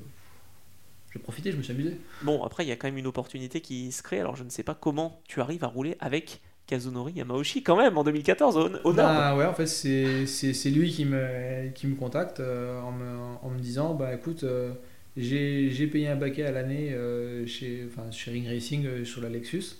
[1.12, 1.98] j'ai profité, je me suis amusé.
[2.22, 4.20] Bon, après, il y a quand même une opportunité qui se crée.
[4.20, 7.98] Alors, je ne sais pas comment tu arrives à rouler avec Kazunori Yamauchi, quand même,
[7.98, 9.06] en 2014, au, au Nord.
[9.06, 13.50] Bah ouais, en fait, c'est, lui qui me, qui me contacte euh, en, me, en
[13.50, 14.72] me disant Bah écoute, euh,
[15.16, 19.20] j'ai, j'ai payé un baquet à l'année euh, chez, enfin, chez Ring Racing euh, sur
[19.20, 19.76] la Lexus.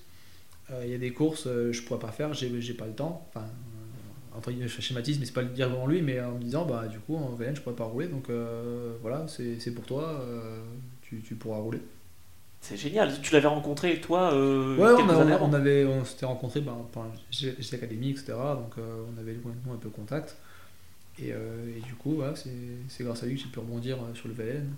[0.71, 3.27] Euh, Il y a des courses, je pourrais pas faire, j'ai, j'ai pas le temps.
[3.31, 3.47] Enfin,
[4.37, 6.65] entre guillemets, je schématise, mais c'est pas le dire devant lui, mais en me disant
[6.65, 8.29] Bah du coup, en VN, je pourrais pas rouler, donc
[9.03, 10.25] voilà, c'est, c'est pour toi,
[11.03, 11.81] tu, tu pourras rouler.
[12.61, 13.13] C'est génial.
[13.21, 17.75] Tu l'avais rencontré, toi, euh, Ouais, on, a- avait, on s'était rencontrés ben, pendant GT
[17.75, 18.35] Academy, etc.
[18.55, 19.37] Donc euh, on avait
[19.71, 20.37] un peu contact.
[21.19, 22.51] Et, euh, et du coup, voilà, c'est
[22.89, 24.69] c'est grâce à lui que j'ai pu rebondir sur le VLN.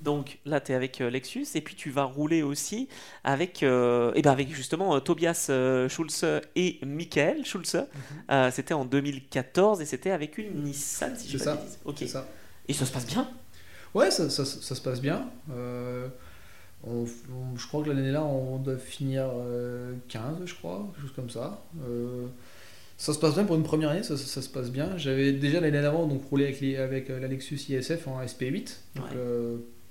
[0.00, 2.88] Donc là, tu es avec euh, Lexus et puis tu vas rouler aussi
[3.22, 6.24] avec, euh, eh ben avec justement euh, Tobias euh, Schulze
[6.56, 7.84] et Michael Schulze.
[8.30, 8.50] Mhm.
[8.50, 11.96] C'était en 2014 et c'était avec une Nissan, si je C'est ne ça, pas Ok.
[11.98, 12.26] C'est ça.
[12.68, 13.28] Et ça se passe bien?
[13.94, 15.28] Ouais, ça, ça- ça se passe bien.
[16.82, 21.02] On- on- je crois que l'année là, on doit finir euh, 15, je crois, quelque
[21.02, 21.62] chose comme ça.
[22.96, 24.96] Ça se passe bien pour une première année, ça, se passe bien.
[24.98, 28.76] J'avais déjà l'année d'avant donc roulé avec, les, avec la Lexus ISF en SP8.
[28.96, 29.16] Donc, Ouais.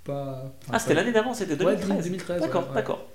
[0.03, 2.03] Pas, enfin, Ah, c'était l'année d'avant, c'était Ouais, 2013.
[2.05, 2.41] 2013.
[2.41, 3.07] D'accord, ouais, d'accord.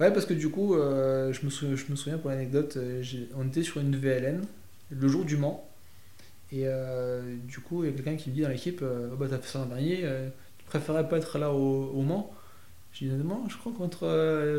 [0.00, 3.02] Ouais, parce que du coup, euh, je, me souviens, je me souviens pour l'anecdote, euh,
[3.36, 4.42] on était sur une VLN
[4.90, 5.68] le jour du Mans.
[6.52, 9.16] Et euh, du coup, il y a quelqu'un qui me dit dans l'équipe euh, Oh
[9.16, 10.04] bah, T'as fait ça l'an dernier,
[10.58, 12.32] tu préférais pas être là au, au Mans?
[12.92, 14.06] J'ai dit Non, je crois qu'entre.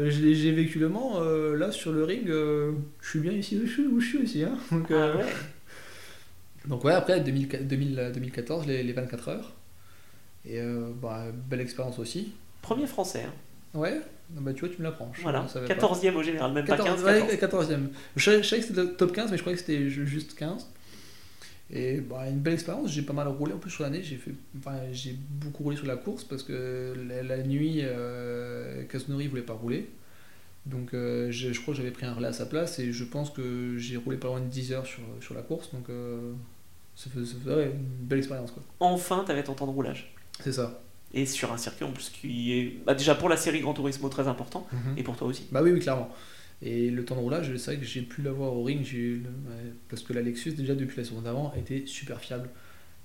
[0.09, 2.73] j'ai vécu le Mans, là sur le ring, je
[3.09, 4.43] suis bien ici où je suis, où je suis aussi.
[4.43, 4.57] Hein.
[4.71, 5.25] Donc, Ah ouais.
[6.67, 9.53] donc ouais, après 2000 2000 2014, les, les 24 heures.
[10.47, 12.33] Et euh, bah, belle expérience aussi.
[12.61, 13.23] Premier français.
[13.27, 13.33] hein.
[13.79, 15.11] Ouais, bah, tu vois, tu me l'apprends.
[15.21, 15.43] Voilà.
[15.43, 15.73] ne savais pas.
[15.75, 17.69] 14e au général, même pas 15, 14, ouais, 14.
[17.71, 17.87] 14e.
[18.15, 20.07] Je savais, je savais que c'était le top 15, mais je croyais que c'était ju-
[20.07, 20.67] juste 15.
[21.71, 24.19] Et bah, une belle expérience, j'ai pas mal roulé en plus sur l'année, j'ai
[24.59, 24.73] enfin,
[25.29, 29.89] beaucoup roulé sur la course parce que la, la nuit, euh, Kazunori voulait pas rouler.
[30.67, 33.03] Donc euh, je, je crois que j'avais pris un relais à sa place et je
[33.03, 36.31] pense que j'ai roulé pas loin de 10 heures sur, sur la course, donc euh,
[36.95, 37.09] ça
[37.47, 38.63] ouais, une belle expérience quoi.
[38.79, 40.13] Enfin, tu avais ton temps de roulage.
[40.43, 40.81] C'est ça.
[41.13, 44.09] Et sur un circuit en plus qui est bah, déjà pour la série Grand Turismo
[44.09, 44.67] très important
[44.97, 45.47] et pour toi aussi.
[45.51, 46.09] Bah oui, oui, clairement.
[46.61, 49.23] Et le temps de roulage, c'est vrai que j'ai pu l'avoir au ring, eu
[49.89, 52.49] parce que la Lexus, déjà depuis la seconde d'avant, était super fiable.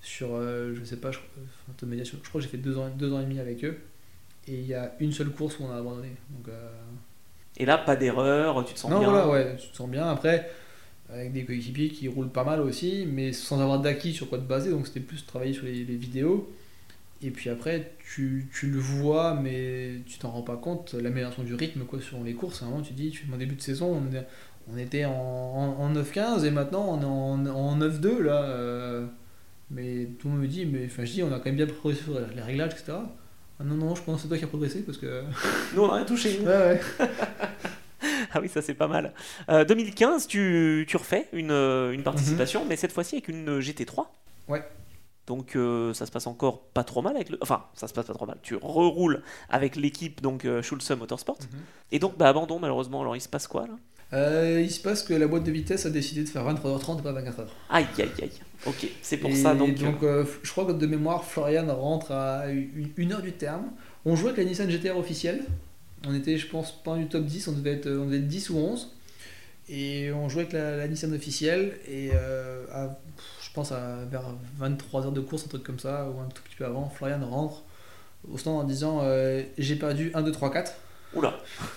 [0.01, 3.13] Sur, euh, je sais pas, je, enfin, je crois que j'ai fait deux ans, deux
[3.13, 3.77] ans et demi avec eux.
[4.47, 6.09] Et il y a une seule course où on a abandonné.
[6.31, 6.69] Donc, euh,
[7.57, 9.09] Et là, pas d'erreur, tu te sens non, bien.
[9.09, 10.07] voilà, ouais, tu te sens bien.
[10.07, 10.49] Après,
[11.09, 14.43] avec des coéquipiers qui roulent pas mal aussi, mais sans avoir d'acquis sur quoi te
[14.43, 16.51] baser, donc c'était plus travailler sur les, les vidéos.
[17.23, 21.53] Et puis après, tu, tu le vois, mais tu t'en rends pas compte, l'amélioration du
[21.53, 22.63] rythme quoi, sur les courses.
[22.63, 24.25] À un moment, tu dis, tu en début de saison, on, est-
[24.73, 28.43] on était en, en, en 9-15 et maintenant on est en, en 9-2 là.
[28.43, 29.05] euh,
[29.69, 31.67] mais tout le monde me dit, mais enfin, je dis, on a quand même bien
[31.67, 32.93] progressé sur les réglages, etc.
[33.59, 35.21] Ah non, non, je pense que c'est toi qui as progressé parce que.
[35.75, 36.39] Nous, on n'a rien touché.
[36.39, 36.81] Ouais, ouais.
[38.33, 39.13] ah oui, ça c'est pas mal.
[39.49, 44.05] Euh, 2015, tu, tu refais une, euh, une participation, mais cette fois-ci avec une GT3.
[44.47, 44.63] Ouais.
[45.31, 47.37] Donc euh, ça se passe encore pas trop mal avec le...
[47.39, 48.37] Enfin, ça se passe pas trop mal.
[48.43, 51.37] Tu reroules avec l'équipe donc euh, Schulze Motorsport.
[51.39, 51.59] Mhm.
[51.93, 52.99] Et donc bah, abandon malheureusement.
[52.99, 53.75] Alors il se passe quoi là?
[54.11, 57.01] Euh, il se passe que la boîte de vitesse a décidé de faire 23h30 et
[57.01, 57.45] pas 24h.
[57.69, 58.31] Aïe aïe aïe.
[58.65, 59.81] Ok, c'est pour Et ça donc.
[60.03, 63.67] euh, je crois que de mémoire, Florian rentre à une, une heure du terme.
[64.03, 65.45] On jouait avec la Nissan GTR officielle.
[66.05, 68.49] On était, je pense, pas du top 10, on devait être, on devait être 10
[68.49, 68.91] ou 11.
[69.71, 71.77] Et on jouait avec la, la Nissan officielle.
[71.87, 72.97] Et euh, à-
[73.41, 74.23] je pense à vers
[74.59, 77.19] 23 heures de course, un truc comme ça, ou un tout petit peu avant, Florian
[77.27, 77.63] rentre
[78.31, 80.73] au stand en disant euh, J'ai perdu 1, 2, 3, 4.
[81.15, 81.33] Oula.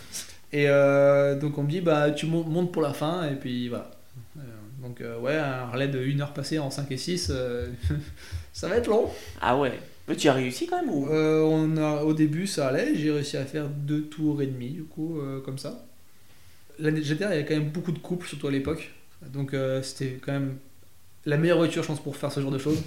[0.53, 3.69] Et euh, donc on me dit bah tu mon- montes pour la fin et puis
[3.69, 3.91] voilà.
[4.39, 4.41] Euh,
[4.81, 7.67] donc ouais, un relais de 1 heure passée en 5 et 6, euh,
[8.53, 9.11] ça va être long.
[9.41, 9.73] Ah ouais.
[10.07, 11.09] Mais tu as réussi quand même ou?
[11.11, 14.85] On a, au début ça allait, j'ai réussi à faire deux tours et demi du
[14.85, 15.85] coup comme ça.
[16.79, 18.91] La GTR il y avait quand même beaucoup de couples surtout à l'époque.
[19.33, 20.57] Donc euh, c'était quand même
[21.25, 22.83] la meilleure voiture je pense pour faire ce genre de choses.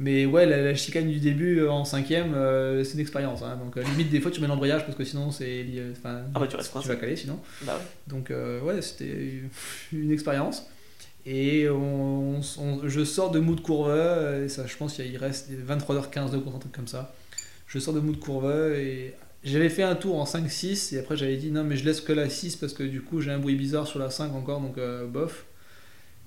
[0.00, 3.42] Mais ouais, la, la chicane du début euh, en cinquième, euh, c'est une expérience.
[3.42, 3.58] hein.
[3.62, 6.56] Donc limite des fois tu mets l'embrayage parce que sinon c'est enfin, Ah bah tu
[6.56, 7.38] restes tu vas caler sinon.
[7.62, 7.84] Bah ouais.
[8.06, 9.40] Donc ouais, c'était
[9.92, 10.66] une expérience.
[11.26, 13.90] Et on, on- je sors de mood courve,
[14.44, 17.14] et ça, je pense qu'il reste 23h15 de truc comme ça.
[17.66, 19.12] Je sors de mood courve et
[19.44, 22.12] j'avais fait un tour en 5-6 et après j'avais dit non mais je laisse que
[22.12, 24.78] la 6 parce que du coup j'ai un bruit bizarre sur la 5 encore donc
[24.78, 25.44] euh, bof.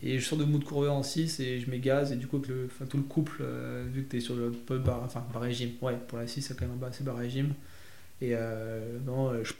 [0.03, 2.49] Et je sors de mood courve en 6 et je m'égase et du coup avec
[2.49, 5.23] le, enfin, tout le couple, euh, vu que tu es sur le peu bar, enfin,
[5.31, 7.53] bar régime, ouais pour la 6 c'est quand même un assez bar régime.
[8.19, 9.53] Et euh, non, je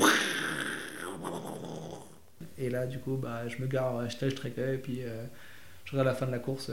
[2.58, 5.02] et là, du coup, bah, je me gare à Stage Trekker et puis
[5.86, 6.70] je regarde la fin de la course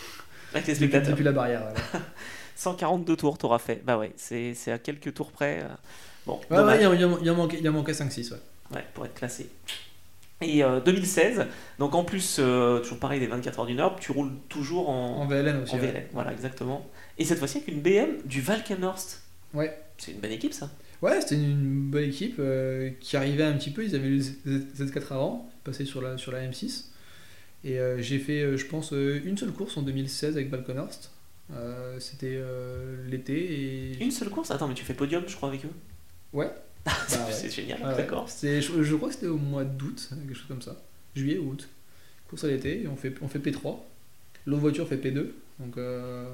[0.54, 1.10] Avec les depuis, spectateurs.
[1.10, 1.60] depuis la barrière.
[1.62, 2.06] voilà.
[2.56, 3.82] 142 tours t'auras fait.
[3.84, 5.66] Bah ouais, c'est c'est à quelques tours près.
[6.26, 6.26] Euh.
[6.26, 6.78] Bon, Ouais, dommage.
[6.80, 8.30] ouais, il, y en- il y en manquait, il manquait 5-6.
[8.32, 8.38] Ouais.
[8.76, 9.48] Ouais, pour être classé.
[10.40, 11.46] Et euh, 2016,
[11.78, 15.18] donc en plus, euh, toujours pareil, les 24 heures du Nord, tu roules toujours en,
[15.22, 15.74] En VLN aussi.
[15.74, 15.78] en.
[15.78, 16.04] VLN.
[16.12, 16.88] Voilà, exactement.
[17.18, 19.22] Et cette fois-ci avec une BM du Valkenhorst.
[19.54, 19.76] Ouais.
[19.98, 20.70] C'est une bonne équipe ça.
[21.00, 23.84] Ouais, c'était une bonne équipe euh, qui arrivait un petit peu.
[23.84, 26.86] Ils avaient eu le Z- Z4 avant, passé sur la, sur la M6.
[27.64, 31.10] Et euh, j'ai fait, euh, je pense, euh, une seule course en 2016 avec Balconhorst.
[31.52, 34.02] Euh, C'était euh, l'été et.
[34.02, 34.50] Une seule course?
[34.50, 35.70] Attends, mais tu fais podium, je crois, avec eux?
[36.32, 36.50] Ouais.
[37.06, 37.32] C'est Bah ouais.
[37.32, 37.96] c'est génial, Ah ouais.
[37.96, 38.28] d'accord.
[38.42, 40.76] Je, je crois que c'était au mois d'août, quelque chose comme ça.
[41.14, 41.68] Juillet ou août.
[42.28, 43.76] Course à l'été, on fait, on fait P3.
[44.46, 45.26] L'autre voiture fait P2.
[45.60, 46.26] Donc euh,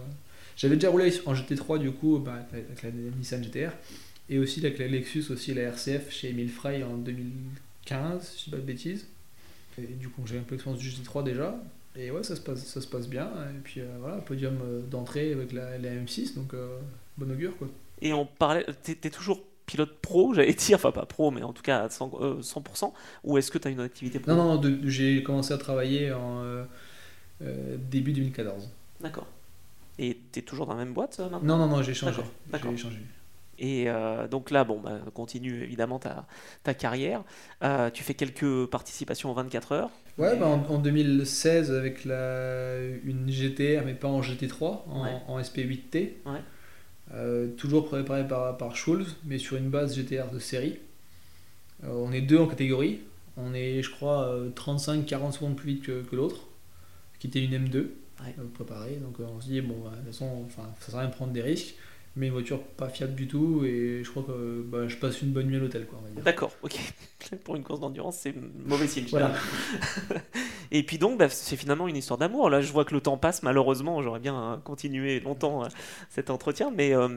[0.56, 3.72] j'avais déjà roulé en GT3 du coup bah, avec, la, Nissan GTR.
[4.30, 8.44] Et aussi avec la Lexus, aussi la RCF chez Emile Frey en 2015, si je
[8.44, 9.06] dis pas de bêtises.
[9.78, 11.60] Et du coup j'ai un peu l'expérience du GT3 déjà.
[11.96, 13.26] Et ouais, ça se passe, ça se passe bien.
[13.26, 16.78] Et puis euh, voilà, podium euh, d'entrée avec la, la M6, donc euh,
[17.16, 17.68] bon augure quoi.
[18.00, 21.62] Et on parlait, t'es toujours pilote pro, j'allais dire, enfin pas pro, mais en tout
[21.62, 22.92] cas à 100%, euh, 100%
[23.22, 25.52] ou est-ce que tu as une activité pro Non, non, non, de- de- j'ai commencé
[25.54, 26.64] à travailler en euh,
[27.42, 28.68] euh, début 2014.
[29.00, 29.26] D'accord.
[29.98, 31.40] Et t'es toujours dans la même boîte maintenant?
[31.42, 32.22] Non, non, non, j'ai changé.
[32.50, 32.70] D'accord.
[32.72, 32.98] J'ai changé.
[33.60, 33.88] Et
[34.30, 36.26] donc là, bon, bah, continue évidemment ta,
[36.62, 37.24] ta carrière.
[37.92, 39.90] Tu fais quelques participations en 24 heures.
[40.16, 45.02] Ouais, Mais- bah, en, en 2016 avec la, une GTR, mais pas en GT3, en,
[45.04, 45.10] Ouais.
[45.26, 46.14] en SP8T.
[46.26, 46.40] Ouais.
[47.14, 50.78] Euh, toujours préparé par, par Schulz, mais sur une base GTR de série.
[51.84, 53.00] Euh, on est deux en catégorie.
[53.36, 56.40] On est, je crois, 35-40 secondes plus vite que, que l'autre,
[57.18, 57.76] qui était une M2
[58.24, 58.34] Ouais.
[58.40, 58.96] euh, préparée.
[58.96, 61.08] Donc euh, on se dit, bon, bah, de toute façon, enfin, ça sert à rien
[61.08, 61.76] de prendre des risques,
[62.16, 65.30] mais une voiture pas fiable du tout, et je crois que bah, je passe une
[65.30, 66.00] bonne nuit à l'hôtel, quoi.
[66.24, 66.76] D'accord, ok.
[67.44, 68.34] Pour une course d'endurance, c'est
[68.66, 69.06] mauvais signe.
[69.10, 69.32] Voilà.
[70.70, 72.50] Et puis donc, bah, c'est finalement une histoire d'amour.
[72.50, 74.02] Là, je vois que le temps passe, malheureusement.
[74.02, 75.68] J'aurais bien euh, continué longtemps euh,
[76.10, 76.70] cet entretien.
[76.74, 77.08] Mais euh,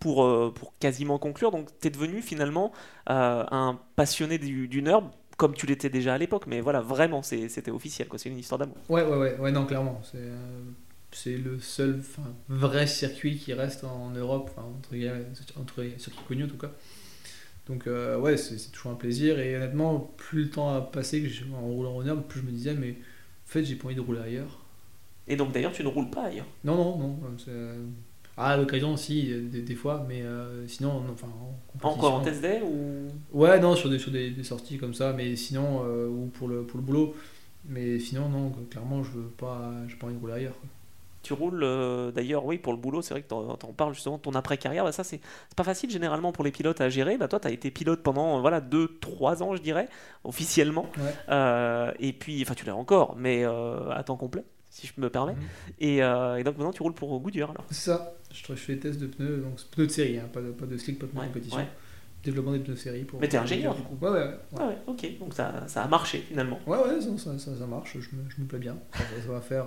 [0.00, 2.72] pour, euh, pour quasiment conclure, donc, tu es devenu finalement
[3.06, 5.04] un passionné du, du NURB,
[5.36, 6.46] comme tu l'étais déjà à l'époque.
[6.46, 8.08] Mais voilà, vraiment, c'était officiel.
[8.16, 8.76] C'est une histoire d'amour.
[8.88, 10.00] Ouais, ouais, ouais, ouais, non, clairement.
[10.02, 12.02] C'est euh, le seul
[12.48, 15.26] vrai circuit qui reste en Europe, entre, guillemets,
[15.60, 16.70] entre circuits connus en tout cas.
[17.68, 19.38] Donc, euh, ouais, c'est toujours un plaisir.
[19.38, 22.50] Et honnêtement, plus le temps a passé que en roulant en herbe, plus je me
[22.50, 24.60] disais, mais en fait, j'ai pas envie de rouler ailleurs.
[25.26, 26.46] Et donc, d'ailleurs, tu ne roules pas ailleurs?
[26.64, 27.18] Non, non, non.
[28.36, 31.28] Ah, l'occasion aussi, des, des fois, mais euh, sinon, non, enfin,
[31.82, 33.08] en encore en test day ou...
[33.32, 36.48] Ouais, non, sur des, sur des, des sorties comme ça, mais sinon, euh, ou pour
[36.48, 37.14] le, pour le boulot.
[37.66, 40.58] Mais sinon, non, clairement, je veux pas, j'ai pas envie de rouler ailleurs.
[40.58, 40.68] quoi.
[41.24, 44.18] Tu roules euh, d'ailleurs, oui, pour le boulot, c'est vrai que t'en en parles justement
[44.18, 44.84] de ton après-carrière.
[44.84, 45.20] Bah, ça, c'est
[45.56, 47.16] pas facile généralement pour les pilotes à gérer.
[47.18, 49.88] Bah, toi, tu as été pilote pendant euh, voilà, 2-3 ans, je dirais,
[50.22, 50.86] officiellement.
[50.98, 51.14] Ouais.
[51.30, 55.10] Euh, et puis, enfin, tu l'as encore, mais euh, à temps complet, si je me
[55.10, 55.32] permets.
[55.34, 55.40] Mhm.
[55.80, 57.64] Et, euh, et donc maintenant, tu roules pour Goodyear alors.
[57.70, 60.40] C'est ça, je, je fais des tests de pneus, donc pneus de série, hein, pas,
[60.40, 61.58] de, pas de slick, pas de Ouais, compétition.
[61.58, 61.68] ouais.
[62.24, 63.04] Développement des pneus série.
[63.04, 63.96] Pour, Mais t'es ingénieur du coup.
[64.00, 64.34] Ouais, ouais, ouais.
[64.58, 66.58] Ah ouais, ok, donc ça, ça a marché finalement.
[66.66, 68.76] Ouais, ouais, ça, ça, ça- marche, je me, je me plais bien.
[68.92, 69.66] Ça, ça va faire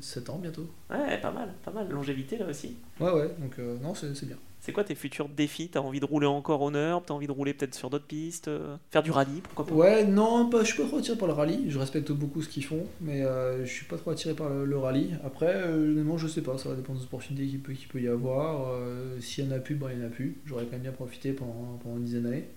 [0.00, 0.68] 7 ans bientôt.
[0.90, 1.88] Ouais, pas mal, pas mal.
[1.90, 2.76] Longévité là aussi.
[3.00, 4.36] Ouais, ouais, donc euh, non, c'est bien.
[4.60, 5.68] C'est quoi tes futurs défis?
[5.70, 8.48] T'as envie de rouler encore au Nerd T'as envie de rouler peut-être sur d'autres pistes?
[8.48, 9.74] Euh, Faire du rallye, pourquoi pas?
[9.74, 11.64] Ouais, non, pas, je suis pas trop attiré par le rallye.
[11.68, 14.78] Je respecte beaucoup ce qu'ils font, mais euh, je suis pas trop attiré par le,
[14.78, 15.16] rallye.
[15.24, 18.68] Après, euh, je sais pas, ça va dépendre des opportunités qu'il peut, y avoir.
[18.72, 20.38] Euh, S'il y en a plus, bah, il y en a plus.
[20.44, 22.48] J'aurais quand même bien profité pendant, pendant une dizaine d'années.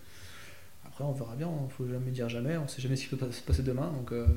[0.94, 3.32] Après, on verra bien, il faut jamais dire jamais, on sait jamais ce qui peut
[3.32, 4.28] se passer demain, donc euh,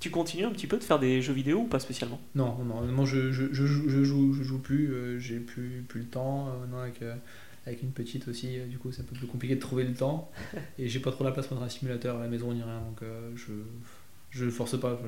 [0.00, 2.20] Tu continues un petit peu de faire des jeux vidéo ou pas spécialement?
[2.34, 5.84] Non, non, honnêtement, je, je, je, joue- je joue, je joue plus, euh, j'ai plus,
[5.88, 6.48] plus le temps.
[6.48, 7.14] euh, maintenant, avec, euh,
[7.66, 9.94] avec une petite aussi, euh, du coup, c'est un peu plus compliqué de trouver le
[9.94, 10.30] temps.
[10.78, 13.00] Et j'ai pas trop la place pour un simulateur à la maison ni rien, donc
[13.34, 13.52] je,
[14.30, 14.98] je force pas.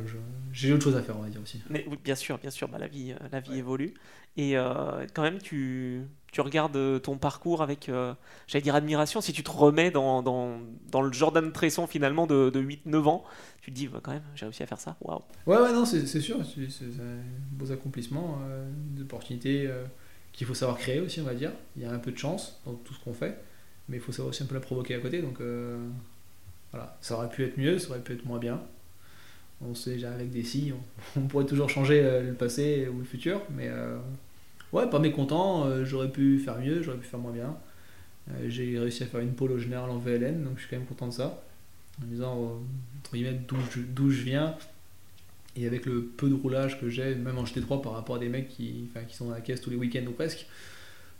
[0.52, 1.60] j'ai autre chose à faire, on va dire aussi.
[1.70, 3.94] Mais oui, bien sûr, bien sûr, bah, la vie, la vie évolue.
[4.36, 4.54] Et
[5.14, 6.02] quand même, tu,
[6.32, 8.14] tu regardes euh, ton parcours avec, euh,
[8.48, 13.04] j'allais dire admiration, si tu te remets dans, le Jordan Tresson finalement de, de 8-9
[13.04, 13.24] ans,
[13.60, 15.20] tu te dis, bah, quand même, j'ai réussi à faire ça, waouh.
[15.46, 19.84] Ouais, ouais, non, c'est sûr, c'est un accomplissements, euh, des opportunités euh,
[20.32, 21.52] qu'il faut savoir créer aussi, on va dire.
[21.76, 23.38] Il y a un peu de chance dans tout ce qu'on fait,
[23.90, 25.38] mais il faut savoir aussi un peu la provoquer à côté, donc
[26.70, 28.58] voilà, ça aurait pu être mieux, ça aurait pu être moins bien.
[29.64, 30.72] On sait déjà avec des si,
[31.16, 33.68] on, pourrait toujours changer le passé ou le futur, mais
[34.72, 37.56] ouais, pas mécontent, euh, j'aurais pu faire mieux, j'aurais pu faire moins bien.
[38.30, 40.76] Euh, J'ai réussi à faire une pole au général en VLN, donc je suis quand
[40.78, 41.42] même content de ça.
[42.02, 42.48] En disant, euh,
[43.00, 43.40] entre guillemets,
[43.94, 44.56] d'où je, viens,
[45.56, 48.28] et avec le peu de roulage que j'ai, même en GT3 par rapport à des
[48.28, 50.46] mecs qui, qui sont dans la caisse tous les week-ends ou presque.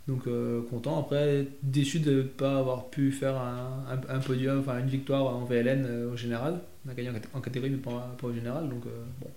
[0.07, 0.23] Donc
[0.69, 0.99] content.
[0.99, 6.09] Après, déçu de ne pas avoir pu faire un, podium, enfin une victoire en VLN
[6.11, 6.59] au général.
[6.85, 8.67] On a gagné en, cat- en catégorie, mais pas, au général.
[8.69, 8.83] Donc
[9.21, 9.29] bon,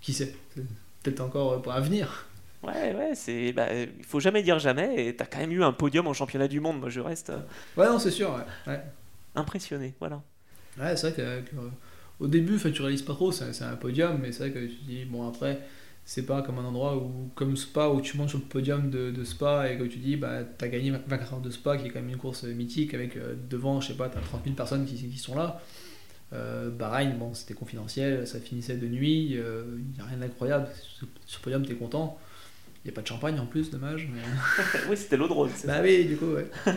[0.00, 0.34] qui sait
[1.02, 2.28] Peut-être encore pour l'avenir.
[2.62, 5.72] Ouais, ouais, c'est, bah, il faut jamais dire jamais, et t'as quand même eu un
[5.72, 7.40] podium en championnat du monde, moi je reste euh,
[7.76, 8.30] Ouais, non, c'est sûr.
[8.34, 8.80] Ouais, ouais.
[9.34, 10.22] impressionné, voilà.
[10.78, 11.68] Ouais, c'est vrai que, que, euh,
[12.20, 14.84] au début, tu réalises pas trop, c'est un podium, mais c'est vrai que tu te
[14.84, 15.60] dis, bon, après,
[16.04, 19.10] c'est pas comme un endroit où, comme Spa, où tu montes sur le podium de,
[19.10, 21.90] de Spa et que tu dis, bah, t'as gagné 24 heures de Spa, qui est
[21.90, 24.84] quand même une course mythique, avec euh, devant, je sais pas, t'as 30 000 personnes
[24.86, 25.60] qui, qui sont là.
[26.32, 30.68] Euh, Bahreïn, bon, c'était confidentiel, ça finissait de nuit, il n'y a rien d'incroyable.
[30.82, 32.18] Sur, sur le podium, t'es content.
[32.84, 34.08] Il n'y a pas de champagne en plus, dommage.
[34.12, 34.20] Mais...
[34.88, 35.50] oui, c'était l'eau drôle.
[35.54, 35.82] c'est bah ça.
[35.82, 36.46] oui, du coup, ouais.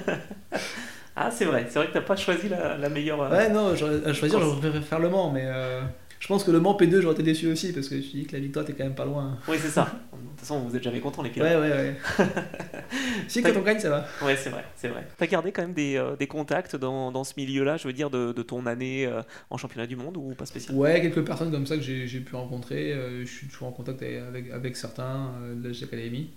[1.15, 3.21] Ah, c'est vrai, c'est vrai que t'as pas choisi la, la meilleure.
[3.21, 4.43] euh, Ouais, non, à choisir, course.
[4.49, 5.83] j'aurais préféré faire le Mans, mais euh,
[6.23, 8.31] je pense que le Mans P2, j'aurais été déçu aussi, parce que je dis que
[8.31, 9.37] la victoire, t'es quand même pas loin.
[9.45, 9.81] Oui, c'est ça.
[10.13, 11.49] De toute façon, vous êtes jamais contents, les pilotes.
[11.49, 11.97] Ouais, ouais, ouais.
[13.27, 14.07] si, quand on gagne, ça va.
[14.25, 15.05] Ouais, c'est vrai, c'est vrai.
[15.17, 18.09] T'as gardé quand même des, euh, des contacts dans, dans ce milieu-là, je veux dire,
[18.09, 20.79] de, de ton année euh, en championnat du monde ou pas spécialement?
[20.79, 22.93] Ouais, quelques personnes comme ça que j'ai pu rencontrer.
[22.93, 26.29] euh, je suis toujours en contact avec, avec certains de la Academy.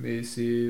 [0.00, 0.68] Mais c'est.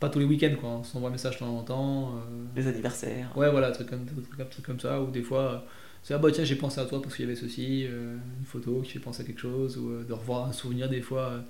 [0.00, 0.70] pas tous les week-ends, quoi.
[0.70, 2.14] On s'envoie un message de temps en temps.
[2.56, 3.36] Les anniversaires.
[3.36, 5.66] Ouais, voilà, trucs comme, trucs, trucs comme ça, ou des fois,
[6.04, 8.44] c'est ah bah tiens, j'ai pensé à toi parce qu'il y avait ceci, euh, une
[8.44, 11.30] photo qui fait penser à quelque chose, ou euh, de revoir un souvenir des fois,
[11.30, 11.40] euh,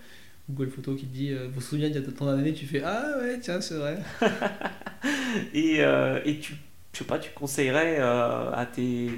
[0.48, 3.16] Google Photo qui te dit, vos souvenirs d'il y a tant d'années, tu fais ah
[3.18, 3.98] ouais, tiens, c'est vrai.
[5.54, 6.54] Et, et tu,
[6.92, 9.10] je sais pas, tu conseillerais à tes,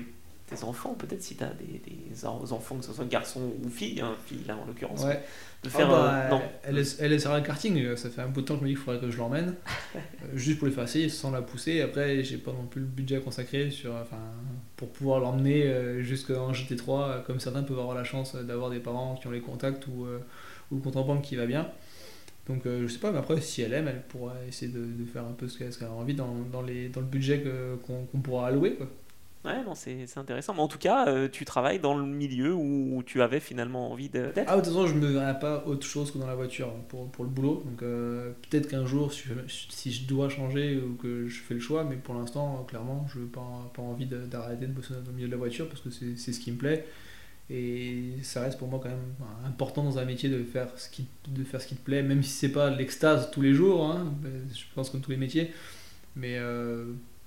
[0.47, 4.01] tes enfants, peut-être si t'as des, des en- enfants, que ce soit garçons ou filles,
[4.01, 5.21] hein, filles là en l'occurrence, Ouais.
[5.65, 5.89] de Ah faire.
[5.89, 8.47] bah, euh, non, elle, est- elle essaiera le karting, euh, ça fait un bout de
[8.47, 9.55] temps que je me dis qu'il faudrait que je l'emmène,
[9.97, 9.99] euh,
[10.35, 11.81] juste pour les faire essayer sans la pousser.
[11.81, 14.19] Après, j'ai pas non plus le budget à consacrer sur, enfin,
[14.77, 18.71] pour pouvoir l'emmener euh, jusqu'en GT3, euh, comme certains peuvent avoir la chance euh, d'avoir
[18.71, 20.19] des parents qui ont les contacts ou, euh,
[20.71, 21.69] ou le compte en banque qui va bien.
[22.49, 25.05] Donc euh, je sais pas, mais après, si elle aime, elle pourra essayer de, de
[25.05, 27.43] faire un peu ce qu'elle a envie dans, dans, les, dans le budget
[27.87, 28.75] qu'on qu'on pourra allouer.
[28.77, 28.87] Quoi.
[29.47, 30.55] Ouais, non, c'est intéressant.
[30.55, 34.09] Mais en tout cas, euh, tu travailles dans le milieu où, tu avais finalement envie
[34.09, 34.39] d'être.
[34.47, 36.85] Ah, de toute façon, je me verrai pas autre chose que dans la voiture hein,
[36.89, 37.63] pour, pour le boulot.
[37.65, 41.85] Donc, euh, peut-être qu'un jour, si je, dois changer ou que je fais le choix,
[41.85, 45.13] mais pour l'instant, euh, clairement, je n'ai pas, pas envie d'arrêter de bosser dans le
[45.13, 46.85] milieu de la voiture parce que c'est ce qui me plaît.
[47.49, 49.15] Et ça reste pour moi quand même
[49.47, 52.23] important dans un métier de faire ce qui, de faire ce qui te plaît, même
[52.25, 54.13] si c'est pas l'extase tous les jours, hein,
[54.53, 55.53] je pense comme tous les métiers.
[56.17, 56.87] Mais euh,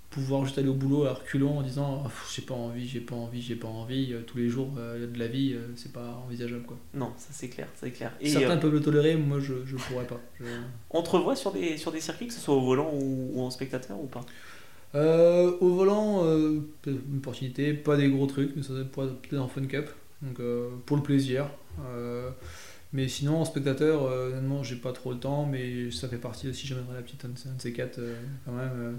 [0.10, 3.00] pouvoir juste aller au boulot à reculons en disant Oh, pff, j'ai pas envie, j'ai
[3.02, 5.92] pas envie, j'ai pas envie, euh, tous les jours euh, de la vie, euh, c'est
[5.94, 6.78] pas envisageable quoi.
[6.94, 8.12] Non, ça c'est clair, c'est clair.
[8.22, 10.20] Et Certains euh, peuvent le tolérer, moi je, je pourrais pas.
[10.40, 10.46] Je-
[10.92, 13.42] on te revoit sur des, sur des circuits, que ce soit au volant ou, ou
[13.42, 14.22] en spectateur ou pas?
[14.96, 19.48] Euh, au volant, une opportunité, pas des gros trucs, mais ça pourrait être peut-être en
[19.48, 19.88] Fun Cup,
[20.24, 20.40] donc
[20.86, 21.46] pour le plaisir.
[22.92, 26.66] Mais sinon, en spectateur, honnêtement, j'ai pas trop le temps, mais ça fait partie aussi,
[26.66, 28.00] j'aimerais la petite un de ces- quatre
[28.46, 28.98] quand même.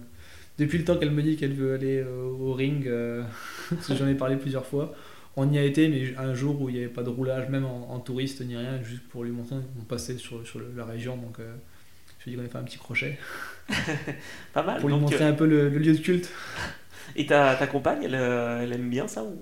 [0.61, 3.23] Depuis le temps qu'elle me dit qu'elle veut aller euh, au ring, euh,
[3.70, 4.95] parce que j'en ai parlé plusieurs fois,
[5.37, 7.65] on y a été, mais un jour où il n'y avait pas de roulage, même
[7.65, 11.16] en, en touriste ni rien, juste pour lui montrer, on passait sur, sur la région,
[11.16, 11.55] donc euh,
[12.19, 13.19] Je lui ai dit qu'on allait faire un petit crochet.
[14.53, 14.81] Pas mal.
[14.81, 16.31] Pour lui donc, montrer euh, un peu le, le lieu de culte.
[17.16, 19.37] Et ta, ta compagne, elle, elle aime bien ça ou...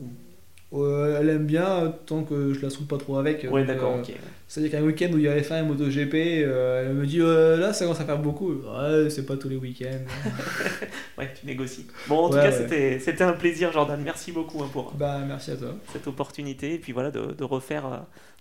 [0.74, 3.46] Euh, elle aime bien euh, tant que je la saoule pas trop avec.
[3.50, 4.12] Ouais, Donc, d'accord, euh, ok.
[4.46, 7.56] C'est-à-dire qu'un week-end où il y avait F1 et MotoGP, euh, elle me dit euh,
[7.56, 8.52] là ça commence à faire beaucoup.
[8.52, 10.04] Ouais, c'est pas tous les week-ends.
[11.18, 11.86] Ouais, tu négocies.
[12.06, 12.52] Bon, en tout cas, ouais.
[12.52, 14.00] c'était- c'était un plaisir, Jordan.
[14.04, 15.74] Merci beaucoup hein, pour bah merci à toi.
[15.92, 17.96] cette opportunité et puis voilà de, de refaire euh,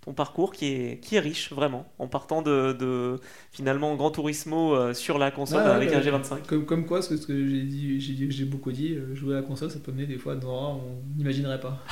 [0.08, 3.20] ton parcours qui est, qui est riche vraiment en partant de, de
[3.52, 6.20] finalement Grand Turismo euh, sur la console avec ouais, un ouais.
[6.24, 6.46] G25.
[6.48, 9.42] Comme, comme quoi, ce que, ce que j'ai dit, j'ai beaucoup dit, euh, jouer à
[9.42, 11.84] la console ça peut mener des fois dans on n'imaginerait pas.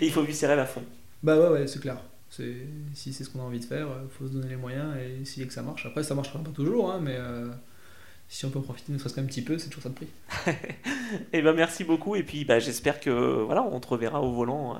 [0.00, 0.82] Et il faut lui serrer la fond.
[1.22, 1.98] Bah ouais, ouais, c'est clair.
[2.28, 2.56] C'est,
[2.92, 5.22] si c'est ce qu'on a envie de faire, il faut se donner les moyens et
[5.22, 5.86] essayer que ça marche.
[5.86, 7.46] Après, ça marchera pas toujours, hein, mais euh,
[8.28, 10.08] si on peut en profiter ne serait-ce qu'un petit peu, c'est toujours ça de prix.
[11.32, 13.10] Et ben merci beaucoup et puis bah, j'espère que
[13.42, 14.78] voilà on te reverra au volant euh,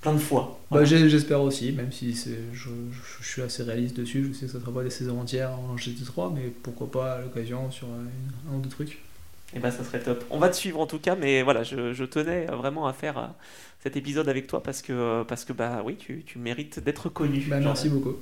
[0.00, 0.58] plein de fois.
[0.70, 0.86] Bah, Voilà.
[1.08, 2.68] j'espère aussi, même si je, je-
[3.22, 4.28] je suis assez réaliste dessus.
[4.32, 7.20] Je sais que ça sera pas des saisons entières en GT3, mais pourquoi pas à
[7.20, 8.98] l'occasion sur un, ou deux trucs.
[9.56, 10.22] Et ben ça serait top.
[10.30, 13.16] On va te suivre en tout cas, mais voilà, je, je tenais vraiment à faire
[13.18, 13.26] euh,
[13.82, 17.46] cet épisode avec toi parce que parce que bah oui, tu, tu mérites d'être connu.
[17.48, 18.16] Bah, merci beaucoup.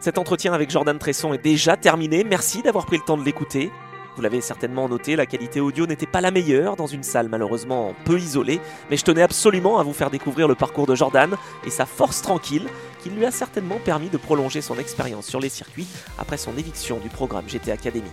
[0.00, 2.22] Cet entretien avec Jordan Tresson est déjà terminé.
[2.22, 3.70] Merci d'avoir pris le temps de l'écouter.
[4.16, 7.94] Vous l'avez certainement noté, la qualité audio n'était pas la meilleure dans une salle malheureusement
[8.06, 11.36] peu isolée, mais je tenais absolument à vous faire découvrir le parcours de Jordan
[11.66, 12.66] et sa force tranquille
[13.02, 15.86] qui lui a certainement permis de prolonger son expérience sur les circuits
[16.18, 18.10] après son éviction du programme GT Academy.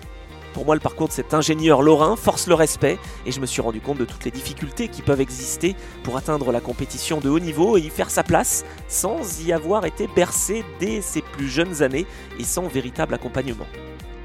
[0.53, 3.61] Pour moi, le parcours de cet ingénieur lorrain force le respect et je me suis
[3.61, 5.73] rendu compte de toutes les difficultés qui peuvent exister
[6.03, 9.85] pour atteindre la compétition de haut niveau et y faire sa place sans y avoir
[9.85, 12.05] été bercé dès ses plus jeunes années
[12.39, 13.67] et sans véritable accompagnement.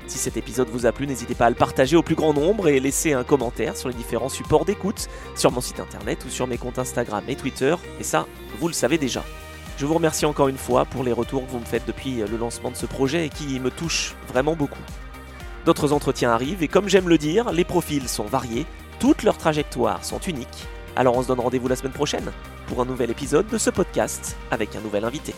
[0.09, 2.69] Si cet épisode vous a plu, n'hésitez pas à le partager au plus grand nombre
[2.69, 5.07] et laisser un commentaire sur les différents supports d'écoute,
[5.37, 8.27] sur mon site internet ou sur mes comptes Instagram et Twitter, et ça,
[8.59, 9.23] vous le savez déjà.
[9.77, 12.39] Je vous remercie encore une fois pour les retours que vous me faites depuis le
[12.39, 14.83] lancement de ce projet et qui me touchent vraiment beaucoup.
[15.67, 18.65] D'autres entretiens arrivent et comme j'aime le dire, les profils sont variés,
[19.01, 20.67] toutes leurs trajectoires sont uniques.
[20.97, 22.33] Alors on se donne rendez-vous la semaine prochaine
[22.67, 25.35] pour un nouvel épisode de ce podcast avec un nouvel invité.